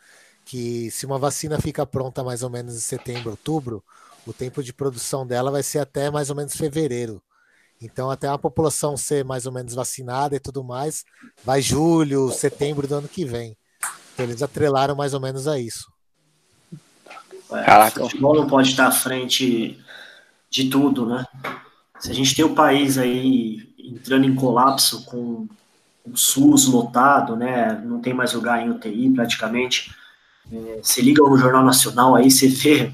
Que 0.44 0.90
se 0.90 1.06
uma 1.06 1.18
vacina 1.18 1.60
fica 1.60 1.86
pronta 1.86 2.22
mais 2.22 2.42
ou 2.42 2.50
menos 2.50 2.74
em 2.74 2.80
setembro, 2.80 3.30
outubro, 3.30 3.82
o 4.26 4.32
tempo 4.32 4.62
de 4.62 4.72
produção 4.72 5.26
dela 5.26 5.50
vai 5.50 5.62
ser 5.62 5.78
até 5.78 6.10
mais 6.10 6.28
ou 6.30 6.36
menos 6.36 6.54
fevereiro. 6.54 7.22
Então, 7.80 8.10
até 8.10 8.28
a 8.28 8.36
população 8.36 8.96
ser 8.96 9.24
mais 9.24 9.46
ou 9.46 9.52
menos 9.52 9.74
vacinada 9.74 10.36
e 10.36 10.40
tudo 10.40 10.62
mais, 10.62 11.04
vai 11.42 11.62
julho, 11.62 12.30
setembro 12.30 12.86
do 12.86 12.96
ano 12.96 13.08
que 13.08 13.24
vem. 13.24 13.56
Então, 14.12 14.26
eles 14.26 14.42
atrelaram 14.42 14.94
mais 14.94 15.14
ou 15.14 15.20
menos 15.20 15.48
a 15.48 15.58
isso. 15.58 15.90
Caraca. 17.48 18.04
O 18.04 18.08
futebol 18.10 18.34
não 18.34 18.46
pode 18.46 18.68
estar 18.68 18.86
à 18.86 18.92
frente 18.92 19.82
de 20.50 20.68
tudo, 20.68 21.06
né? 21.06 21.24
Se 21.98 22.10
a 22.10 22.14
gente 22.14 22.34
tem 22.34 22.44
o 22.44 22.54
país 22.54 22.98
aí 22.98 23.72
entrando 23.78 24.26
em 24.26 24.34
colapso 24.34 25.04
com 25.04 25.48
o 26.12 26.16
SUS 26.16 26.66
lotado, 26.66 27.36
né? 27.36 27.80
Não 27.84 28.00
tem 28.00 28.12
mais 28.12 28.32
lugar 28.32 28.60
em 28.60 28.70
UTI 28.70 29.10
praticamente. 29.10 29.94
É, 30.52 30.80
você 30.82 31.00
liga 31.00 31.22
no 31.22 31.38
Jornal 31.38 31.64
Nacional 31.64 32.14
aí, 32.14 32.30
você 32.30 32.48
vê 32.48 32.92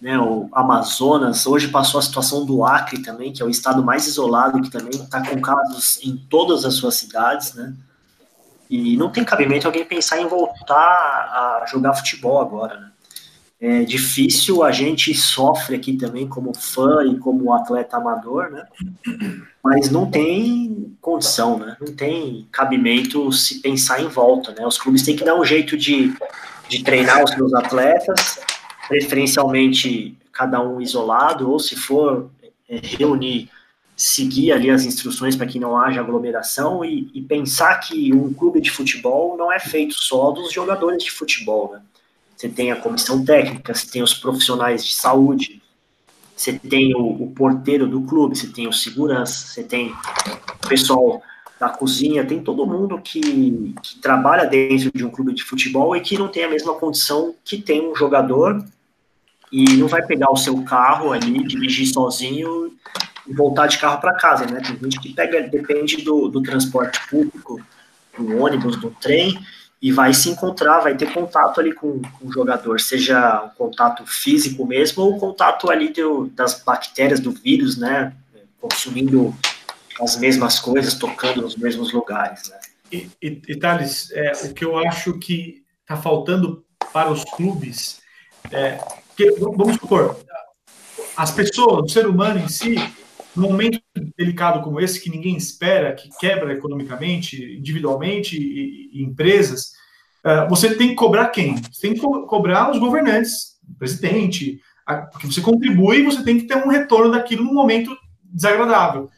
né, 0.00 0.18
o 0.18 0.50
Amazonas, 0.52 1.46
hoje 1.46 1.68
passou 1.68 1.98
a 1.98 2.02
situação 2.02 2.44
do 2.44 2.62
Acre 2.62 3.02
também, 3.02 3.32
que 3.32 3.40
é 3.40 3.44
o 3.44 3.48
estado 3.48 3.82
mais 3.82 4.06
isolado, 4.06 4.60
que 4.60 4.70
também 4.70 5.00
está 5.00 5.26
com 5.26 5.40
casos 5.40 5.98
em 6.04 6.14
todas 6.28 6.66
as 6.66 6.74
suas 6.74 6.94
cidades, 6.94 7.54
né? 7.54 7.74
E 8.68 8.96
não 8.96 9.10
tem 9.10 9.24
cabimento 9.24 9.66
alguém 9.66 9.84
pensar 9.84 10.20
em 10.20 10.28
voltar 10.28 10.76
a 10.76 11.64
jogar 11.66 11.94
futebol 11.94 12.40
agora, 12.40 12.78
né? 12.78 12.90
É 13.66 13.82
difícil, 13.82 14.62
a 14.62 14.70
gente 14.70 15.14
sofre 15.14 15.76
aqui 15.76 15.94
também 15.94 16.28
como 16.28 16.54
fã 16.54 17.02
e 17.02 17.16
como 17.18 17.50
atleta 17.54 17.96
amador, 17.96 18.50
né? 18.50 18.66
Mas 19.62 19.90
não 19.90 20.10
tem 20.10 20.94
condição, 21.00 21.58
né? 21.58 21.74
Não 21.80 21.94
tem 21.94 22.46
cabimento 22.52 23.32
se 23.32 23.62
pensar 23.62 24.02
em 24.02 24.08
volta, 24.08 24.52
né? 24.52 24.66
Os 24.66 24.76
clubes 24.76 25.02
têm 25.02 25.16
que 25.16 25.24
dar 25.24 25.34
um 25.34 25.44
jeito 25.46 25.78
de, 25.78 26.12
de 26.68 26.84
treinar 26.84 27.24
os 27.24 27.30
seus 27.30 27.54
atletas, 27.54 28.38
preferencialmente 28.86 30.14
cada 30.30 30.60
um 30.60 30.78
isolado, 30.78 31.50
ou 31.50 31.58
se 31.58 31.74
for 31.74 32.30
é, 32.68 32.78
reunir, 32.82 33.48
seguir 33.96 34.52
ali 34.52 34.68
as 34.68 34.84
instruções 34.84 35.36
para 35.36 35.46
que 35.46 35.58
não 35.58 35.74
haja 35.74 36.02
aglomeração 36.02 36.84
e, 36.84 37.10
e 37.14 37.22
pensar 37.22 37.78
que 37.78 38.12
um 38.12 38.30
clube 38.30 38.60
de 38.60 38.70
futebol 38.70 39.38
não 39.38 39.50
é 39.50 39.58
feito 39.58 39.94
só 39.94 40.32
dos 40.32 40.52
jogadores 40.52 41.02
de 41.02 41.10
futebol, 41.10 41.72
né? 41.72 41.80
Você 42.44 42.48
tem 42.50 42.70
a 42.70 42.76
comissão 42.76 43.24
técnica, 43.24 43.74
você 43.74 43.86
tem 43.86 44.02
os 44.02 44.12
profissionais 44.12 44.84
de 44.84 44.94
saúde, 44.94 45.62
você 46.36 46.52
tem 46.52 46.94
o, 46.94 47.22
o 47.22 47.32
porteiro 47.34 47.88
do 47.88 48.02
clube, 48.02 48.36
você 48.36 48.48
tem 48.48 48.68
o 48.68 48.72
segurança, 48.72 49.46
você 49.46 49.62
tem 49.62 49.94
o 50.62 50.68
pessoal 50.68 51.22
da 51.58 51.70
cozinha, 51.70 52.26
tem 52.26 52.42
todo 52.42 52.66
mundo 52.66 53.00
que, 53.00 53.74
que, 53.82 53.98
trabalha 53.98 54.44
dentro 54.44 54.90
de 54.94 55.04
um 55.06 55.10
clube 55.10 55.32
de 55.32 55.42
futebol 55.42 55.96
e 55.96 56.02
que 56.02 56.18
não 56.18 56.28
tem 56.28 56.44
a 56.44 56.50
mesma 56.50 56.74
condição 56.74 57.34
que 57.42 57.62
tem 57.62 57.88
um 57.88 57.96
jogador 57.96 58.62
e 59.50 59.64
não 59.76 59.88
vai 59.88 60.04
pegar 60.04 60.30
o 60.30 60.36
seu 60.36 60.62
carro 60.64 61.12
ali, 61.12 61.44
dirigir 61.44 61.86
sozinho 61.86 62.76
e 63.26 63.32
voltar 63.32 63.68
de 63.68 63.78
carro 63.78 64.02
para 64.02 64.16
casa, 64.16 64.44
né? 64.44 64.60
Tem 64.60 64.76
gente 64.76 65.00
que 65.00 65.14
pega, 65.14 65.48
depende 65.48 66.02
do, 66.02 66.28
do 66.28 66.42
transporte 66.42 67.00
público, 67.08 67.58
do 68.18 68.36
ônibus, 68.36 68.76
do 68.76 68.90
trem, 69.00 69.38
e 69.80 69.92
vai 69.92 70.14
se 70.14 70.30
encontrar, 70.30 70.80
vai 70.80 70.96
ter 70.96 71.12
contato 71.12 71.60
ali 71.60 71.72
com, 71.72 72.00
com 72.00 72.28
o 72.28 72.32
jogador, 72.32 72.80
seja 72.80 73.44
o 73.44 73.50
contato 73.50 74.06
físico 74.06 74.66
mesmo 74.66 75.02
ou 75.02 75.16
o 75.16 75.20
contato 75.20 75.70
ali 75.70 75.92
do, 75.92 76.26
das 76.28 76.62
bactérias, 76.62 77.20
do 77.20 77.32
vírus, 77.32 77.76
né? 77.76 78.14
Consumindo 78.60 79.34
as 80.00 80.16
mesmas 80.16 80.58
coisas, 80.58 80.94
tocando 80.94 81.42
nos 81.42 81.56
mesmos 81.56 81.92
lugares, 81.92 82.48
né? 82.48 82.58
E, 82.90 83.10
e, 83.20 83.42
e 83.48 83.56
Thales, 83.56 84.10
é, 84.12 84.32
o 84.44 84.54
que 84.54 84.64
eu 84.64 84.78
acho 84.78 85.18
que 85.18 85.62
está 85.82 85.96
faltando 85.96 86.64
para 86.92 87.10
os 87.10 87.24
clubes 87.24 88.00
é 88.50 88.78
que, 89.16 89.30
vamos 89.32 89.74
supor, 89.74 90.16
as 91.16 91.30
pessoas, 91.30 91.84
o 91.84 91.88
ser 91.88 92.06
humano 92.06 92.40
em 92.40 92.48
si, 92.48 92.76
num 93.36 93.48
momento 93.48 93.80
delicado 94.16 94.62
como 94.62 94.80
esse, 94.80 95.00
que 95.00 95.10
ninguém 95.10 95.36
espera, 95.36 95.94
que 95.94 96.08
quebra 96.18 96.52
economicamente, 96.52 97.56
individualmente 97.58 98.36
e, 98.36 98.90
e 98.92 99.02
empresas, 99.02 99.72
uh, 100.24 100.48
você 100.48 100.74
tem 100.74 100.88
que 100.88 100.94
cobrar 100.94 101.28
quem? 101.28 101.56
Você 101.56 101.80
tem 101.80 101.94
que 101.94 102.00
co 102.00 102.26
cobrar 102.26 102.70
os 102.70 102.78
governantes, 102.78 103.58
o 103.68 103.78
presidente, 103.78 104.60
a, 104.86 104.96
porque 104.98 105.26
você 105.26 105.40
contribui 105.40 105.98
e 105.98 106.04
você 106.04 106.22
tem 106.22 106.38
que 106.38 106.46
ter 106.46 106.56
um 106.56 106.68
retorno 106.68 107.12
daquilo 107.12 107.44
no 107.44 107.52
momento 107.52 107.96
desagradável. 108.22 109.10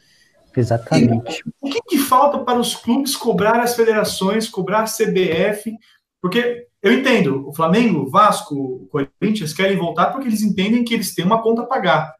Exatamente. 0.55 1.43
E, 1.43 1.43
o 1.61 1.69
que, 1.69 1.81
que, 1.87 1.97
falta 1.99 2.39
para 2.39 2.59
os 2.59 2.75
clubes 2.75 3.15
cobrar 3.15 3.59
as 3.59 3.75
federações, 3.75 4.49
cobrar 4.49 4.81
a 4.81 4.85
CBF? 4.85 5.71
Porque 6.19 6.65
eu 6.81 6.91
entendo, 6.93 7.47
o 7.47 7.53
Flamengo, 7.53 8.09
Vasco, 8.09 8.55
o 8.55 8.87
Corinthians 8.87 9.53
querem 9.53 9.77
voltar 9.77 10.07
porque 10.07 10.27
eles 10.27 10.41
entendem 10.41 10.83
que 10.83 10.95
eles 10.95 11.13
têm 11.13 11.25
uma 11.25 11.41
conta 11.43 11.61
a 11.61 11.67
pagar. 11.67 12.13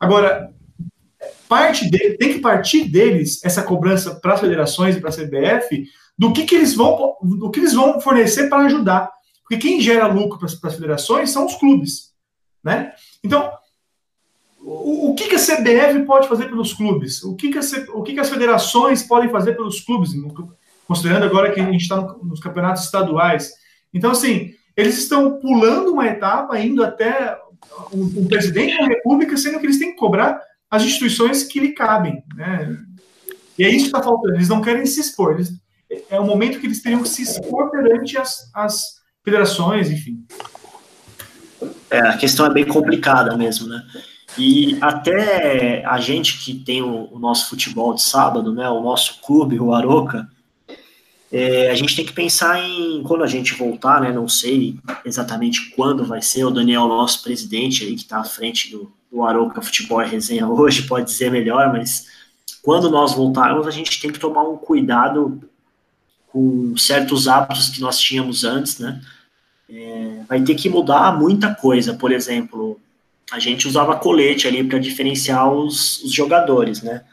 Agora, 0.00 0.52
parte 1.48 1.88
de, 1.90 2.16
tem 2.16 2.34
que 2.34 2.40
partir 2.40 2.84
deles 2.84 3.44
essa 3.44 3.62
cobrança 3.62 4.14
para 4.16 4.34
as 4.34 4.40
federações 4.40 4.96
e 4.96 5.00
para 5.00 5.10
a 5.10 5.12
CBF 5.12 5.86
do 6.18 6.32
que, 6.32 6.44
que 6.44 6.54
eles 6.54 6.74
vão 6.74 7.16
do 7.22 7.50
que 7.50 7.60
eles 7.60 7.74
vão 7.74 8.00
fornecer 8.00 8.48
para 8.48 8.64
ajudar. 8.64 9.10
Porque 9.42 9.58
quem 9.58 9.80
gera 9.80 10.06
lucro 10.06 10.38
para 10.38 10.68
as 10.68 10.74
federações 10.74 11.30
são 11.30 11.46
os 11.46 11.54
clubes. 11.54 12.12
Né? 12.64 12.92
Então, 13.22 13.52
o, 14.60 15.10
o 15.10 15.14
que, 15.14 15.28
que 15.28 15.36
a 15.36 15.38
CBF 15.38 16.04
pode 16.04 16.26
fazer 16.26 16.46
pelos 16.46 16.72
clubes? 16.72 17.22
O 17.22 17.36
que, 17.36 17.50
que, 17.50 17.58
a, 17.58 17.62
o 17.94 18.02
que, 18.02 18.14
que 18.14 18.20
as 18.20 18.28
federações 18.28 19.04
podem 19.04 19.30
fazer 19.30 19.54
pelos 19.54 19.80
clubes? 19.80 20.10
Considerando 20.86 21.24
agora 21.24 21.52
que 21.52 21.60
a 21.60 21.64
gente 21.64 21.82
está 21.82 21.96
no, 21.96 22.24
nos 22.24 22.40
campeonatos 22.40 22.84
estaduais. 22.84 23.52
Então, 23.94 24.10
assim, 24.10 24.54
eles 24.76 24.98
estão 24.98 25.38
pulando 25.38 25.92
uma 25.92 26.06
etapa, 26.06 26.58
indo 26.58 26.82
até 26.82 27.38
o 27.92 28.26
presidente 28.26 28.78
da 28.78 28.86
República, 28.86 29.36
sendo 29.36 29.60
que 29.60 29.66
eles 29.66 29.78
têm 29.78 29.92
que 29.92 29.96
cobrar 29.96 30.40
as 30.70 30.82
instituições 30.82 31.44
que 31.44 31.60
lhe 31.60 31.72
cabem. 31.72 32.22
Né? 32.34 32.76
E 33.58 33.64
é 33.64 33.68
isso 33.68 33.84
que 33.84 33.96
está 33.96 34.02
faltando. 34.02 34.34
Eles 34.34 34.48
não 34.48 34.60
querem 34.60 34.86
se 34.86 35.00
expor. 35.00 35.34
Eles, 35.34 35.52
é 36.10 36.18
o 36.18 36.26
momento 36.26 36.60
que 36.60 36.66
eles 36.66 36.82
teriam 36.82 37.02
que 37.02 37.08
se 37.08 37.22
expor 37.22 37.70
perante 37.70 38.18
as, 38.18 38.50
as 38.54 38.96
federações, 39.24 39.90
enfim. 39.90 40.24
É, 41.90 42.00
a 42.00 42.16
questão 42.16 42.46
é 42.46 42.52
bem 42.52 42.64
complicada 42.64 43.36
mesmo, 43.36 43.68
né? 43.68 43.82
E 44.38 44.76
até 44.80 45.84
a 45.86 45.98
gente 45.98 46.44
que 46.44 46.54
tem 46.54 46.82
o, 46.82 47.14
o 47.14 47.18
nosso 47.18 47.48
futebol 47.48 47.94
de 47.94 48.02
sábado, 48.02 48.52
né? 48.52 48.68
O 48.68 48.82
nosso 48.82 49.20
clube, 49.22 49.58
o 49.58 49.72
Aroca, 49.72 50.28
é, 51.32 51.70
a 51.70 51.74
gente 51.74 51.96
tem 51.96 52.04
que 52.04 52.12
pensar 52.12 52.62
em 52.62 53.02
quando 53.02 53.24
a 53.24 53.26
gente 53.26 53.54
voltar, 53.54 54.00
né? 54.00 54.12
Não 54.12 54.28
sei 54.28 54.78
exatamente 55.04 55.70
quando 55.70 56.04
vai 56.04 56.20
ser. 56.20 56.44
O 56.44 56.50
Daniel, 56.50 56.86
nosso 56.86 57.22
presidente 57.22 57.84
aí, 57.84 57.94
que 57.94 58.02
está 58.02 58.18
à 58.18 58.24
frente 58.24 58.70
do, 58.70 58.92
do 59.10 59.22
Aroca 59.22 59.62
Futebol 59.62 60.02
e 60.02 60.06
Resenha 60.06 60.46
hoje, 60.48 60.82
pode 60.82 61.06
dizer 61.06 61.30
melhor, 61.30 61.72
mas 61.72 62.06
quando 62.62 62.90
nós 62.90 63.14
voltarmos, 63.14 63.66
a 63.66 63.70
gente 63.70 64.00
tem 64.00 64.10
que 64.10 64.18
tomar 64.18 64.42
um 64.42 64.56
cuidado 64.56 65.40
com 66.26 66.76
certos 66.76 67.28
hábitos 67.28 67.68
que 67.68 67.80
nós 67.80 67.98
tínhamos 67.98 68.44
antes, 68.44 68.78
né? 68.78 69.00
É, 69.68 70.20
vai 70.28 70.42
ter 70.42 70.54
que 70.54 70.68
mudar 70.68 71.16
muita 71.18 71.54
coisa. 71.54 71.94
Por 71.94 72.12
exemplo, 72.12 72.78
a 73.30 73.38
gente 73.38 73.66
usava 73.66 73.96
colete 73.96 74.46
ali 74.46 74.62
para 74.62 74.78
diferenciar 74.78 75.50
os, 75.52 76.02
os, 76.02 76.12
jogadores, 76.12 76.82
né? 76.82 77.04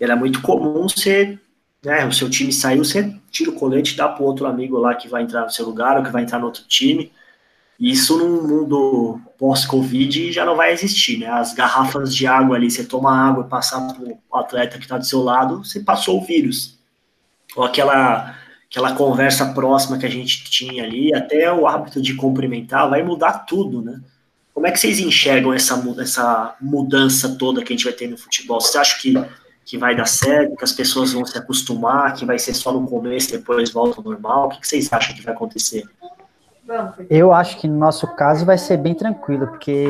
Era 0.00 0.14
muito 0.14 0.42
comum 0.42 0.88
você, 0.88 1.38
né, 1.84 2.06
o 2.06 2.12
seu 2.12 2.28
time 2.28 2.52
saiu, 2.52 2.84
você 2.84 3.16
tira 3.30 3.50
o 3.50 3.54
colete 3.54 3.94
e 3.94 3.96
dá 3.96 4.08
para 4.08 4.24
outro 4.24 4.46
amigo 4.46 4.78
lá 4.78 4.94
que 4.94 5.08
vai 5.08 5.22
entrar 5.22 5.44
no 5.44 5.50
seu 5.50 5.64
lugar 5.64 5.96
ou 5.96 6.04
que 6.04 6.10
vai 6.10 6.22
entrar 6.22 6.38
no 6.38 6.46
outro 6.46 6.64
time. 6.68 7.10
Isso 7.78 8.16
no 8.16 8.42
mundo 8.42 9.20
pós-Covid 9.38 10.32
já 10.32 10.44
não 10.44 10.56
vai 10.56 10.72
existir, 10.72 11.18
né? 11.18 11.26
As 11.26 11.52
garrafas 11.52 12.14
de 12.14 12.26
água 12.26 12.56
ali, 12.56 12.70
você 12.70 12.84
toma 12.84 13.14
água 13.14 13.44
e 13.44 13.50
passar 13.50 13.80
para 13.86 14.02
o 14.02 14.36
atleta 14.36 14.78
que 14.78 14.84
está 14.84 14.96
do 14.96 15.04
seu 15.04 15.22
lado, 15.22 15.64
você 15.64 15.80
passou 15.80 16.18
o 16.18 16.24
vírus. 16.24 16.78
Ou 17.54 17.64
aquela 17.64 18.34
aquela 18.70 18.94
conversa 18.94 19.54
próxima 19.54 19.96
que 19.96 20.06
a 20.06 20.10
gente 20.10 20.44
tinha 20.44 20.84
ali, 20.84 21.14
até 21.14 21.52
o 21.52 21.66
hábito 21.66 22.02
de 22.02 22.14
cumprimentar, 22.14 22.90
vai 22.90 23.02
mudar 23.02 23.44
tudo, 23.46 23.80
né? 23.80 24.00
Como 24.52 24.66
é 24.66 24.70
que 24.70 24.80
vocês 24.80 24.98
enxergam 24.98 25.52
essa, 25.52 25.82
essa 26.00 26.56
mudança 26.60 27.36
toda 27.36 27.62
que 27.62 27.72
a 27.72 27.76
gente 27.76 27.84
vai 27.84 27.92
ter 27.92 28.08
no 28.08 28.16
futebol? 28.16 28.60
Você 28.60 28.78
acha 28.78 28.98
que, 28.98 29.12
que 29.64 29.76
vai 29.76 29.94
dar 29.94 30.06
certo, 30.06 30.56
que 30.56 30.64
as 30.64 30.72
pessoas 30.72 31.12
vão 31.12 31.24
se 31.26 31.36
acostumar, 31.36 32.14
que 32.14 32.24
vai 32.24 32.38
ser 32.38 32.54
só 32.54 32.72
no 32.72 32.86
começo 32.86 33.28
e 33.28 33.38
depois 33.38 33.70
volta 33.70 34.00
ao 34.00 34.04
normal? 34.04 34.46
O 34.46 34.48
que, 34.48 34.60
que 34.60 34.66
vocês 34.66 34.90
acham 34.92 35.14
que 35.14 35.22
vai 35.22 35.34
acontecer? 35.34 35.84
Eu 37.08 37.32
acho 37.32 37.58
que 37.58 37.68
no 37.68 37.76
nosso 37.76 38.06
caso 38.14 38.44
vai 38.44 38.58
ser 38.58 38.76
bem 38.76 38.94
tranquilo, 38.94 39.46
porque 39.46 39.86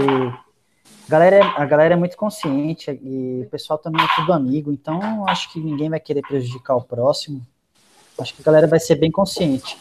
a 1.06 1.10
galera, 1.10 1.36
é, 1.36 1.42
a 1.42 1.64
galera 1.64 1.94
é 1.94 1.96
muito 1.96 2.16
consciente 2.16 2.90
e 2.90 3.44
o 3.46 3.50
pessoal 3.50 3.78
também 3.78 4.04
é 4.04 4.08
tudo 4.16 4.32
amigo, 4.32 4.72
então 4.72 5.26
acho 5.28 5.52
que 5.52 5.60
ninguém 5.60 5.88
vai 5.88 6.00
querer 6.00 6.22
prejudicar 6.22 6.76
o 6.76 6.82
próximo. 6.82 7.40
Acho 8.18 8.34
que 8.34 8.42
a 8.42 8.44
galera 8.44 8.66
vai 8.66 8.80
ser 8.80 8.96
bem 8.96 9.10
consciente. 9.10 9.76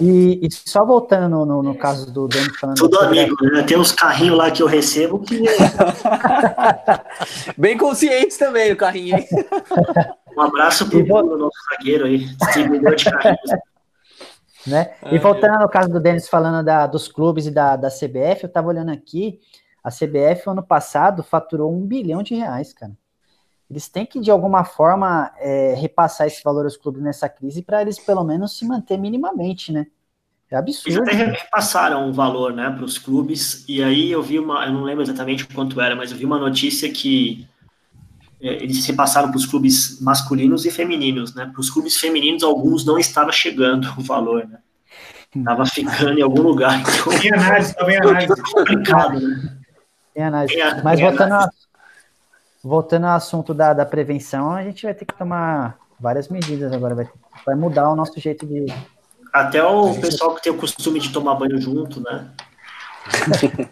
E, 0.00 0.40
e 0.42 0.52
só 0.52 0.84
voltando 0.84 1.28
no, 1.28 1.46
no, 1.46 1.62
no, 1.62 1.74
caso 1.74 2.12
do 2.12 2.28
Dani 2.28 2.50
falando. 2.58 2.76
Tudo 2.76 2.98
amigo, 2.98 3.36
né? 3.44 3.62
Tem 3.62 3.78
uns 3.78 3.92
carrinhos 3.92 4.36
lá 4.36 4.50
que 4.50 4.62
eu 4.62 4.66
recebo 4.66 5.20
que. 5.20 5.42
bem 7.56 7.78
conscientes 7.78 8.36
também 8.36 8.72
o 8.72 8.76
carrinho. 8.76 9.16
Hein? 9.16 9.26
Um 10.36 10.42
abraço 10.42 10.88
pro 10.88 11.06
vou... 11.06 11.38
nosso 11.38 11.56
zagueiro 11.70 12.06
aí, 12.06 12.18
distribuidor 12.18 12.94
de 12.94 13.04
carrinhos. 13.04 13.50
Né? 14.66 14.92
e 15.12 15.18
voltando 15.18 15.60
no 15.60 15.68
caso 15.68 15.88
do 15.88 16.00
Denis 16.00 16.28
falando 16.28 16.64
da, 16.64 16.86
dos 16.86 17.06
clubes 17.06 17.46
e 17.46 17.50
da, 17.50 17.76
da 17.76 17.88
CBF, 17.88 18.42
eu 18.42 18.48
tava 18.48 18.68
olhando 18.68 18.90
aqui, 18.90 19.38
a 19.82 19.90
CBF 19.90 20.50
ano 20.50 20.62
passado 20.62 21.22
faturou 21.22 21.72
um 21.72 21.86
bilhão 21.86 22.22
de 22.22 22.34
reais, 22.34 22.72
cara 22.72 22.92
eles 23.70 23.88
têm 23.88 24.06
que, 24.06 24.18
de 24.18 24.30
alguma 24.30 24.64
forma, 24.64 25.30
é, 25.36 25.74
repassar 25.74 26.26
esse 26.26 26.42
valor 26.42 26.64
aos 26.64 26.76
clubes 26.76 27.02
nessa 27.02 27.28
crise 27.28 27.62
para 27.62 27.82
eles, 27.82 27.98
pelo 27.98 28.24
menos, 28.24 28.56
se 28.56 28.66
manter 28.66 28.96
minimamente, 28.96 29.72
né? 29.72 29.86
É 30.50 30.56
absurdo. 30.56 31.02
Eles 31.02 31.20
até 31.20 31.32
repassaram 31.32 32.08
um 32.08 32.12
valor, 32.12 32.54
né, 32.54 32.70
para 32.70 32.84
os 32.84 32.96
clubes, 32.96 33.66
e 33.68 33.82
aí 33.82 34.10
eu 34.10 34.22
vi 34.22 34.38
uma, 34.38 34.64
eu 34.64 34.72
não 34.72 34.82
lembro 34.82 35.02
exatamente 35.02 35.46
quanto 35.46 35.78
era, 35.78 35.94
mas 35.94 36.10
eu 36.10 36.16
vi 36.16 36.24
uma 36.24 36.38
notícia 36.38 36.90
que 36.90 37.46
é, 38.40 38.62
eles 38.62 38.84
repassaram 38.86 39.28
para 39.28 39.36
os 39.36 39.46
clubes 39.46 40.00
masculinos 40.00 40.64
e 40.64 40.70
femininos, 40.70 41.34
né? 41.34 41.46
Para 41.46 41.60
os 41.60 41.70
clubes 41.70 41.96
femininos, 41.96 42.42
alguns 42.42 42.84
não 42.84 42.98
estava 42.98 43.32
chegando 43.32 43.92
o 43.96 44.02
valor, 44.02 44.46
né? 44.46 44.58
Estava 45.34 45.66
ficando 45.66 46.18
em 46.18 46.22
algum 46.22 46.42
lugar. 46.42 46.80
Então, 46.80 47.12
tem 47.20 47.32
análise, 47.32 47.74
também 47.74 47.96
análise. 47.96 48.42
complicado, 48.52 49.20
né? 49.20 49.58
Tem 50.14 50.24
análise. 50.24 50.54
Tem, 50.54 50.82
Mas 50.82 50.98
tem 50.98 51.08
voltando 51.08 51.32
análise 51.32 51.68
voltando 52.62 53.06
ao 53.06 53.16
assunto 53.16 53.54
da, 53.54 53.72
da 53.72 53.86
prevenção, 53.86 54.52
a 54.52 54.62
gente 54.62 54.84
vai 54.84 54.94
ter 54.94 55.04
que 55.04 55.14
tomar 55.14 55.78
várias 55.98 56.28
medidas 56.28 56.72
agora, 56.72 56.94
vai, 56.94 57.08
vai 57.46 57.54
mudar 57.54 57.90
o 57.90 57.96
nosso 57.96 58.18
jeito 58.20 58.46
de. 58.46 58.66
Até 59.32 59.62
o 59.62 59.94
pessoal 60.00 60.34
que 60.34 60.42
tem 60.42 60.52
o 60.52 60.56
costume 60.56 61.00
de 61.00 61.12
tomar 61.12 61.34
banho 61.34 61.60
junto, 61.60 62.00
né? 62.00 62.30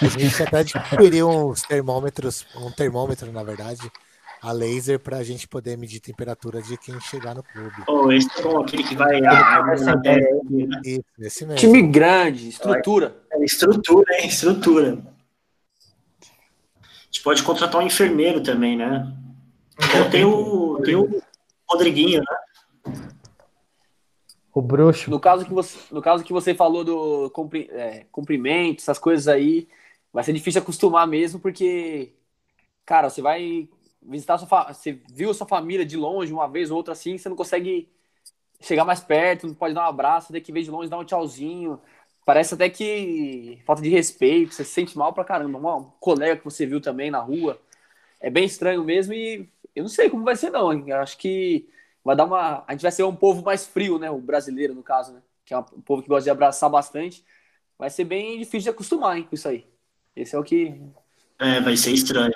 a 0.00 0.08
gente 0.08 0.42
até 0.42 0.58
adquiriu 0.58 1.28
uns 1.28 1.62
termômetros, 1.62 2.46
um 2.56 2.70
termômetro, 2.70 3.30
na 3.32 3.42
verdade, 3.42 3.90
a 4.42 4.52
laser 4.52 4.98
para 4.98 5.18
a 5.18 5.22
gente 5.22 5.48
poder 5.48 5.76
medir 5.76 5.98
a 5.98 6.06
temperatura 6.06 6.62
de 6.62 6.76
quem 6.76 7.00
chegar 7.00 7.34
no 7.34 7.42
clube. 7.42 7.82
Oh, 7.88 8.10
esse 8.12 8.28
é 8.38 8.42
bom, 8.42 8.60
aquele 8.60 8.84
que 8.84 8.94
vai. 8.94 9.20
Isso, 10.84 11.04
esse 11.18 11.46
mesmo. 11.46 11.58
Time 11.58 11.82
grande, 11.82 12.48
estrutura. 12.48 13.16
É, 13.32 13.44
estrutura, 13.44 14.20
hein? 14.20 14.28
Estrutura 14.28 15.16
gente 17.16 17.22
pode 17.22 17.42
contratar 17.42 17.80
um 17.80 17.86
enfermeiro 17.86 18.42
também, 18.42 18.76
né? 18.76 19.10
Então 19.78 20.10
tem 20.10 20.24
o, 20.24 20.80
tem 20.84 20.94
o 20.94 21.22
Rodriguinho, 21.68 22.20
né? 22.20 22.36
O 24.56 24.62
bruxo. 24.62 25.10
No 25.10 25.20
caso 25.20 25.44
que 25.44 25.52
você, 25.52 25.78
no 25.94 26.00
caso 26.00 26.24
que 26.24 26.32
você 26.32 26.54
falou 26.54 26.82
do 26.82 27.28
cumpri, 27.28 27.68
é, 27.72 28.06
cumprimento, 28.10 28.80
essas 28.80 28.98
coisas 28.98 29.28
aí, 29.28 29.68
vai 30.10 30.24
ser 30.24 30.32
difícil 30.32 30.62
acostumar 30.62 31.06
mesmo, 31.06 31.38
porque, 31.38 32.14
cara, 32.86 33.10
você 33.10 33.20
vai 33.20 33.68
visitar 34.02 34.38
sua 34.38 34.72
você 34.72 34.92
viu 35.12 35.34
sua 35.34 35.46
família 35.46 35.84
de 35.84 35.98
longe 35.98 36.32
uma 36.32 36.48
vez 36.48 36.70
ou 36.70 36.78
outra 36.78 36.92
assim, 36.92 37.18
você 37.18 37.28
não 37.28 37.36
consegue 37.36 37.90
chegar 38.60 38.86
mais 38.86 39.00
perto, 39.00 39.46
não 39.46 39.54
pode 39.54 39.74
dar 39.74 39.82
um 39.84 39.88
abraço, 39.90 40.32
tem 40.32 40.40
que 40.40 40.52
ver 40.52 40.62
de 40.62 40.70
longe 40.70 40.88
dar 40.88 40.98
um 40.98 41.04
tchauzinho. 41.04 41.78
Parece 42.24 42.54
até 42.54 42.70
que 42.70 43.60
falta 43.66 43.82
de 43.82 43.90
respeito, 43.90 44.54
você 44.54 44.64
se 44.64 44.72
sente 44.72 44.96
mal 44.96 45.12
pra 45.12 45.24
caramba. 45.24 45.58
Um 45.58 45.84
colega 46.00 46.38
que 46.38 46.44
você 46.46 46.64
viu 46.66 46.80
também 46.80 47.10
na 47.10 47.20
rua. 47.20 47.60
É 48.20 48.30
bem 48.30 48.44
estranho 48.46 48.84
mesmo 48.84 49.12
e 49.14 49.48
eu 49.74 49.82
não 49.84 49.90
sei 49.90 50.10
como 50.10 50.24
vai 50.24 50.36
ser, 50.36 50.50
não. 50.50 50.72
Eu 50.88 50.96
acho 50.98 51.18
que 51.18 51.68
vai 52.06 52.16
dar 52.16 52.24
uma. 52.24 52.64
A 52.66 52.72
gente 52.72 52.82
vai 52.82 52.92
ser 52.92 53.02
um 53.02 53.14
povo 53.14 53.42
mais 53.42 53.66
frio, 53.66 53.98
né? 53.98 54.10
O 54.10 54.18
brasileiro, 54.18 54.74
no 54.74 54.82
caso, 54.82 55.12
né? 55.12 55.20
Que 55.44 55.52
é 55.52 55.58
um 55.58 55.62
povo 55.62 56.02
que 56.02 56.08
gosta 56.08 56.22
de 56.22 56.30
abraçar 56.30 56.70
bastante. 56.70 57.24
Vai 57.76 57.90
ser 57.90 58.04
bem 58.04 58.38
difícil 58.38 58.62
de 58.62 58.70
acostumar, 58.70 59.18
hein, 59.18 59.26
com 59.28 59.34
isso 59.34 59.48
aí. 59.48 59.66
Esse 60.14 60.36
é 60.36 60.38
o 60.38 60.44
que. 60.44 60.80
É, 61.38 61.60
vai 61.60 61.76
ser 61.76 61.90
estranho. 61.90 62.32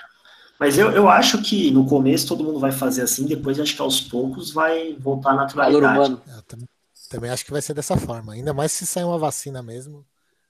Mas 0.58 0.76
eu, 0.76 0.90
eu 0.90 1.08
acho 1.08 1.40
que 1.40 1.70
no 1.70 1.86
começo 1.86 2.28
todo 2.28 2.44
mundo 2.44 2.58
vai 2.58 2.72
fazer 2.72 3.00
assim, 3.00 3.24
depois 3.24 3.58
acho 3.58 3.74
que 3.74 3.80
aos 3.80 4.00
poucos 4.00 4.52
vai 4.52 4.94
voltar 4.98 5.30
à 5.30 5.34
naturalidade. 5.36 5.80
Valor 5.80 6.06
humano. 6.06 6.22
É, 6.28 6.66
também 7.08 7.30
acho 7.30 7.44
que 7.44 7.50
vai 7.50 7.62
ser 7.62 7.72
dessa 7.72 7.96
forma. 7.96 8.34
Ainda 8.34 8.52
mais 8.52 8.72
se 8.72 8.84
sair 8.84 9.04
uma 9.04 9.18
vacina 9.18 9.62
mesmo. 9.62 10.04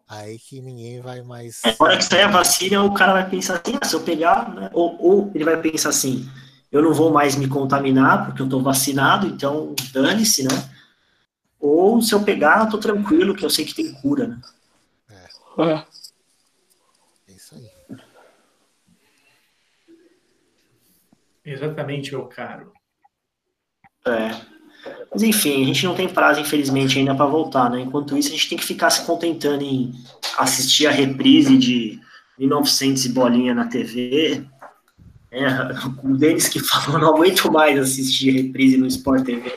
Aí 0.08 0.40
que 0.40 0.60
ninguém 0.60 1.00
vai 1.00 1.22
mais. 1.22 1.60
É, 1.64 1.68
na 1.68 1.76
hora 1.78 1.96
que 1.96 2.04
sair 2.04 2.22
a 2.22 2.28
vacina, 2.28 2.82
o 2.82 2.92
cara 2.92 3.12
vai 3.12 3.30
pensar 3.30 3.60
assim, 3.64 3.78
ah, 3.80 3.86
se 3.86 3.94
eu 3.94 4.00
pegar, 4.00 4.52
né? 4.52 4.70
Ou, 4.72 4.96
ou 5.00 5.30
ele 5.32 5.44
vai 5.44 5.56
pensar 5.60 5.90
assim, 5.90 6.28
eu 6.70 6.82
não 6.82 6.92
vou 6.92 7.12
mais 7.12 7.36
me 7.36 7.48
contaminar 7.48 8.26
porque 8.26 8.42
eu 8.42 8.48
tô 8.48 8.60
vacinado, 8.60 9.26
então 9.26 9.74
dane-se, 9.92 10.44
né? 10.44 10.70
ou 11.60 12.00
se 12.00 12.14
eu 12.14 12.22
pegar, 12.22 12.64
eu 12.64 12.70
tô 12.70 12.78
tranquilo, 12.78 13.34
que 13.34 13.44
eu 13.44 13.50
sei 13.50 13.66
que 13.66 13.74
tem 13.74 13.92
cura, 13.92 14.26
né? 14.26 14.40
É. 15.58 15.84
É 17.28 17.36
isso 17.36 17.54
aí. 17.54 17.70
Exatamente, 21.44 22.12
meu 22.12 22.24
caro. 22.24 22.72
É. 24.06 24.30
Mas 25.12 25.22
enfim, 25.22 25.62
a 25.62 25.66
gente 25.66 25.84
não 25.84 25.94
tem 25.94 26.08
prazo, 26.08 26.40
infelizmente, 26.40 26.98
ainda 26.98 27.14
para 27.14 27.26
voltar, 27.26 27.68
né? 27.68 27.80
Enquanto 27.80 28.16
isso, 28.16 28.28
a 28.28 28.32
gente 28.32 28.48
tem 28.48 28.56
que 28.56 28.64
ficar 28.64 28.88
se 28.88 29.04
contentando 29.04 29.62
em 29.62 29.92
assistir 30.38 30.86
a 30.86 30.90
reprise 30.90 31.58
de 31.58 32.00
1900 32.38 33.04
e 33.04 33.08
bolinha 33.10 33.54
na 33.54 33.66
TV. 33.66 34.46
É, 35.30 35.46
o 36.02 36.16
Denis 36.16 36.48
que 36.48 36.58
falou, 36.58 36.98
não 36.98 37.14
aguento 37.14 37.50
mais 37.52 37.78
assistir 37.78 38.30
reprise 38.30 38.76
no 38.76 38.86
Sport 38.86 39.24
TV. 39.24 39.56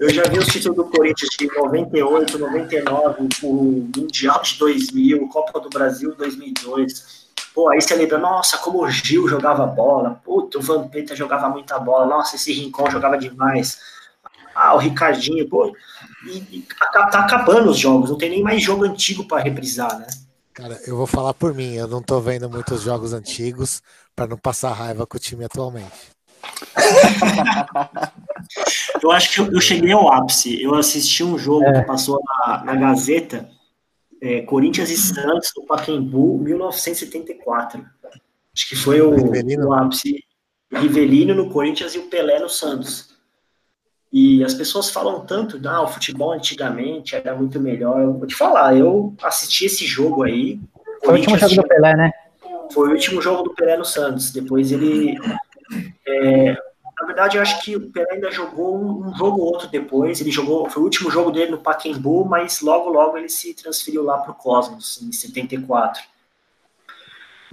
Eu 0.00 0.08
já 0.10 0.22
vi 0.22 0.38
os 0.38 0.46
títulos 0.46 0.76
do 0.76 0.84
Corinthians 0.84 1.30
de 1.38 1.46
98, 1.54 2.38
99, 2.38 3.28
o 3.42 3.90
Mundial 3.94 4.40
de 4.42 4.58
2000, 4.58 5.28
Copa 5.28 5.60
do 5.60 5.68
Brasil 5.68 6.14
2002. 6.16 7.28
Pô, 7.54 7.68
aí 7.68 7.80
você 7.80 7.94
lembra, 7.94 8.16
nossa, 8.16 8.56
como 8.58 8.82
o 8.82 8.90
Gil 8.90 9.28
jogava 9.28 9.66
bola, 9.66 10.20
puta, 10.24 10.58
o 10.58 10.62
Vampeta 10.62 11.14
jogava 11.14 11.48
muita 11.48 11.78
bola, 11.78 12.06
nossa, 12.06 12.36
esse 12.36 12.52
Rincon 12.52 12.90
jogava 12.90 13.18
demais. 13.18 13.78
Ah, 14.54 14.74
o 14.74 14.78
Ricardinho, 14.78 15.48
pô, 15.48 15.74
e, 16.26 16.38
e 16.50 16.66
tá, 16.92 17.06
tá 17.06 17.20
acabando 17.20 17.70
os 17.70 17.78
jogos, 17.78 18.10
não 18.10 18.18
tem 18.18 18.30
nem 18.30 18.42
mais 18.42 18.62
jogo 18.62 18.84
antigo 18.84 19.24
para 19.24 19.42
reprisar, 19.42 19.98
né? 19.98 20.06
Cara, 20.60 20.78
eu 20.86 20.94
vou 20.96 21.06
falar 21.06 21.32
por 21.32 21.54
mim, 21.54 21.72
eu 21.74 21.88
não 21.88 22.02
tô 22.02 22.20
vendo 22.20 22.50
muitos 22.50 22.82
jogos 22.82 23.14
antigos 23.14 23.80
para 24.14 24.26
não 24.26 24.36
passar 24.36 24.72
raiva 24.72 25.06
com 25.06 25.16
o 25.16 25.20
time 25.20 25.44
atualmente. 25.44 25.90
Eu 29.02 29.10
acho 29.12 29.32
que 29.32 29.40
eu, 29.40 29.52
eu 29.52 29.60
cheguei 29.60 29.92
ao 29.92 30.12
ápice. 30.12 30.60
Eu 30.62 30.74
assisti 30.74 31.22
um 31.24 31.38
jogo 31.38 31.64
É. 31.64 31.80
que 31.80 31.86
passou 31.86 32.20
na, 32.24 32.64
na 32.64 32.74
Gazeta, 32.76 33.48
é, 34.20 34.42
Corinthians 34.42 34.90
e 34.90 34.96
Santos, 34.96 35.52
no 35.56 35.64
Pacaembu, 35.64 36.38
1974. 36.38 37.84
Acho 38.54 38.68
que 38.68 38.76
foi 38.76 39.00
o, 39.00 39.14
Rivelino? 39.14 39.68
o 39.68 39.72
ápice. 39.74 40.22
Rivelino 40.72 41.34
no 41.34 41.50
Corinthians 41.50 41.94
e 41.94 41.98
o 41.98 42.08
Pelé 42.08 42.40
no 42.40 42.48
Santos. 42.48 43.09
E 44.12 44.42
as 44.42 44.54
pessoas 44.54 44.90
falam 44.90 45.24
tanto, 45.24 45.60
ah, 45.68 45.82
o 45.82 45.88
futebol 45.88 46.32
antigamente 46.32 47.14
era 47.14 47.34
muito 47.34 47.60
melhor. 47.60 48.00
Eu 48.00 48.14
vou 48.14 48.26
te 48.26 48.34
falar, 48.34 48.76
eu 48.76 49.14
assisti 49.22 49.66
esse 49.66 49.86
jogo 49.86 50.24
aí. 50.24 50.60
Foi 51.04 51.14
o 51.14 51.16
último 51.16 51.38
jogo 51.38 51.54
do 51.54 51.68
Pelé, 51.68 51.96
né? 51.96 52.12
foi 52.72 52.88
o 52.88 52.92
último 52.92 53.20
jogo 53.20 53.42
do 53.42 53.54
Pelé 53.54 53.76
no 53.76 53.84
Santos. 53.84 54.30
Depois 54.30 54.72
ele. 54.72 55.16
é, 56.06 56.56
na 56.98 57.06
verdade, 57.06 57.36
eu 57.36 57.42
acho 57.42 57.62
que 57.62 57.76
o 57.76 57.90
Pelé 57.90 58.12
ainda 58.12 58.30
jogou 58.30 58.76
um, 58.78 59.14
jogo 59.16 59.40
ou 59.40 59.52
outro 59.52 59.68
depois. 59.68 60.20
Ele 60.20 60.30
jogou. 60.30 60.68
Foi 60.68 60.82
o 60.82 60.84
último 60.84 61.10
jogo 61.10 61.30
dele 61.30 61.52
no 61.52 61.58
Pacaembu, 61.58 62.24
mas 62.24 62.60
logo, 62.60 62.90
logo 62.90 63.16
ele 63.16 63.28
se 63.28 63.54
transferiu 63.54 64.02
lá 64.02 64.18
para 64.18 64.32
o 64.32 64.34
Cosmos, 64.34 65.00
em 65.02 65.12
74. 65.12 66.02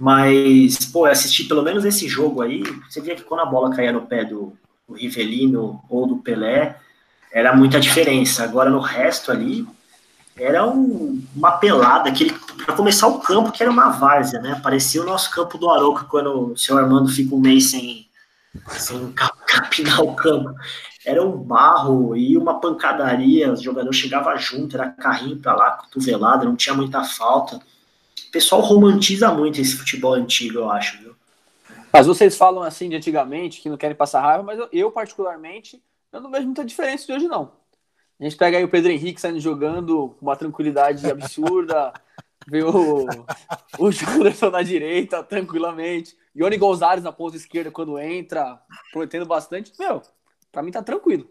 Mas, 0.00 0.86
pô, 0.86 1.06
eu 1.06 1.12
assisti 1.12 1.44
pelo 1.44 1.62
menos 1.62 1.84
esse 1.84 2.08
jogo 2.08 2.42
aí. 2.42 2.62
Você 2.88 3.00
via 3.00 3.16
que 3.16 3.24
quando 3.24 3.40
a 3.40 3.46
bola 3.46 3.74
caía 3.74 3.92
no 3.92 4.06
pé 4.06 4.24
do, 4.24 4.56
do 4.88 4.94
Rivelino 4.94 5.82
ou 5.88 6.06
do 6.06 6.16
Pelé, 6.16 6.76
era 7.32 7.54
muita 7.54 7.78
diferença. 7.78 8.42
Agora 8.42 8.70
no 8.70 8.80
resto 8.80 9.30
ali, 9.30 9.66
era 10.36 10.66
um- 10.66 11.22
uma 11.36 11.52
pelada, 11.52 12.08
aquele 12.08 12.32
para 12.64 12.74
começar 12.74 13.06
o 13.08 13.18
campo, 13.20 13.52
que 13.52 13.62
era 13.62 13.70
uma 13.70 13.90
várzea, 13.90 14.40
né? 14.40 14.60
Parecia 14.62 15.02
o 15.02 15.06
nosso 15.06 15.30
campo 15.30 15.58
do 15.58 15.68
Arouca 15.70 16.04
quando 16.04 16.52
o 16.52 16.56
seu 16.56 16.78
Armando 16.78 17.08
fica 17.08 17.34
um 17.34 17.40
mês 17.40 17.70
sem, 17.70 18.06
sem 18.70 19.12
cap- 19.12 19.36
capinar 19.46 20.00
o 20.00 20.14
campo. 20.14 20.54
Era 21.04 21.24
um 21.24 21.36
barro 21.36 22.16
e 22.16 22.36
uma 22.36 22.60
pancadaria, 22.60 23.52
os 23.52 23.62
jogadores 23.62 23.96
chegavam 23.98 24.36
junto, 24.38 24.76
era 24.76 24.90
carrinho 24.90 25.36
para 25.38 25.54
lá, 25.54 25.70
cotovelada, 25.72 26.44
não 26.44 26.56
tinha 26.56 26.74
muita 26.74 27.02
falta. 27.04 27.56
O 27.56 28.30
pessoal 28.30 28.60
romantiza 28.60 29.30
muito 29.32 29.60
esse 29.60 29.76
futebol 29.76 30.14
antigo, 30.14 30.58
eu 30.58 30.70
acho, 30.70 30.98
viu? 30.98 31.07
Mas 31.92 32.06
vocês 32.06 32.36
falam 32.36 32.62
assim 32.62 32.88
de 32.88 32.96
antigamente, 32.96 33.60
que 33.60 33.68
não 33.68 33.76
querem 33.76 33.96
passar 33.96 34.20
raiva, 34.20 34.42
mas 34.42 34.58
eu, 34.58 34.68
eu, 34.72 34.90
particularmente, 34.90 35.82
eu 36.12 36.20
não 36.20 36.30
vejo 36.30 36.44
muita 36.46 36.64
diferença 36.64 37.06
de 37.06 37.12
hoje, 37.12 37.28
não. 37.28 37.52
A 38.20 38.24
gente 38.24 38.36
pega 38.36 38.58
aí 38.58 38.64
o 38.64 38.68
Pedro 38.68 38.90
Henrique 38.90 39.20
saindo 39.20 39.40
jogando 39.40 40.10
com 40.18 40.26
uma 40.26 40.36
tranquilidade 40.36 41.08
absurda, 41.08 41.92
vê 42.48 42.62
o, 42.62 43.06
o 43.78 43.92
Jonathan 43.92 44.50
na 44.50 44.62
direita, 44.62 45.22
tranquilamente, 45.22 46.16
Ione 46.34 46.56
Gonzalez 46.56 47.02
na 47.02 47.12
ponta 47.12 47.36
esquerda 47.36 47.70
quando 47.70 47.98
entra, 47.98 48.60
prometendo 48.92 49.26
bastante. 49.26 49.72
Meu, 49.78 50.02
pra 50.52 50.62
mim 50.62 50.70
tá 50.70 50.82
tranquilo. 50.82 51.28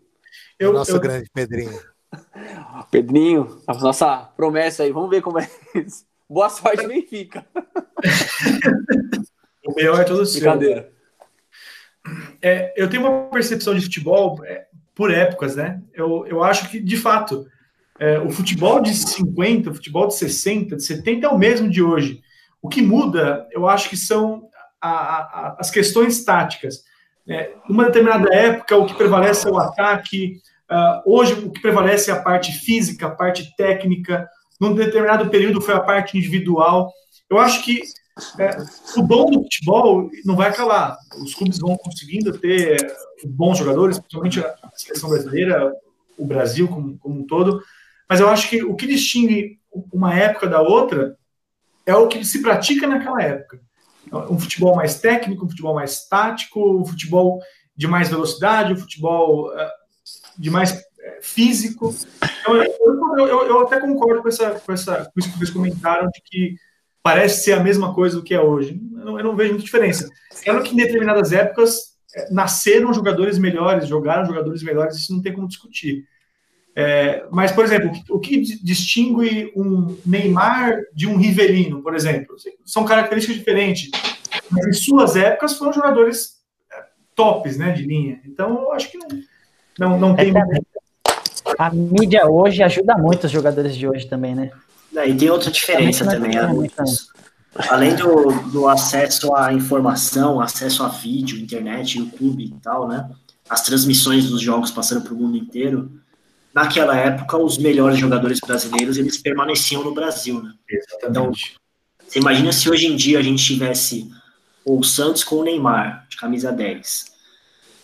Eu, 0.59 0.73
Nosso 0.73 0.91
eu- 0.91 0.99
grande 0.99 1.29
Pedrinho. 1.33 1.79
Pedrinho, 2.89 3.61
a 3.67 3.73
nossa 3.73 4.31
promessa 4.37 4.83
aí, 4.83 4.91
vamos 4.91 5.09
ver 5.09 5.21
como 5.21 5.39
é 5.39 5.49
isso. 5.75 6.05
Boa 6.29 6.49
sorte, 6.49 6.87
Benfica. 6.87 7.45
o 9.67 9.75
melhor 9.75 9.99
é 9.99 10.03
todo 10.03 10.25
seu. 10.25 10.39
Brincadeira. 10.41 10.91
É, 12.41 12.73
eu 12.75 12.89
tenho 12.89 13.03
uma 13.07 13.29
percepção 13.29 13.75
de 13.75 13.81
futebol 13.81 14.39
é, 14.45 14.65
por 14.95 15.11
épocas, 15.11 15.55
né? 15.55 15.81
Eu, 15.93 16.25
eu 16.27 16.43
acho 16.43 16.69
que, 16.69 16.79
de 16.79 16.97
fato, 16.97 17.45
é, 17.99 18.17
o 18.19 18.29
futebol 18.29 18.81
de 18.81 18.93
50, 18.93 19.69
o 19.71 19.73
futebol 19.75 20.07
de 20.07 20.15
60, 20.15 20.75
de 20.77 20.83
70 20.83 21.25
é 21.27 21.29
o 21.29 21.37
mesmo 21.37 21.69
de 21.69 21.81
hoje. 21.83 22.21
O 22.61 22.69
que 22.69 22.81
muda, 22.81 23.47
eu 23.51 23.67
acho 23.67 23.89
que 23.89 23.97
são 23.97 24.47
a- 24.81 24.89
a- 24.89 25.57
as 25.59 25.69
questões 25.69 26.23
táticas. 26.23 26.83
É, 27.29 27.51
numa 27.67 27.85
determinada 27.85 28.33
época, 28.33 28.77
o 28.77 28.85
que 28.85 28.93
prevalece 28.93 29.47
é 29.47 29.51
o 29.51 29.57
ataque. 29.59 30.39
ah, 30.69 31.01
hoje, 31.05 31.31
o 31.33 31.49
que 31.49 31.61
prevalece 31.61 32.11
é 32.11 32.13
a 32.13 32.21
parte 32.21 32.51
física, 32.51 33.07
a 33.07 33.11
parte 33.11 33.55
técnica. 33.55 34.27
Num 34.59 34.75
determinado 34.75 35.29
período, 35.29 35.61
foi 35.61 35.73
a 35.73 35.79
parte 35.79 36.17
individual. 36.17 36.91
Eu 37.29 37.37
acho 37.39 37.63
que 37.63 37.81
é, 38.39 38.57
o 38.99 39.01
dom 39.03 39.29
do 39.31 39.43
futebol 39.43 40.09
não 40.25 40.35
vai 40.35 40.49
acabar. 40.49 40.97
Os 41.23 41.33
clubes 41.33 41.59
vão 41.59 41.75
conseguindo 41.77 42.37
ter 42.37 42.77
bons 43.25 43.57
jogadores, 43.57 43.99
principalmente 43.99 44.39
a 44.39 44.55
seleção 44.75 45.09
brasileira, 45.09 45.71
o 46.17 46.25
Brasil 46.25 46.67
como, 46.67 46.97
como 46.97 47.19
um 47.21 47.25
todo. 47.27 47.61
Mas 48.09 48.19
eu 48.19 48.29
acho 48.29 48.49
que 48.49 48.63
o 48.63 48.75
que 48.75 48.87
distingue 48.87 49.59
uma 49.91 50.13
época 50.13 50.47
da 50.47 50.61
outra 50.61 51.15
é 51.85 51.95
o 51.95 52.07
que 52.07 52.23
se 52.25 52.41
pratica 52.41 52.87
naquela 52.87 53.21
época. 53.21 53.59
Um 54.29 54.39
futebol 54.39 54.75
mais 54.75 54.99
técnico, 54.99 55.45
um 55.45 55.49
futebol 55.49 55.75
mais 55.75 56.07
tático, 56.07 56.79
um 56.81 56.85
futebol 56.85 57.39
de 57.75 57.87
mais 57.87 58.09
velocidade, 58.09 58.73
um 58.73 58.77
futebol 58.77 59.53
eh, 59.57 59.71
de 60.37 60.49
mais 60.49 60.71
eh, 60.99 61.19
físico. 61.21 61.93
Então, 62.41 62.55
eu, 62.55 62.73
eu, 62.79 63.27
eu- 63.27 63.47
eu 63.47 63.59
até 63.61 63.79
concordo 63.79 64.21
com, 64.21 64.29
essa, 64.29 64.51
com, 64.61 64.71
essa, 64.71 65.05
com 65.05 65.19
isso 65.19 65.29
que 65.31 65.37
vocês 65.37 65.49
comentaram, 65.49 66.09
de 66.09 66.21
que 66.23 66.55
parece 67.07 67.45
ser 67.45 67.53
a 67.53 67.63
mesma 67.63 67.93
coisa 67.93 68.17
do 68.17 68.21
que 68.21 68.33
é 68.33 68.41
hoje. 68.41 68.77
Eu 68.97 69.05
não, 69.05 69.17
eu 69.17 69.23
não 69.23 69.33
vejo 69.33 69.51
muita 69.51 69.63
diferença. 69.63 70.09
Claro 70.43 70.61
que 70.61 70.73
em 70.73 70.75
determinadas 70.75 71.31
épocas 71.31 71.95
eh, 72.13 72.27
nasceram 72.29 72.93
jogadores 72.93 73.37
melhores, 73.39 73.87
jogaram 73.87 74.25
jogadores 74.25 74.61
melhores, 74.61 74.97
isso 74.97 75.13
não 75.13 75.21
tem 75.21 75.31
como 75.31 75.47
discutir. 75.47 76.03
É, 76.75 77.25
mas, 77.31 77.53
por 77.53 77.63
exemplo, 77.63 77.89
o 78.09 78.19
que 78.19 78.41
di- 78.41 78.61
distingue 78.61 79.53
um 79.55 79.97
Neymar 80.05 80.81
de 80.93 81.07
um 81.07 81.15
Rivelino, 81.15 81.81
por 81.81 81.95
exemplo? 81.95 82.35
São 82.65 82.83
características 82.83 83.37
diferentes. 83.37 83.89
Mas 84.51 84.67
em 84.67 84.73
suas 84.73 85.15
épocas 85.15 85.57
foram 85.57 85.71
jogadores 85.71 86.41
eh, 86.69 86.83
tops 87.15 87.57
né, 87.57 87.71
de 87.71 87.83
linha. 87.83 88.19
Então, 88.25 88.63
eu 88.63 88.73
acho 88.73 88.91
que 88.91 88.97
não, 88.97 89.07
não, 89.79 89.97
não 89.97 90.13
tem. 90.13 90.33
É 90.35 90.41
a, 91.57 91.67
a 91.67 91.69
mídia 91.73 92.27
hoje 92.27 92.61
ajuda 92.61 92.97
muito 92.97 93.23
os 93.23 93.31
jogadores 93.31 93.77
de 93.77 93.87
hoje 93.87 94.05
também, 94.07 94.35
né? 94.35 94.51
E 95.05 95.15
tem 95.15 95.29
outra 95.29 95.51
diferença 95.51 96.05
Também 96.05 96.39
Lucas. 96.51 97.07
Além 97.69 97.95
do, 97.95 98.31
do 98.51 98.67
acesso 98.67 99.35
à 99.35 99.51
informação, 99.51 100.39
acesso 100.39 100.83
a 100.83 100.89
vídeo, 100.89 101.39
internet, 101.39 101.97
YouTube 101.97 102.43
e 102.43 102.53
tal, 102.61 102.87
né? 102.87 103.09
As 103.49 103.61
transmissões 103.61 104.29
dos 104.29 104.41
jogos 104.41 104.69
passando 104.69 105.01
para 105.01 105.13
o 105.13 105.17
mundo 105.17 105.37
inteiro. 105.37 105.91
Naquela 106.53 106.95
época, 106.95 107.37
os 107.37 107.57
melhores 107.57 107.97
jogadores 107.97 108.39
brasileiros, 108.39 108.97
eles 108.97 109.17
permaneciam 109.17 109.83
no 109.83 109.93
Brasil, 109.93 110.41
né? 110.41 110.53
Exatamente. 110.69 111.55
Você 112.07 112.19
imagina 112.19 112.51
se 112.51 112.69
hoje 112.69 112.87
em 112.87 112.95
dia 112.95 113.19
a 113.19 113.21
gente 113.21 113.43
tivesse 113.43 114.09
o 114.63 114.83
Santos 114.83 115.23
com 115.23 115.37
o 115.37 115.43
Neymar, 115.43 116.05
de 116.09 116.17
camisa 116.17 116.51
10. 116.51 117.05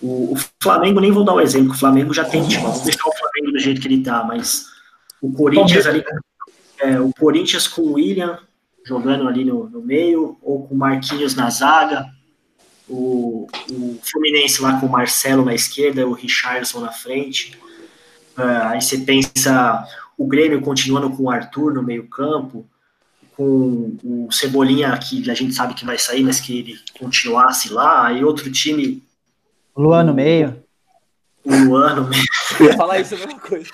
O, 0.02 0.34
o 0.34 0.36
Flamengo, 0.62 1.00
nem 1.00 1.12
vou 1.12 1.24
dar 1.24 1.34
o 1.34 1.42
exemplo, 1.42 1.70
que 1.70 1.76
o 1.76 1.80
Flamengo 1.80 2.14
já 2.14 2.26
tem. 2.26 2.42
Vamos 2.42 2.82
deixar 2.82 3.08
o 3.08 3.16
Flamengo 3.16 3.54
do 3.54 3.60
jeito 3.60 3.82
que 3.82 3.88
ele 3.88 4.04
tá, 4.04 4.24
mas 4.24 4.66
o 5.22 5.32
Corinthians 5.32 5.86
ali, 5.88 6.04
é, 6.84 7.00
o 7.00 7.12
Corinthians 7.14 7.68
com 7.68 7.82
o 7.82 7.94
William 7.94 8.40
jogando 8.86 9.28
ali 9.28 9.46
no, 9.46 9.70
no 9.70 9.82
meio, 9.82 10.38
ou 10.42 10.68
com 10.68 10.76
o 10.76 10.78
Marquinhos 10.78 11.36
na 11.36 11.50
zaga, 11.50 12.06
o, 12.88 13.48
o 13.72 14.00
Fluminense 14.04 14.62
lá 14.62 14.80
com 14.80 14.88
o 14.88 14.92
Marcelo 14.92 15.46
na 15.46 15.56
esquerda, 15.56 16.06
o 16.06 16.14
Richardson 16.14 16.82
na 16.82 16.92
frente. 16.92 17.58
Ah, 18.36 18.72
aí 18.72 18.82
você 18.82 18.98
pensa 18.98 19.88
o 20.18 20.28
Grêmio 20.28 20.62
continuando 20.62 21.10
com 21.12 21.24
o 21.24 21.30
Arthur 21.30 21.74
no 21.74 21.84
meio-campo, 21.84 22.66
com 23.36 23.98
o 24.04 24.32
Cebolinha, 24.32 24.96
que 24.98 25.30
a 25.30 25.34
gente 25.34 25.54
sabe 25.54 25.74
que 25.74 25.86
vai 25.86 25.98
sair, 25.98 26.24
mas 26.24 26.40
que 26.40 26.60
ele 26.60 26.80
continuasse 27.00 27.72
lá, 27.72 28.12
e 28.12 28.24
outro 28.24 28.52
time, 28.52 29.02
Luan 29.76 30.04
no 30.04 30.14
meio. 30.14 30.63
O 31.46 31.76
ano 31.76 32.08
mesmo. 32.08 32.78
Falar 32.78 33.00
isso 33.00 33.16
a 33.16 33.18
mesma 33.18 33.40
coisa. 33.40 33.70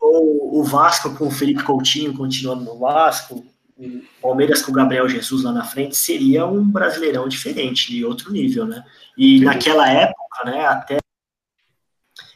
Ou 0.00 0.60
o 0.60 0.64
Vasco 0.64 1.14
com 1.16 1.26
o 1.26 1.30
Felipe 1.30 1.62
Coutinho 1.62 2.14
continuando 2.14 2.64
no 2.64 2.78
Vasco, 2.78 3.44
o 3.76 4.02
Palmeiras 4.22 4.62
com 4.62 4.70
o 4.70 4.74
Gabriel 4.74 5.08
Jesus 5.08 5.42
lá 5.42 5.52
na 5.52 5.64
frente, 5.64 5.96
seria 5.96 6.46
um 6.46 6.64
brasileirão 6.64 7.28
diferente, 7.28 7.90
de 7.90 8.04
outro 8.04 8.32
nível, 8.32 8.66
né? 8.66 8.84
E 9.16 9.40
naquela 9.40 9.88
época, 9.88 10.44
né, 10.44 10.66
até 10.66 10.98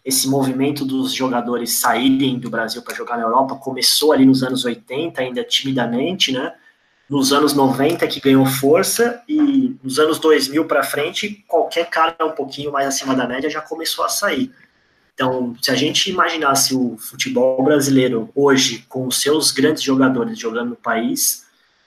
esse 0.05 0.29
movimento 0.29 0.85
dos 0.85 1.12
jogadores 1.12 1.72
saírem 1.72 2.39
do 2.39 2.51
Brasil 2.51 2.83
para 2.83 2.95
jogar 2.95 3.16
na 3.16 3.24
Europa 3.24 3.57
começou 3.57 4.12
ali 4.12 4.24
nos 4.24 4.43
anos 4.43 4.64
80, 4.64 5.20
ainda 5.20 5.45
timidamente, 5.45 6.33
né? 6.33 6.55
Nos 7.09 7.33
anos 7.33 7.55
90 7.55 8.07
que 8.07 8.21
ganhou 8.21 8.45
força 8.45 9.23
e 9.27 9.77
nos 9.83 9.99
anos 9.99 10.19
2000 10.19 10.67
para 10.67 10.83
frente, 10.83 11.45
qualquer 11.49 11.89
cara 11.89 12.17
um 12.23 12.33
pouquinho 12.33 12.71
mais 12.71 12.87
acima 12.87 13.15
da 13.15 13.27
média 13.27 13.49
já 13.49 13.63
começou 13.63 14.05
a 14.05 14.09
sair. 14.09 14.53
Então, 15.15 15.57
se 15.61 15.71
a 15.71 15.75
gente 15.75 16.11
imaginasse 16.11 16.77
o 16.77 16.97
futebol 16.97 17.63
brasileiro 17.65 18.31
hoje 18.35 18.85
com 18.89 19.07
os 19.07 19.21
seus 19.21 19.51
grandes 19.51 19.83
jogadores 19.83 20.39
jogando 20.39 20.71
no 20.71 20.77
país, 20.77 21.47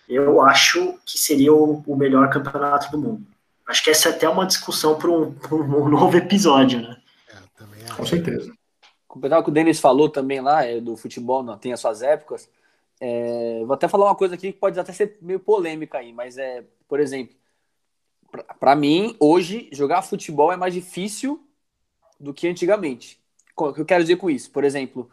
eu 0.09 0.41
acho 0.41 0.99
que 1.05 1.17
seria 1.17 1.53
o, 1.53 1.81
o 1.87 1.95
melhor 1.95 2.29
campeonato 2.29 2.91
do 2.91 2.97
mundo. 2.97 3.25
Acho 3.65 3.83
que 3.83 3.89
essa 3.89 4.09
é 4.09 4.11
até 4.11 4.27
uma 4.27 4.45
discussão 4.45 4.97
para 4.97 5.09
um, 5.09 5.33
um, 5.51 5.87
novo 5.89 6.17
episódio, 6.17 6.81
né? 6.81 6.97
É, 7.29 7.93
Com 7.93 8.05
certeza. 8.05 8.51
O 9.07 9.19
que 9.19 9.49
o 9.49 9.53
Denis 9.53 9.79
falou 9.79 10.09
também 10.09 10.41
lá, 10.41 10.65
é, 10.65 10.81
do 10.81 10.97
futebol, 10.97 11.41
não, 11.41 11.57
tem 11.57 11.71
as 11.71 11.79
suas 11.79 12.01
épocas. 12.01 12.49
É, 13.03 13.63
vou 13.65 13.73
até 13.73 13.87
falar 13.87 14.05
uma 14.05 14.15
coisa 14.15 14.35
aqui 14.35 14.53
que 14.53 14.59
pode 14.59 14.79
até 14.79 14.93
ser 14.93 15.17
meio 15.21 15.39
polêmica 15.39 15.97
aí, 15.97 16.13
mas 16.13 16.37
é, 16.37 16.63
por 16.87 16.99
exemplo, 16.99 17.35
para 18.59 18.75
mim, 18.75 19.15
hoje, 19.19 19.67
jogar 19.71 20.03
futebol 20.03 20.53
é 20.53 20.55
mais 20.55 20.71
difícil 20.71 21.43
do 22.19 22.31
que 22.31 22.47
antigamente. 22.47 23.19
O 23.57 23.73
que 23.73 23.81
eu 23.81 23.85
quero 23.85 24.03
dizer 24.03 24.17
com 24.17 24.29
isso? 24.29 24.51
Por 24.51 24.63
exemplo, 24.63 25.09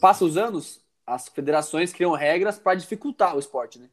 passa 0.00 0.24
os 0.24 0.36
anos, 0.36 0.84
as 1.06 1.28
federações 1.28 1.92
criam 1.92 2.12
regras 2.12 2.58
para 2.58 2.74
dificultar 2.74 3.36
o 3.36 3.38
esporte, 3.38 3.78
né? 3.78 3.88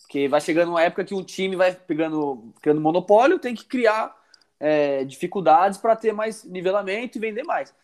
Porque 0.00 0.26
vai 0.26 0.40
chegando 0.40 0.70
uma 0.70 0.82
época 0.82 1.04
que 1.04 1.14
um 1.14 1.22
time 1.22 1.56
vai 1.56 1.74
pegando, 1.74 2.52
criando 2.62 2.80
monopólio, 2.80 3.38
tem 3.38 3.54
que 3.54 3.66
criar 3.66 4.16
é, 4.58 5.04
dificuldades 5.04 5.78
para 5.78 5.94
ter 5.94 6.12
mais 6.12 6.42
nivelamento 6.42 7.18
e 7.18 7.20
vender 7.20 7.44
mais. 7.44 7.74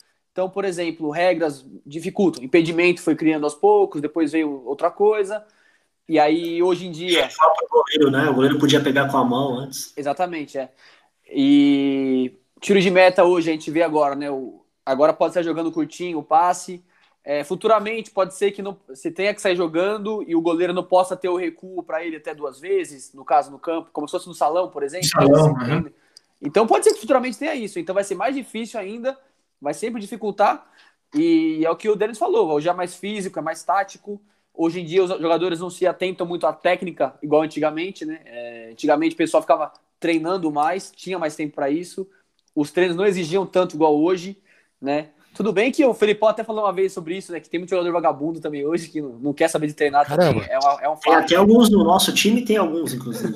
Então, 0.41 0.49
por 0.49 0.65
exemplo, 0.65 1.11
regras 1.11 1.67
dificultam. 1.85 2.43
Impedimento 2.43 3.03
foi 3.03 3.15
criando 3.15 3.45
aos 3.45 3.55
poucos, 3.55 4.01
depois 4.01 4.33
veio 4.33 4.63
outra 4.65 4.91
coisa. 4.91 5.45
E 6.09 6.19
aí, 6.19 6.63
hoje 6.63 6.87
em 6.87 6.91
dia. 6.91 7.27
É, 7.27 7.29
falta 7.29 7.63
o 7.63 7.69
goleiro, 7.69 8.11
né? 8.11 8.31
O 8.31 8.35
goleiro 8.35 8.59
podia 8.59 8.81
pegar 8.83 9.11
com 9.11 9.19
a 9.19 9.25
mão 9.25 9.59
antes. 9.59 9.93
Exatamente, 9.95 10.57
é. 10.57 10.71
E 11.31 12.39
tiro 12.59 12.81
de 12.81 12.91
meta 12.91 13.23
hoje, 13.23 13.51
a 13.51 13.53
gente 13.53 13.71
vê 13.71 13.83
agora, 13.83 14.15
né? 14.15 14.31
O, 14.31 14.65
agora 14.85 15.13
pode 15.13 15.33
estar 15.33 15.43
jogando 15.43 15.71
curtinho 15.71 16.21
o 16.21 16.25
passe. 16.25 16.83
É, 17.23 17.45
futuramente 17.45 18.11
pode 18.11 18.35
ser 18.35 18.51
que 18.53 18.63
não, 18.63 18.79
você 18.89 19.11
tenha 19.11 19.35
que 19.35 19.43
sair 19.43 19.57
jogando 19.57 20.25
e 20.27 20.35
o 20.35 20.41
goleiro 20.41 20.73
não 20.73 20.83
possa 20.83 21.15
ter 21.15 21.29
o 21.29 21.37
recuo 21.37 21.83
para 21.83 22.03
ele 22.03 22.17
até 22.17 22.35
duas 22.35 22.59
vezes, 22.59 23.13
no 23.13 23.27
caso 23.27 23.51
no 23.51 23.59
campo, 23.59 23.91
como 23.93 24.09
se 24.09 24.13
fosse 24.13 24.27
no 24.27 24.33
salão, 24.33 24.71
por 24.71 24.83
exemplo. 24.83 25.07
Salão, 25.07 25.53
uhum. 25.53 25.91
Então 26.41 26.67
pode 26.67 26.85
ser 26.85 26.95
que 26.95 27.01
futuramente 27.01 27.39
tenha 27.39 27.55
isso. 27.55 27.79
Então 27.79 27.95
vai 27.95 28.05
ser 28.05 28.15
mais 28.15 28.35
difícil 28.35 28.81
ainda, 28.81 29.19
vai 29.61 29.75
sempre 29.75 30.01
dificultar. 30.01 30.67
E 31.15 31.65
é 31.65 31.71
o 31.71 31.77
que 31.77 31.89
o 31.89 31.97
Denis 31.97 32.19
falou, 32.19 32.53
hoje 32.53 32.69
é 32.69 32.73
mais 32.73 32.95
físico, 32.95 33.39
é 33.39 33.43
mais 33.43 33.63
tático. 33.63 34.21
Hoje 34.55 34.81
em 34.81 34.85
dia 34.85 35.03
os 35.03 35.11
jogadores 35.11 35.61
não 35.61 35.71
se 35.71 35.87
atentam 35.87 36.27
muito 36.27 36.47
à 36.47 36.53
técnica, 36.53 37.15
igual 37.23 37.43
antigamente, 37.43 38.05
né? 38.05 38.21
É, 38.25 38.69
antigamente 38.73 39.15
o 39.15 39.19
pessoal 39.19 39.43
ficava 39.43 39.73
treinando 39.99 40.51
mais, 40.51 40.91
tinha 40.91 41.19
mais 41.19 41.35
tempo 41.35 41.55
para 41.55 41.71
isso. 41.71 42.09
Os 42.55 42.71
treinos 42.71 42.97
não 42.97 43.07
exigiam 43.07 43.47
tanto 43.47 43.77
igual 43.77 43.99
hoje, 44.01 44.39
né? 44.81 45.09
Tudo 45.35 45.53
bem 45.53 45.71
que 45.71 45.85
o 45.85 45.95
Felipão 45.95 46.29
até 46.29 46.43
falou 46.43 46.65
uma 46.65 46.73
vez 46.73 46.93
sobre 46.93 47.17
isso, 47.17 47.31
né? 47.33 47.41
Que 47.41 47.49
tem 47.49 47.61
muito 47.61 47.71
jogador 47.71 47.93
vagabundo 47.93 48.41
também 48.41 48.67
hoje 48.67 48.89
que 48.89 49.01
não, 49.01 49.11
não 49.11 49.33
quer 49.33 49.49
saber 49.49 49.69
de 49.69 49.75
treinar 49.75 50.07
Caramba. 50.07 50.41
também. 50.41 50.51
É, 50.51 50.59
uma, 50.59 50.83
é 50.83 50.89
um 50.89 50.97
fato. 50.97 51.03
Tem 51.05 51.15
até 51.15 51.37
alguns 51.37 51.71
no 51.71 51.85
nosso 51.85 52.13
time, 52.13 52.45
tem 52.45 52.57
alguns, 52.57 52.93
inclusive. 52.93 53.35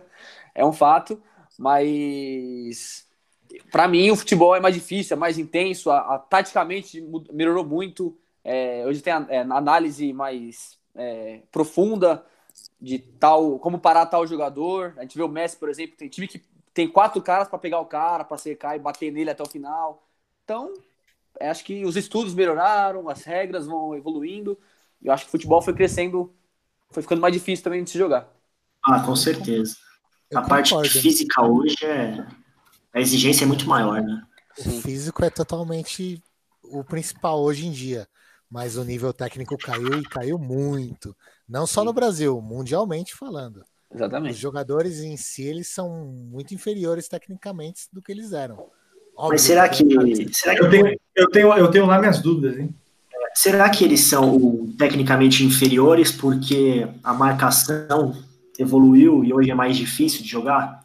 é 0.54 0.64
um 0.64 0.72
fato, 0.72 1.20
mas 1.58 3.06
para 3.70 3.88
mim 3.88 4.10
o 4.10 4.16
futebol 4.16 4.54
é 4.54 4.60
mais 4.60 4.74
difícil, 4.74 5.16
é 5.16 5.18
mais 5.18 5.38
intenso, 5.38 5.90
a, 5.90 6.14
a 6.14 6.18
taticamente 6.18 7.00
melhorou 7.32 7.64
muito. 7.64 8.16
É, 8.44 8.84
hoje 8.86 9.00
tem 9.02 9.12
a, 9.12 9.26
é, 9.28 9.38
a 9.38 9.56
análise 9.56 10.12
mais 10.12 10.78
é, 10.94 11.42
profunda 11.50 12.24
de 12.80 12.98
tal, 12.98 13.58
como 13.58 13.78
parar 13.78 14.06
tal 14.06 14.26
jogador. 14.26 14.94
A 14.96 15.02
gente 15.02 15.16
vê 15.16 15.22
o 15.22 15.28
Messi, 15.28 15.56
por 15.56 15.68
exemplo, 15.68 15.96
tem 15.96 16.08
time 16.08 16.28
que 16.28 16.42
tem 16.74 16.88
quatro 16.88 17.20
caras 17.20 17.48
para 17.48 17.58
pegar 17.58 17.80
o 17.80 17.86
cara, 17.86 18.24
para 18.24 18.38
secar 18.38 18.76
e 18.76 18.78
bater 18.78 19.12
nele 19.12 19.30
até 19.30 19.42
o 19.42 19.48
final. 19.48 20.06
Então, 20.44 20.72
é, 21.38 21.48
acho 21.50 21.64
que 21.64 21.84
os 21.84 21.96
estudos 21.96 22.34
melhoraram, 22.34 23.08
as 23.08 23.24
regras 23.24 23.66
vão 23.66 23.94
evoluindo, 23.94 24.58
e 25.00 25.06
eu 25.06 25.12
acho 25.12 25.24
que 25.24 25.28
o 25.28 25.32
futebol 25.32 25.62
foi 25.62 25.74
crescendo, 25.74 26.34
foi 26.90 27.02
ficando 27.02 27.20
mais 27.20 27.34
difícil 27.34 27.64
também 27.64 27.84
de 27.84 27.90
se 27.90 27.98
jogar. 27.98 28.28
Ah, 28.84 29.00
com 29.04 29.14
certeza. 29.14 29.76
Eu 30.30 30.38
a 30.38 30.42
concordo. 30.42 30.70
parte 30.70 30.88
física 31.00 31.42
hoje 31.44 31.76
é. 31.84 32.26
A 32.92 33.00
exigência 33.00 33.44
é 33.44 33.46
muito 33.46 33.66
maior, 33.66 34.02
né? 34.02 34.22
O 34.58 34.70
físico 34.82 35.24
é 35.24 35.30
totalmente 35.30 36.22
o 36.62 36.84
principal 36.84 37.40
hoje 37.42 37.66
em 37.66 37.70
dia, 37.70 38.06
mas 38.50 38.76
o 38.76 38.84
nível 38.84 39.12
técnico 39.12 39.56
caiu 39.56 39.98
e 39.98 40.02
caiu 40.02 40.38
muito. 40.38 41.16
Não 41.48 41.66
só 41.66 41.80
Sim. 41.80 41.86
no 41.86 41.92
Brasil, 41.92 42.40
mundialmente 42.40 43.14
falando. 43.14 43.64
Exatamente. 43.94 44.34
Os 44.34 44.38
jogadores 44.38 45.00
em 45.00 45.16
si 45.16 45.42
eles 45.42 45.68
são 45.68 46.06
muito 46.06 46.54
inferiores 46.54 47.08
tecnicamente 47.08 47.88
do 47.92 48.00
que 48.00 48.12
eles 48.12 48.32
eram. 48.32 48.56
Óbvio, 49.14 49.32
Mas 49.32 49.42
será 49.42 49.68
que, 49.68 49.84
será 50.32 50.54
que 50.54 50.62
eu 50.62 50.70
tenho, 50.70 51.00
eu 51.14 51.30
tenho 51.30 51.52
eu 51.54 51.70
tenho 51.70 51.86
lá 51.86 51.98
minhas 51.98 52.20
dúvidas, 52.20 52.58
hein? 52.58 52.74
Será 53.34 53.68
que 53.70 53.84
eles 53.84 54.00
são 54.00 54.70
tecnicamente 54.78 55.44
inferiores 55.44 56.12
porque 56.12 56.86
a 57.02 57.14
marcação 57.14 58.14
evoluiu 58.58 59.24
e 59.24 59.32
hoje 59.32 59.50
é 59.50 59.54
mais 59.54 59.76
difícil 59.76 60.22
de 60.22 60.28
jogar? 60.28 60.81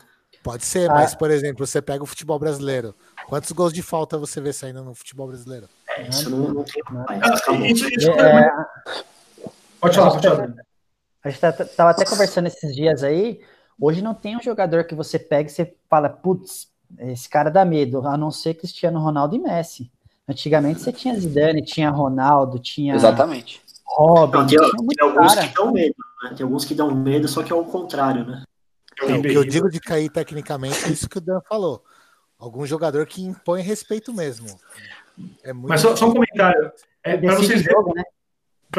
Pode 0.47 0.65
ser, 0.65 0.89
ah. 0.89 0.93
mas 0.93 1.13
por 1.13 1.29
exemplo, 1.29 1.65
você 1.65 1.81
pega 1.81 2.01
o 2.01 2.07
futebol 2.07 2.39
brasileiro. 2.39 2.95
Quantos 3.27 3.51
gols 3.51 3.73
de 3.73 3.83
falta 3.83 4.17
você 4.17 4.39
vê 4.39 4.53
saindo 4.53 4.81
no 4.83 4.95
futebol 4.95 5.27
brasileiro? 5.27 5.67
É, 5.89 6.07
isso 6.07 6.29
não, 6.29 6.53
não 6.53 6.63
tem 6.63 6.81
mais. 6.89 7.21
Ah, 7.21 7.53
isso, 7.67 7.89
isso, 7.89 8.11
é... 8.11 8.49
Pode 9.81 9.95
falar, 9.97 10.11
pode 10.11 10.27
falar. 10.27 10.53
A 11.23 11.29
gente 11.29 11.41
tá, 11.41 11.51
tava 11.51 11.89
até 11.89 12.05
conversando 12.05 12.47
esses 12.47 12.73
dias 12.73 13.03
aí. 13.03 13.41
Hoje 13.79 14.01
não 14.01 14.13
tem 14.13 14.37
um 14.37 14.41
jogador 14.41 14.85
que 14.85 14.95
você 14.95 15.19
pega 15.19 15.49
e 15.49 15.51
você 15.51 15.75
fala, 15.89 16.09
putz, 16.09 16.69
esse 16.99 17.27
cara 17.27 17.49
dá 17.49 17.65
medo, 17.65 18.07
a 18.07 18.17
não 18.17 18.31
ser 18.31 18.53
Cristiano 18.53 18.99
Ronaldo 18.99 19.35
e 19.35 19.39
Messi. 19.39 19.91
Antigamente 20.27 20.81
você 20.81 20.93
tinha 20.93 21.19
Zidane, 21.19 21.61
tinha 21.61 21.89
Ronaldo, 21.89 22.57
tinha. 22.57 22.95
Exatamente. 22.95 23.61
Robin, 23.85 24.37
não, 24.37 24.47
tem, 24.47 24.57
tem 24.57 25.07
alguns 25.07 25.35
cara. 25.35 25.47
que 25.47 25.53
dão 25.53 25.71
medo, 25.71 25.95
né? 26.23 26.33
Tem 26.35 26.43
alguns 26.43 26.65
que 26.65 26.75
dão 26.75 26.95
medo, 26.95 27.27
só 27.27 27.43
que 27.43 27.51
é 27.51 27.55
o 27.55 27.63
contrário, 27.65 28.25
né? 28.25 28.43
O 29.03 29.21
que 29.21 29.33
eu 29.33 29.43
digo 29.43 29.69
de 29.69 29.79
cair 29.79 30.09
tecnicamente 30.09 30.85
é 30.85 30.89
isso 30.89 31.09
que 31.09 31.17
o 31.17 31.21
Dan 31.21 31.39
falou. 31.47 31.83
Algum 32.37 32.65
jogador 32.65 33.05
que 33.05 33.21
impõe 33.21 33.61
respeito 33.61 34.13
mesmo. 34.13 34.47
É 35.43 35.53
Mas 35.53 35.81
só, 35.81 35.95
só, 35.95 36.07
um 36.07 36.13
comentário. 36.13 36.71
É, 37.03 37.17
para 37.17 37.35
vocês, 37.35 37.63
jogo, 37.63 37.93
né? 37.95 38.03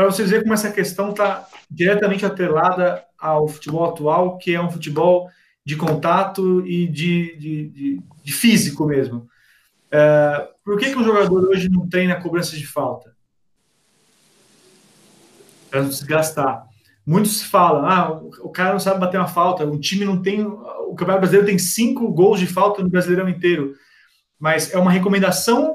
vocês 0.05 0.31
verem 0.31 0.45
como 0.45 0.55
essa 0.55 0.71
questão 0.71 1.11
está 1.11 1.49
diretamente 1.71 2.25
atrelada 2.25 3.05
ao 3.19 3.49
futebol 3.49 3.85
atual, 3.85 4.39
que 4.39 4.55
é 4.55 4.61
um 4.61 4.71
futebol 4.71 5.29
de 5.64 5.77
contato 5.77 6.66
e 6.66 6.87
de, 6.87 7.37
de, 7.37 7.69
de, 7.69 8.03
de 8.23 8.33
físico 8.33 8.87
mesmo. 8.87 9.29
É, 9.91 10.49
por 10.64 10.79
que, 10.79 10.91
que 10.91 10.99
o 10.99 11.05
jogador 11.05 11.49
hoje 11.49 11.69
não 11.69 11.89
treina 11.89 12.21
cobrança 12.21 12.57
de 12.57 12.66
falta? 12.66 13.16
Para 15.71 15.83
não 15.83 15.91
desgastar. 17.09 17.09
Muitos 17.09 17.43
falam, 17.43 17.87
ah, 17.87 18.21
o 18.43 18.51
cara 18.51 18.73
não 18.73 18.79
sabe 18.79 19.01
bater 19.01 19.19
uma 19.19 19.27
falta, 19.27 19.65
o 19.65 19.81
time 19.81 20.05
não 20.05 20.21
tem. 20.21 20.45
O 20.45 20.95
Campeonato 20.95 21.21
Brasileiro 21.21 21.47
tem 21.47 21.59
cinco 21.59 22.13
gols 22.13 22.39
de 22.39 22.47
falta 22.47 22.83
no 22.83 22.91
Brasileirão 22.91 23.29
inteiro. 23.29 23.75
Mas 24.39 24.73
é 24.73 24.79
uma 24.79 24.91
recomendação 24.91 25.75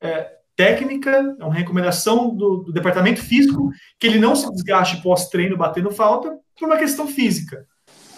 é, 0.00 0.30
técnica, 0.54 1.36
é 1.38 1.44
uma 1.44 1.54
recomendação 1.54 2.34
do, 2.34 2.58
do, 2.58 2.72
departamento 2.72 3.20
físico 3.20 3.70
que 3.98 4.06
ele 4.06 4.18
não 4.18 4.36
se 4.36 4.48
desgaste 4.52 5.02
pós-treino 5.02 5.56
batendo 5.56 5.90
falta 5.90 6.38
por 6.58 6.66
uma 6.66 6.76
questão 6.76 7.08
física. 7.08 7.66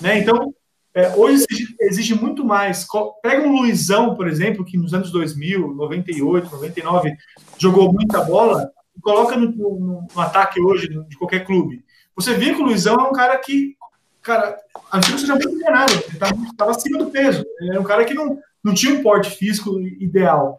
Né? 0.01 0.19
Então, 0.19 0.53
é, 0.93 1.15
hoje 1.15 1.47
exige, 1.49 1.77
exige, 1.81 2.15
muito 2.15 2.45
mais. 2.45 2.87
Pega 3.23 3.47
um 3.47 3.57
Luizão, 3.57 4.15
por 4.15 4.29
exemplo, 4.29 4.65
que 4.65 4.77
nos 4.77 4.93
anos 4.93 5.11
2000, 5.11 5.75
98, 5.75 6.51
99, 6.51 7.17
jogou 7.59 7.93
muita 7.93 8.23
bola, 8.23 8.71
e 8.97 9.01
coloca 9.01 9.37
no, 9.37 9.51
no, 9.51 10.07
no 10.15 10.21
ataque 10.21 10.61
hoje 10.61 10.89
de 10.89 11.17
qualquer 11.17 11.45
clube. 11.45 11.86
Você 12.17 12.35
vê 12.35 12.55
que 12.55 12.61
o 12.63 12.65
Luizão 12.65 12.97
é 12.97 13.03
um 13.03 13.13
cara 13.13 13.37
que, 13.39 13.77
cara, 14.23 14.59
a 14.91 15.01
gente 15.01 15.13
não 15.13 15.19
seja 15.19 15.35
muito 15.35 15.49
ele 15.49 16.49
estava 16.51 16.71
acima 16.71 16.99
do 16.99 17.11
peso. 17.11 17.45
Ele 17.61 17.71
era 17.71 17.81
um 17.81 17.85
cara 17.85 18.05
que 18.05 18.15
não, 18.15 18.39
não 18.65 18.75
tinha 18.75 18.95
um 18.95 19.03
porte 19.03 19.31
físico 19.31 19.79
ideal. 19.81 20.59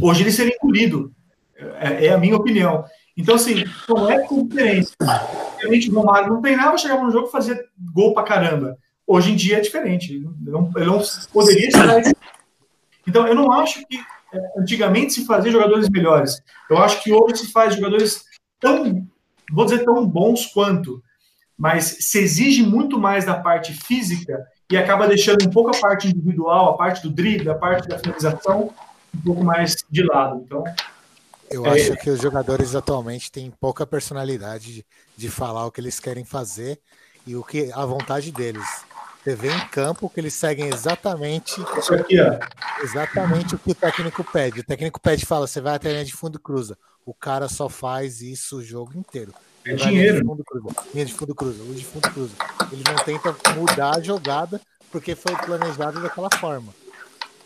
Hoje 0.00 0.22
ele 0.22 0.32
seria 0.32 0.54
engolido, 0.54 1.12
é, 1.56 2.06
é 2.06 2.12
a 2.12 2.18
minha 2.18 2.36
opinião. 2.36 2.84
Então, 3.16 3.36
assim, 3.36 3.64
não 3.88 4.10
é 4.10 4.26
conferência. 4.26 4.94
Realmente, 5.58 5.90
o 5.90 5.94
Romário 5.94 6.28
não 6.28 6.42
treinava, 6.42 6.76
chegava 6.76 7.02
no 7.02 7.10
jogo 7.10 7.28
e 7.28 7.32
fazia 7.32 7.58
gol 7.94 8.12
pra 8.12 8.22
caramba. 8.22 8.76
Hoje 9.06 9.32
em 9.32 9.36
dia 9.36 9.56
é 9.56 9.60
diferente. 9.60 10.12
Ele 10.12 10.28
não, 10.50 10.70
ele 10.76 10.86
não 10.86 11.02
poderia 11.32 11.68
estar. 11.68 12.02
Então, 13.06 13.26
eu 13.26 13.34
não 13.34 13.50
acho 13.52 13.86
que 13.86 13.96
é, 14.34 14.60
antigamente 14.60 15.14
se 15.14 15.24
fazia 15.24 15.50
jogadores 15.50 15.88
melhores. 15.88 16.42
Eu 16.68 16.76
acho 16.78 17.02
que 17.02 17.12
hoje 17.12 17.38
se 17.38 17.52
faz 17.52 17.74
jogadores 17.74 18.24
tão, 18.60 19.06
vou 19.52 19.64
dizer, 19.64 19.84
tão 19.84 20.06
bons 20.06 20.46
quanto, 20.46 21.02
mas 21.56 21.96
se 22.00 22.18
exige 22.18 22.62
muito 22.62 22.98
mais 22.98 23.24
da 23.24 23.38
parte 23.38 23.72
física 23.72 24.46
e 24.70 24.76
acaba 24.76 25.06
deixando 25.06 25.46
um 25.46 25.50
pouco 25.50 25.74
a 25.74 25.80
parte 25.80 26.08
individual, 26.08 26.70
a 26.70 26.76
parte 26.76 27.02
do 27.02 27.10
drible, 27.10 27.48
a 27.48 27.54
parte 27.54 27.88
da 27.88 27.98
finalização, 27.98 28.72
um 29.14 29.20
pouco 29.20 29.44
mais 29.44 29.76
de 29.88 30.02
lado. 30.02 30.42
Então, 30.44 30.64
eu 31.50 31.64
é... 31.66 31.70
acho 31.70 31.96
que 31.96 32.10
os 32.10 32.20
jogadores 32.20 32.74
atualmente 32.74 33.30
têm 33.30 33.50
pouca 33.50 33.86
personalidade 33.86 34.74
de, 34.74 34.86
de, 35.16 35.30
falar 35.30 35.66
o 35.66 35.70
que 35.70 35.80
eles 35.80 36.00
querem 36.00 36.24
fazer 36.24 36.80
e 37.26 37.36
o 37.36 37.42
que 37.42 37.70
a 37.72 37.84
vontade 37.84 38.32
deles. 38.32 38.66
Você 39.22 39.34
vê 39.34 39.50
em 39.50 39.68
campo 39.68 40.08
que 40.08 40.20
eles 40.20 40.34
seguem 40.34 40.68
exatamente 40.68 41.60
aqui, 41.60 42.16
exatamente 42.82 43.56
o 43.56 43.58
que 43.58 43.72
o 43.72 43.74
técnico 43.74 44.22
pede. 44.22 44.60
O 44.60 44.64
técnico 44.64 45.00
pede 45.00 45.24
e 45.24 45.26
fala: 45.26 45.46
você 45.46 45.60
vai 45.60 45.74
até 45.74 45.88
a 45.88 45.92
linha 45.92 46.04
de 46.04 46.12
fundo 46.12 46.38
cruza. 46.38 46.78
O 47.06 47.14
cara 47.14 47.48
só 47.48 47.68
faz 47.68 48.20
isso 48.20 48.58
o 48.58 48.64
jogo 48.64 48.98
inteiro. 48.98 49.32
É 49.64 49.74
dinheiro. 49.74 50.18
Linha 50.18 50.22
de 50.22 50.24
fundo 50.24 50.44
cruza, 50.44 50.74
linha 50.92 51.06
de 51.06 51.14
fundo 51.14 51.34
cruza, 51.34 51.62
linha 51.62 51.74
de 51.76 51.84
fundo 51.84 52.10
cruza. 52.10 52.34
Ele 52.72 52.82
não 52.84 52.96
tenta 52.96 53.36
mudar 53.54 53.96
a 53.96 54.00
jogada 54.00 54.60
porque 54.90 55.14
foi 55.14 55.34
planejado 55.36 56.02
daquela 56.02 56.28
forma. 56.30 56.74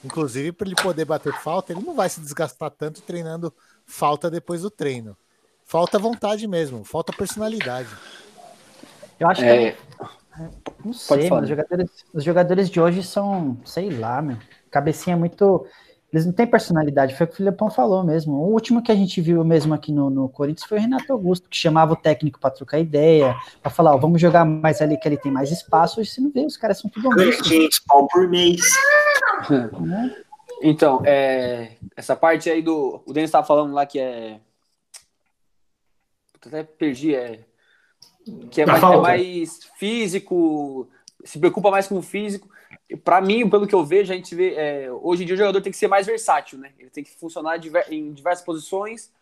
Inclusive, 0.03 0.53
para 0.53 0.67
ele 0.67 0.77
poder 0.77 1.05
bater 1.05 1.33
falta, 1.35 1.73
ele 1.73 1.85
não 1.85 1.95
vai 1.95 2.09
se 2.09 2.21
desgastar 2.21 2.71
tanto 2.71 3.03
treinando 3.03 3.53
falta 3.85 4.31
depois 4.31 4.63
do 4.63 4.71
treino. 4.71 5.17
Falta 5.65 5.99
vontade 5.99 6.49
mesmo, 6.49 6.83
falta 6.83 7.13
personalidade. 7.13 7.89
Eu 9.19 9.29
acho 9.29 9.45
é... 9.45 9.73
que. 9.73 9.79
Não 10.83 10.95
sei, 10.95 11.31
os 11.31 11.49
jogadores, 11.49 11.91
os 12.15 12.25
jogadores 12.25 12.71
de 12.71 12.81
hoje 12.81 13.03
são, 13.03 13.59
sei 13.65 13.91
lá, 13.91 14.23
meu. 14.23 14.39
Cabecinha 14.71 15.17
muito. 15.17 15.67
Eles 16.13 16.27
não 16.27 16.33
têm 16.33 16.47
personalidade, 16.47 17.15
foi 17.15 17.25
o 17.25 17.29
que 17.29 17.35
o 17.35 17.37
Filipão 17.37 17.71
falou 17.71 18.03
mesmo. 18.03 18.35
O 18.35 18.53
último 18.53 18.83
que 18.83 18.91
a 18.91 18.95
gente 18.97 19.21
viu 19.21 19.45
mesmo 19.45 19.73
aqui 19.73 19.93
no, 19.93 20.11
no 20.11 20.29
Corinthians 20.29 20.69
foi 20.69 20.79
o 20.79 20.81
Renato 20.81 21.13
Augusto, 21.13 21.49
que 21.49 21.57
chamava 21.57 21.93
o 21.93 21.97
técnico 21.97 22.41
para 22.41 22.51
trocar 22.51 22.81
ideia, 22.81 23.37
para 23.63 23.71
falar, 23.71 23.95
ó, 23.95 23.97
vamos 23.97 24.21
jogar 24.21 24.45
mais 24.45 24.83
ali 24.83 24.97
que 24.97 25.07
ele 25.07 25.17
tem 25.17 25.31
mais 25.31 25.53
espaço. 25.53 26.01
Hoje 26.01 26.11
você 26.11 26.21
não 26.21 26.31
vê, 26.31 26.45
os 26.45 26.57
caras 26.57 26.79
são 26.79 26.91
tudo 26.91 27.11
honestos. 27.11 27.47
Gente, 27.47 27.83
pau 27.87 28.09
por 28.09 28.29
mês. 28.29 28.61
Então, 30.63 31.03
é, 31.07 31.73
essa 31.97 32.15
parte 32.15 32.51
aí 32.51 32.61
do. 32.61 33.03
O 33.07 33.13
Denis 33.15 33.29
estava 33.29 33.47
falando 33.47 33.73
lá 33.73 33.87
que 33.87 33.99
é. 33.99 34.41
Até 36.47 36.63
perdi, 36.63 37.15
é. 37.15 37.45
Que 38.51 38.63
é 38.63 38.67
mais, 38.67 38.83
é 38.83 38.97
mais, 38.97 39.61
físico, 39.79 40.87
se 41.25 41.39
preocupa 41.39 41.71
mais 41.71 41.89
com 41.89 41.97
o 41.97 42.03
físico. 42.03 42.49
Para 43.05 43.21
mim, 43.21 43.49
pelo 43.49 43.67
que 43.67 43.75
eu 43.75 43.85
vejo, 43.85 44.13
a 44.13 44.17
gente 44.17 44.35
vê. 44.35 44.55
É, 44.55 44.93
hoje 44.93 45.23
em 45.23 45.27
dia 45.27 45.35
o 45.35 45.39
jogador 45.39 45.61
tem 45.61 45.73
que 45.73 45.79
ser 45.79 45.89
mais 45.89 46.07
versátil, 46.07 46.59
né? 46.59 46.73
Ele 46.79 46.91
tem 46.91 47.05
que 47.05 47.11
funcionar 47.11 47.59
em 47.91 48.13
diversas 48.13 48.45
posições. 48.45 49.13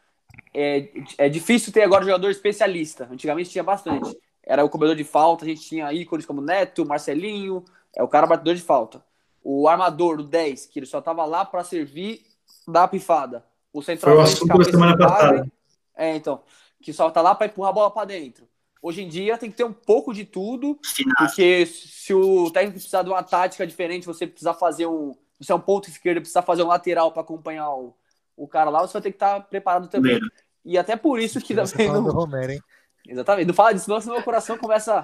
É, 0.54 0.88
é 1.16 1.28
difícil 1.28 1.72
ter 1.72 1.82
agora 1.82 2.04
jogador 2.04 2.30
especialista. 2.30 3.08
Antigamente 3.10 3.50
tinha 3.50 3.64
bastante. 3.64 4.16
Era 4.42 4.64
o 4.64 4.68
cobrador 4.68 4.96
de 4.96 5.04
falta, 5.04 5.44
a 5.44 5.48
gente 5.48 5.60
tinha 5.60 5.92
ícones 5.92 6.24
como 6.24 6.40
Neto, 6.40 6.86
Marcelinho, 6.86 7.64
é 7.94 8.02
o 8.02 8.08
cara 8.08 8.26
batedor 8.26 8.54
de 8.54 8.62
falta 8.62 9.02
o 9.50 9.66
armador, 9.66 10.20
o 10.20 10.22
10, 10.22 10.66
que 10.66 10.78
ele 10.78 10.84
só 10.84 11.00
tava 11.00 11.24
lá 11.24 11.42
para 11.42 11.64
servir 11.64 12.22
da 12.66 12.86
pifada. 12.86 13.42
O 13.72 13.82
centroavante 13.82 14.36
Foi 14.36 14.46
o 14.46 14.58
da 14.58 14.64
semana 14.64 14.98
passada. 14.98 15.50
É, 15.96 16.14
então, 16.14 16.42
que 16.82 16.92
só 16.92 17.10
tá 17.10 17.22
lá 17.22 17.34
para 17.34 17.46
empurrar 17.46 17.70
a 17.70 17.72
bola 17.72 17.90
para 17.90 18.06
dentro. 18.06 18.46
Hoje 18.82 19.02
em 19.02 19.08
dia 19.08 19.36
tem 19.36 19.50
que 19.50 19.56
ter 19.56 19.64
um 19.64 19.72
pouco 19.72 20.14
de 20.14 20.24
tudo, 20.24 20.78
porque 21.18 21.66
se 21.66 22.14
o 22.14 22.50
técnico 22.50 22.74
precisar 22.74 23.02
de 23.02 23.10
uma 23.10 23.22
tática 23.22 23.66
diferente, 23.66 24.06
você 24.06 24.26
precisa 24.26 24.54
fazer 24.54 24.86
um, 24.86 25.14
você 25.38 25.52
é 25.52 25.54
um 25.54 25.60
ponto 25.60 25.88
esquerdo, 25.88 26.20
precisa 26.20 26.42
fazer 26.42 26.62
um 26.62 26.68
lateral 26.68 27.10
para 27.12 27.22
acompanhar 27.22 27.70
o, 27.72 27.94
o 28.36 28.46
cara 28.46 28.70
lá, 28.70 28.80
você 28.80 28.92
vai 28.92 29.02
ter 29.02 29.10
que 29.10 29.16
estar 29.16 29.34
tá 29.34 29.40
preparado 29.40 29.88
também. 29.88 30.20
E 30.64 30.76
até 30.76 30.96
por 30.96 31.18
isso 31.18 31.40
que 31.40 31.54
também 31.54 31.88
não... 31.88 32.02
Romero, 32.02 32.52
hein? 32.52 32.60
Exatamente. 33.06 33.46
Não 33.46 33.54
fala 33.54 33.72
disso, 33.72 33.86
senão 33.86 34.16
meu 34.16 34.22
coração 34.22 34.58
começa 34.58 35.02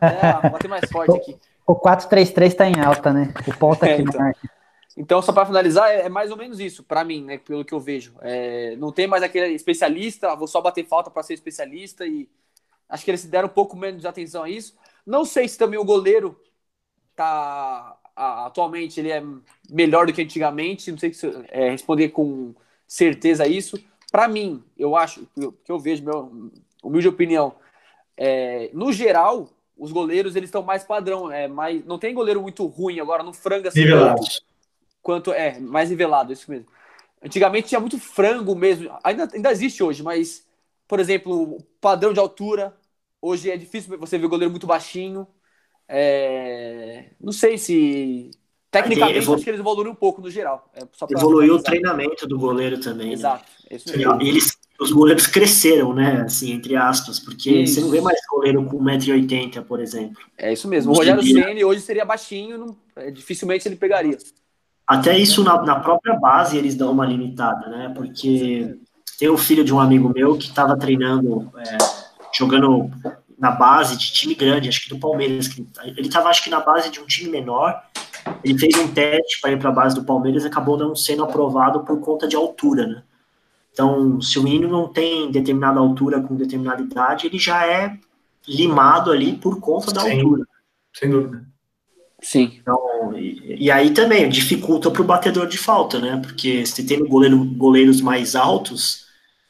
é, 0.00 0.26
a 0.28 0.48
bater 0.48 0.68
mais 0.68 0.88
forte 0.90 1.16
aqui. 1.16 1.36
O 1.66 1.74
4-3-3 1.74 2.46
está 2.46 2.68
em 2.68 2.80
alta, 2.80 3.12
né? 3.12 3.34
O 3.46 3.56
ponto 3.56 3.82
aqui 3.82 3.94
é, 3.94 4.00
então. 4.00 4.32
Então, 4.96 5.22
só 5.22 5.32
para 5.32 5.46
finalizar, 5.46 5.90
é, 5.90 6.02
é, 6.02 6.08
mais 6.08 6.30
ou 6.30 6.36
menos 6.36 6.60
isso, 6.60 6.84
para 6.84 7.02
mim, 7.02 7.24
né? 7.24 7.38
Pelo 7.38 7.64
que 7.64 7.74
eu 7.74 7.80
vejo. 7.80 8.14
É, 8.20 8.76
não 8.76 8.92
tem 8.92 9.08
mais 9.08 9.22
aquele 9.22 9.48
especialista, 9.48 10.36
vou 10.36 10.46
só 10.46 10.60
bater 10.60 10.86
falta 10.86 11.10
para 11.10 11.22
ser 11.24 11.34
especialista 11.34 12.06
e 12.06 12.28
acho 12.88 13.04
que 13.04 13.10
eles 13.10 13.24
deram 13.24 13.46
um 13.46 13.52
pouco 13.52 13.76
menos 13.76 14.00
de 14.00 14.08
atenção 14.08 14.42
a 14.42 14.50
isso. 14.50 14.76
Não 15.06 15.24
sei 15.24 15.48
se 15.48 15.58
também 15.58 15.78
o 15.78 15.84
goleiro 15.84 16.38
tá 17.14 17.96
atualmente 18.16 19.00
ele 19.00 19.10
é 19.10 19.22
melhor 19.68 20.06
do 20.06 20.12
que 20.12 20.22
antigamente, 20.22 20.90
não 20.90 20.98
sei 20.98 21.12
se 21.12 21.26
é, 21.48 21.70
responder 21.70 22.10
com 22.10 22.54
certeza 22.86 23.46
isso. 23.46 23.82
Para 24.10 24.28
mim, 24.28 24.62
eu 24.78 24.94
acho 24.94 25.26
que 25.34 25.72
eu 25.72 25.78
vejo, 25.78 26.04
meu 26.04 26.50
humilde 26.82 27.08
opinião, 27.08 27.54
é, 28.16 28.70
no 28.72 28.92
geral, 28.92 29.48
os 29.76 29.90
goleiros 29.90 30.36
eles 30.36 30.48
estão 30.48 30.62
mais 30.62 30.84
padrão, 30.84 31.30
é 31.30 31.48
mais 31.48 31.84
não 31.84 31.98
tem 31.98 32.14
goleiro 32.14 32.40
muito 32.40 32.64
ruim 32.66 33.00
agora, 33.00 33.22
não 33.22 33.32
franga 33.32 33.68
assim 33.68 33.80
Nivelados. 33.80 34.44
quanto 35.02 35.32
é 35.32 35.58
mais 35.58 35.90
nivelado 35.90 36.32
isso 36.32 36.48
mesmo. 36.50 36.66
Antigamente 37.22 37.68
tinha 37.68 37.80
muito 37.80 37.98
frango 37.98 38.54
mesmo, 38.54 38.96
ainda 39.02 39.28
ainda 39.32 39.50
existe 39.50 39.82
hoje, 39.82 40.02
mas 40.02 40.46
por 40.86 41.00
exemplo, 41.00 41.58
padrão 41.80 42.12
de 42.12 42.20
altura 42.20 42.76
hoje 43.20 43.50
é 43.50 43.56
difícil 43.56 43.98
você 43.98 44.18
ver 44.18 44.28
goleiro 44.28 44.50
muito 44.50 44.66
baixinho. 44.66 45.26
É... 45.86 47.10
não 47.20 47.32
sei 47.32 47.58
se 47.58 48.30
tecnicamente 48.70 49.18
evolu... 49.18 49.34
acho 49.34 49.44
que 49.44 49.50
eles 49.50 49.60
evoluíram 49.60 49.90
um 49.90 49.96
pouco 49.96 50.20
no 50.20 50.30
geral. 50.30 50.70
É, 50.74 50.82
Evoluiu 51.10 51.56
o 51.56 51.62
treinamento 51.62 52.26
do 52.26 52.38
goleiro 52.38 52.80
também. 52.80 53.08
Né? 53.08 53.12
Exato. 53.14 53.44
Né? 53.70 53.78
Eles 54.20 54.56
os 54.80 54.90
goleiros 54.90 55.26
cresceram, 55.26 55.94
né? 55.94 56.22
Assim, 56.22 56.52
entre 56.52 56.76
aspas, 56.76 57.20
porque 57.20 57.50
isso. 57.50 57.74
você 57.74 57.80
não 57.80 57.90
vê 57.90 58.00
mais 58.00 58.18
goleiro 58.28 58.64
com 58.64 58.82
1,80m, 58.82 59.62
por 59.64 59.80
exemplo. 59.80 60.20
É 60.36 60.52
isso 60.52 60.66
mesmo. 60.66 60.92
O 60.92 60.96
Rogério 60.96 61.22
Ceni 61.22 61.64
hoje 61.64 61.80
seria 61.80 62.04
baixinho, 62.04 62.58
não, 62.58 62.76
é, 62.96 63.10
dificilmente 63.10 63.68
ele 63.68 63.76
pegaria. 63.76 64.18
Até 64.86 65.16
isso 65.16 65.42
na, 65.42 65.62
na, 65.62 65.80
própria 65.80 66.14
base 66.18 66.58
eles 66.58 66.74
dão 66.74 66.92
uma 66.92 67.06
limitada, 67.06 67.68
né? 67.68 67.92
Porque 67.94 68.76
tem 69.18 69.28
o 69.28 69.36
filho 69.36 69.64
de 69.64 69.72
um 69.72 69.80
amigo 69.80 70.12
meu 70.14 70.36
que 70.36 70.46
estava 70.46 70.76
treinando, 70.76 71.52
é, 71.58 71.78
jogando 72.36 72.90
na 73.38 73.50
base 73.50 73.96
de 73.96 74.12
time 74.12 74.34
grande, 74.34 74.68
acho 74.68 74.82
que 74.82 74.88
do 74.88 74.98
Palmeiras. 74.98 75.50
Ele 75.84 76.08
estava, 76.08 76.28
acho 76.28 76.42
que, 76.42 76.50
na 76.50 76.60
base 76.60 76.90
de 76.90 77.00
um 77.00 77.06
time 77.06 77.30
menor. 77.30 77.82
Ele 78.42 78.58
fez 78.58 78.74
um 78.78 78.88
teste 78.88 79.40
para 79.40 79.52
ir 79.52 79.58
para 79.58 79.68
a 79.68 79.72
base 79.72 79.94
do 79.94 80.04
Palmeiras 80.04 80.44
e 80.44 80.46
acabou 80.46 80.78
não 80.78 80.96
sendo 80.96 81.24
aprovado 81.24 81.80
por 81.80 82.00
conta 82.00 82.26
de 82.26 82.36
altura, 82.36 82.86
né? 82.86 83.02
Então, 83.70 84.20
se 84.20 84.38
o 84.38 84.42
menino 84.42 84.68
não 84.68 84.88
tem 84.88 85.30
determinada 85.30 85.80
altura 85.80 86.20
com 86.20 86.36
determinada 86.36 86.80
idade, 86.80 87.26
ele 87.26 87.38
já 87.38 87.66
é 87.66 87.98
limado 88.48 89.10
ali 89.10 89.36
por 89.36 89.60
conta 89.60 89.92
da 89.92 90.02
Sim, 90.02 90.20
altura. 90.20 90.44
Sem 90.94 91.10
dúvida. 91.10 91.44
Sim. 92.22 92.58
Então, 92.62 93.12
e, 93.16 93.64
e 93.64 93.70
aí 93.70 93.90
também 93.90 94.28
dificulta 94.28 94.90
para 94.90 95.02
o 95.02 95.04
batedor 95.04 95.46
de 95.46 95.58
falta, 95.58 95.98
né? 95.98 96.20
Porque 96.22 96.64
se 96.64 96.86
tem 96.86 97.04
goleiro, 97.04 97.44
goleiros 97.44 98.00
mais 98.00 98.36
altos, 98.36 99.03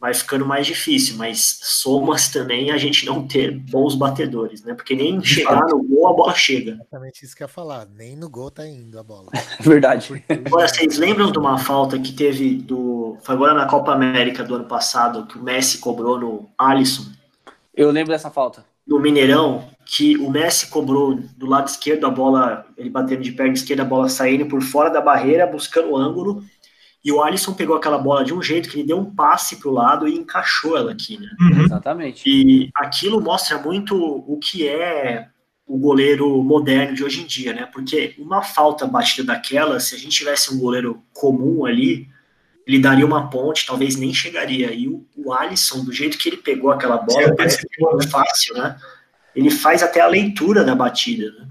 vai 0.04 0.12
ficando 0.12 0.44
mais 0.44 0.66
difícil, 0.66 1.16
mas 1.16 1.60
soma-se 1.62 2.30
também 2.30 2.70
a 2.70 2.76
gente 2.76 3.06
não 3.06 3.26
ter 3.26 3.50
bons 3.50 3.94
batedores, 3.94 4.62
né? 4.62 4.74
Porque 4.74 4.94
nem 4.94 5.18
de 5.18 5.26
chegar 5.26 5.60
fato. 5.60 5.78
no 5.78 5.82
gol 5.82 6.08
a 6.08 6.12
bola 6.12 6.34
chega. 6.34 6.72
Exatamente 6.72 7.24
isso 7.24 7.34
que 7.34 7.42
eu 7.42 7.46
ia 7.46 7.48
falar, 7.48 7.86
nem 7.86 8.14
no 8.14 8.28
gol 8.28 8.50
tá 8.50 8.66
indo 8.66 8.98
a 8.98 9.02
bola. 9.02 9.30
Verdade. 9.60 10.22
Agora, 10.28 10.68
vocês 10.68 10.98
lembram 10.98 11.32
de 11.32 11.38
uma 11.38 11.56
falta 11.56 11.98
que 11.98 12.12
teve 12.12 12.56
do. 12.56 13.16
Foi 13.22 13.34
agora 13.34 13.54
na 13.54 13.64
Copa 13.64 13.92
América 13.92 14.44
do 14.44 14.56
ano 14.56 14.66
passado, 14.66 15.26
que 15.26 15.38
o 15.38 15.42
Messi 15.42 15.78
cobrou 15.78 16.20
no 16.20 16.50
Alisson? 16.58 17.06
Eu 17.74 17.90
lembro 17.90 18.12
dessa 18.12 18.30
falta. 18.30 18.62
No 18.86 19.00
Mineirão, 19.00 19.66
que 19.86 20.18
o 20.18 20.30
Messi 20.30 20.66
cobrou 20.66 21.18
do 21.34 21.46
lado 21.46 21.68
esquerdo 21.68 22.06
a 22.06 22.10
bola, 22.10 22.66
ele 22.76 22.90
batendo 22.90 23.22
de 23.22 23.32
perna 23.32 23.54
esquerda, 23.54 23.84
a 23.84 23.86
bola 23.86 24.10
saindo 24.10 24.44
por 24.44 24.60
fora 24.60 24.90
da 24.90 25.00
barreira, 25.00 25.46
buscando 25.46 25.92
o 25.92 25.96
ângulo 25.96 26.44
e 27.04 27.12
o 27.12 27.22
Alisson 27.22 27.52
pegou 27.52 27.76
aquela 27.76 27.98
bola 27.98 28.24
de 28.24 28.32
um 28.32 28.40
jeito 28.40 28.70
que 28.70 28.78
ele 28.78 28.86
deu 28.86 28.98
um 28.98 29.14
passe 29.14 29.56
para 29.56 29.68
o 29.68 29.72
lado 29.72 30.08
e 30.08 30.14
encaixou 30.14 30.74
ela 30.76 30.92
aqui, 30.92 31.18
né? 31.18 31.28
Uhum. 31.38 31.64
Exatamente. 31.64 32.22
E 32.24 32.70
aquilo 32.74 33.20
mostra 33.20 33.58
muito 33.58 33.94
o 33.94 34.38
que 34.38 34.66
é 34.66 35.28
o 35.66 35.76
goleiro 35.76 36.42
moderno 36.42 36.94
de 36.94 37.04
hoje 37.04 37.22
em 37.22 37.26
dia, 37.26 37.52
né? 37.52 37.68
Porque 37.70 38.14
uma 38.18 38.42
falta 38.42 38.86
batida 38.86 39.34
daquela, 39.34 39.78
se 39.80 39.94
a 39.94 39.98
gente 39.98 40.16
tivesse 40.16 40.54
um 40.54 40.58
goleiro 40.58 41.02
comum 41.12 41.66
ali, 41.66 42.08
ele 42.66 42.78
daria 42.78 43.04
uma 43.04 43.28
ponte, 43.28 43.66
talvez 43.66 43.96
nem 43.96 44.12
chegaria. 44.14 44.72
E 44.72 44.88
o, 44.88 45.06
o 45.14 45.30
Alisson, 45.34 45.84
do 45.84 45.92
jeito 45.92 46.16
que 46.16 46.30
ele 46.30 46.38
pegou 46.38 46.70
aquela 46.70 46.96
bola, 46.96 47.34
parece 47.36 47.58
que 47.58 47.84
é 47.84 48.08
fácil, 48.08 48.54
né? 48.54 48.78
Ele 49.36 49.50
faz 49.50 49.82
até 49.82 50.00
a 50.00 50.06
leitura 50.06 50.64
da 50.64 50.74
batida, 50.74 51.30
né? 51.32 51.48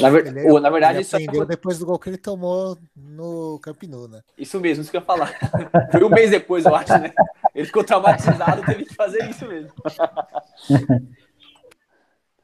Na, 0.00 0.10
ver... 0.10 0.26
ele, 0.26 0.60
na 0.60 0.70
verdade, 0.70 0.96
ele 0.96 1.02
isso 1.02 1.16
aprendeu 1.16 1.44
depois 1.46 1.78
do 1.78 1.86
gol 1.86 1.98
que 1.98 2.10
ele 2.10 2.18
tomou 2.18 2.78
no 2.96 3.58
Camp 3.60 3.82
Nou, 3.84 4.08
né? 4.08 4.20
Isso 4.36 4.58
mesmo, 4.60 4.82
isso 4.82 4.90
que 4.90 4.96
eu 4.96 5.00
ia 5.00 5.06
falar. 5.06 5.32
Foi 5.92 6.04
um 6.04 6.08
mês 6.08 6.30
depois, 6.30 6.64
eu 6.64 6.74
acho, 6.74 6.98
né? 6.98 7.12
Ele 7.54 7.66
ficou 7.66 7.84
traumatizado, 7.84 8.62
teve 8.64 8.84
que 8.84 8.94
fazer 8.94 9.28
isso 9.28 9.46
mesmo. 9.46 9.72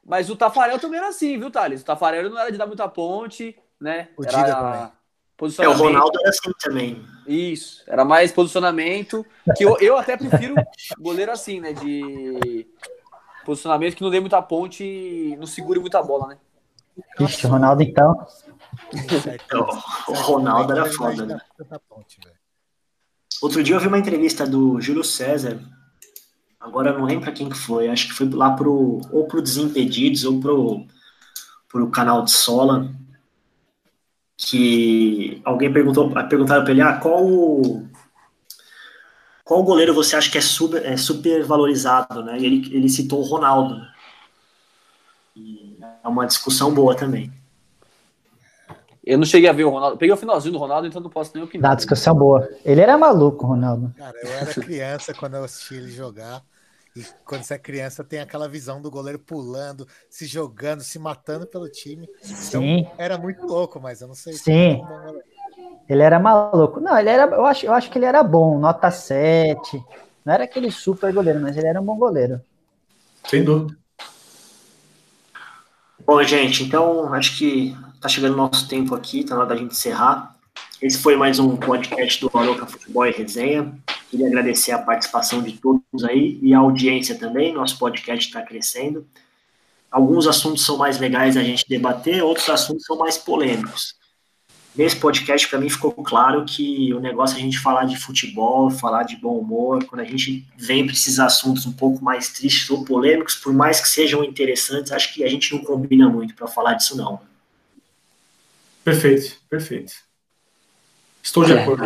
Mas 0.07 0.29
o 0.29 0.37
Tafarel 0.37 0.79
também 0.79 0.99
era 0.99 1.09
assim, 1.09 1.39
viu, 1.39 1.51
Thales? 1.51 1.81
O 1.81 1.85
Tafarel 1.85 2.29
não 2.29 2.39
era 2.39 2.53
de 2.53 2.59
dar 2.59 2.67
muita 2.67 2.87
ponte, 2.89 3.57
né? 3.81 4.09
O 4.17 4.25
era... 4.25 4.93
É, 5.59 5.69
o 5.69 5.73
Ronaldo 5.73 6.19
era 6.21 6.31
assim 6.31 6.53
também. 6.61 7.05
Isso, 7.27 7.83
era 7.89 8.05
mais 8.05 8.31
posicionamento. 8.31 9.27
Que 9.57 9.65
eu, 9.65 9.77
eu 9.81 9.99
até 9.99 10.17
prefiro 10.17 10.55
goleiro 10.99 11.33
assim, 11.33 11.59
né? 11.59 11.73
De 11.73 12.67
posicionamento 13.45 13.97
que 13.97 14.03
não 14.03 14.11
dê 14.11 14.21
muita 14.21 14.41
ponte 14.41 14.85
e 14.85 15.37
não 15.37 15.47
segure 15.47 15.81
muita 15.81 16.03
bola, 16.03 16.29
né? 16.29 16.39
Ixi, 17.21 17.47
o 17.47 17.51
Ronaldo 17.51 17.83
então. 17.83 18.27
o 20.09 20.13
Ronaldo 20.13 20.73
era 20.73 20.87
foda, 20.93 21.27
né? 21.27 21.41
Outro 23.43 23.63
dia 23.63 23.77
eu 23.77 23.81
vi 23.81 23.89
uma 23.89 23.99
entrevista 23.99 24.47
do 24.47 24.81
Júlio 24.81 25.05
César. 25.05 25.61
Agora 26.59 26.91
eu 26.91 26.99
não 26.99 27.05
lembro 27.05 27.25
pra 27.25 27.33
quem 27.33 27.49
que 27.49 27.57
foi. 27.57 27.89
Acho 27.89 28.09
que 28.09 28.15
foi 28.15 28.29
lá 28.31 28.53
pro. 28.53 29.01
Ou 29.13 29.27
pro 29.27 29.43
Desimpedidos 29.43 30.25
ou 30.25 30.41
pro, 30.41 30.87
pro 31.69 31.91
canal 31.91 32.23
de 32.23 32.31
Sola 32.31 32.91
que 34.37 35.41
alguém 35.45 35.73
perguntou, 35.73 36.11
perguntaram 36.29 36.65
para 36.65 36.73
ele, 36.73 36.81
ah, 36.81 36.95
qual 36.95 37.25
qual 39.45 39.63
goleiro 39.63 39.93
você 39.93 40.17
acha 40.17 40.31
que 40.31 40.39
é 40.39 40.41
super, 40.41 40.85
é 40.85 40.97
super 40.97 41.45
valorizado, 41.45 42.23
né? 42.23 42.39
E 42.39 42.47
ele, 42.47 42.75
ele 42.75 42.89
citou 42.89 43.21
o 43.21 43.25
Ronaldo. 43.25 43.77
E 43.77 43.94
é 46.05 46.09
uma 46.09 46.27
discussão 46.27 46.73
boa 46.73 46.95
também. 46.95 47.33
Eu 49.07 49.19
não 49.19 49.25
cheguei 49.25 49.49
a 49.49 49.53
ver 49.53 49.65
o 49.65 49.71
Ronaldo. 49.71 49.97
Peguei 49.99 50.15
o 50.15 50.17
finalzinho 50.17 50.53
do 50.53 50.59
Ronaldo, 50.59 50.87
então 50.87 51.01
não 51.01 51.11
posso 51.11 51.33
nem 51.35 51.45
opinar. 51.45 51.71
Dá 51.71 51.77
discussão 51.77 52.15
boa. 52.15 52.49
Ele 52.65 52.81
era 52.81 52.97
maluco, 52.97 53.47
Ronaldo. 53.47 53.93
Cara, 53.97 54.17
eu 54.23 54.33
era 54.33 54.55
criança 54.55 55.13
quando 55.13 55.37
eu 55.37 55.45
assisti 55.45 55.75
ele 55.75 55.91
jogar. 55.91 56.43
E 56.97 57.05
quando 57.25 57.43
você 57.43 57.55
é 57.55 57.59
criança, 57.59 58.05
tem 58.05 58.21
aquela 58.21 58.49
visão 58.49 58.81
do 58.81 58.91
goleiro 58.91 59.19
pulando, 59.19 59.87
se 60.09 60.27
jogando, 60.27 60.81
se 60.81 60.99
matando 60.99 61.47
pelo 61.47 61.69
time. 61.69 62.09
Então, 62.23 62.63
Sim. 62.63 62.87
era 62.97 63.19
muito 63.19 63.45
louco, 63.47 63.81
mas 63.81 64.01
eu 64.01 64.09
não 64.09 64.15
sei. 64.15 64.35
Sim. 64.35 64.81
Ele 65.89 66.03
era 66.03 66.19
maluco. 66.19 66.81
Não, 66.81 66.97
ele 66.97 67.11
era. 67.11 67.25
Eu 67.25 67.45
acho, 67.45 67.67
eu 67.67 67.73
acho 67.73 67.91
que 67.91 67.99
ele 67.99 68.07
era 68.07 68.23
bom, 68.23 68.59
nota 68.59 68.91
7. 68.91 69.83
Não 70.25 70.33
era 70.33 70.45
aquele 70.45 70.71
super 70.71 71.13
goleiro, 71.13 71.41
mas 71.41 71.57
ele 71.57 71.67
era 71.67 71.81
um 71.81 71.85
bom 71.85 71.99
goleiro. 71.99 72.41
Sem 73.29 73.45
dúvida. 73.45 73.77
Bom, 76.07 76.23
gente, 76.23 76.63
então 76.63 77.15
acho 77.15 77.39
que 77.39 77.75
tá 77.99 78.11
chegando 78.11 78.35
o 78.35 78.37
nosso 78.37 78.69
tempo 78.69 78.95
aqui, 78.95 79.25
tá 79.25 79.35
na 79.35 79.41
hora 79.41 79.49
da 79.49 79.57
gente 79.57 79.73
encerrar. 79.73 80.37
Esse 80.81 80.99
foi 80.99 81.17
mais 81.17 81.39
um 81.39 81.57
podcast 81.57 82.21
do 82.21 82.31
Aroca 82.37 82.67
Futebol 82.67 83.07
e 83.07 83.11
Resenha. 83.11 83.73
Queria 84.11 84.27
agradecer 84.27 84.73
a 84.73 84.79
participação 84.79 85.41
de 85.41 85.53
todos 85.53 86.05
aí 86.05 86.39
e 86.43 86.53
a 86.53 86.59
audiência 86.59 87.19
também. 87.19 87.55
Nosso 87.55 87.79
podcast 87.79 88.27
está 88.27 88.43
crescendo. 88.43 89.07
Alguns 89.91 90.27
assuntos 90.27 90.67
são 90.67 90.77
mais 90.77 91.01
legais 91.01 91.39
a 91.39 91.43
gente 91.43 91.65
debater, 91.67 92.23
outros 92.23 92.51
assuntos 92.51 92.85
são 92.85 92.99
mais 92.99 93.17
polêmicos. 93.17 93.95
Nesse 94.75 94.97
podcast, 94.97 95.47
para 95.49 95.61
mim, 95.61 95.71
ficou 95.71 95.93
claro 95.93 96.45
que 96.45 96.93
o 96.93 96.99
negócio 96.99 97.37
é 97.37 97.39
a 97.39 97.43
gente 97.43 97.61
falar 97.61 97.85
de 97.85 97.97
futebol, 97.97 98.69
falar 98.71 99.05
de 99.05 99.17
bom 99.17 99.39
humor. 99.39 99.85
Quando 99.85 100.01
a 100.01 100.05
gente 100.05 100.45
vem 100.57 100.85
para 100.85 100.93
esses 100.93 101.21
assuntos 101.21 101.65
um 101.65 101.73
pouco 101.73 102.05
mais 102.05 102.31
tristes 102.31 102.69
ou 102.71 102.85
polêmicos, 102.85 103.37
por 103.37 103.53
mais 103.53 103.81
que 103.81 103.89
sejam 103.89 104.25
interessantes, 104.25 104.91
acho 104.91 105.15
que 105.15 105.23
a 105.23 105.29
gente 105.29 105.55
não 105.55 105.63
combina 105.63 106.09
muito 106.09 106.35
para 106.35 106.49
falar 106.49 106.75
disso, 106.75 106.97
não. 106.97 107.21
Perfeito, 108.83 109.37
perfeito. 109.49 109.93
Estou 111.23 111.45
de 111.45 111.53
é. 111.53 111.63
acordo. 111.63 111.85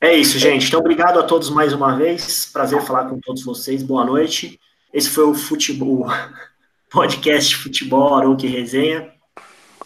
É 0.00 0.14
isso, 0.14 0.38
gente. 0.38 0.68
Então, 0.68 0.80
obrigado 0.80 1.18
a 1.18 1.22
todos 1.22 1.48
mais 1.48 1.72
uma 1.72 1.96
vez. 1.96 2.50
Prazer 2.52 2.82
falar 2.82 3.08
com 3.08 3.18
todos 3.18 3.42
vocês. 3.42 3.82
Boa 3.82 4.04
noite. 4.04 4.60
Esse 4.92 5.08
foi 5.08 5.24
o 5.24 5.34
futebol, 5.34 6.06
podcast 6.90 7.56
Futebol 7.56 8.14
Arouque 8.14 8.46
Resenha. 8.46 9.17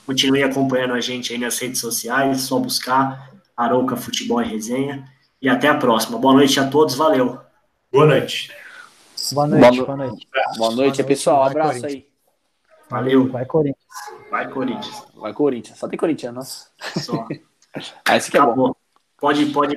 Continue 0.06 0.42
acompanhando 0.42 0.94
a 0.94 1.00
gente 1.00 1.32
aí 1.32 1.38
nas 1.38 1.58
redes 1.58 1.80
sociais. 1.80 2.36
É 2.36 2.40
só 2.40 2.58
buscar 2.58 3.30
Arouca 3.56 3.96
Futebol 3.96 4.42
e 4.42 4.46
Resenha. 4.46 5.04
E 5.40 5.48
até 5.48 5.68
a 5.68 5.76
próxima. 5.76 6.18
Boa 6.18 6.34
noite 6.34 6.58
a 6.58 6.68
todos. 6.68 6.94
Valeu. 6.94 7.38
Boa 7.90 8.06
noite. 8.06 8.50
Boa 9.32 9.46
noite. 9.46 9.82
Boa 9.82 9.96
noite, 9.96 10.26
boa 10.58 10.72
noite 10.72 11.04
pessoal. 11.04 11.42
Um 11.42 11.46
abraço 11.46 11.86
aí. 11.86 12.06
Valeu. 12.90 13.28
Vai, 13.30 13.46
Corinthians. 13.46 13.86
Vai, 14.30 14.48
Corinthians. 14.48 15.06
Vai, 15.14 15.32
Corinthians. 15.32 15.78
Só 15.78 15.88
tem 15.88 15.98
corintiano. 15.98 16.42
Só. 16.42 17.26
Esse 18.14 18.30
que 18.30 18.36
é 18.36 18.40
bom. 18.40 18.74
Pode, 19.18 19.46
pode, 19.46 19.76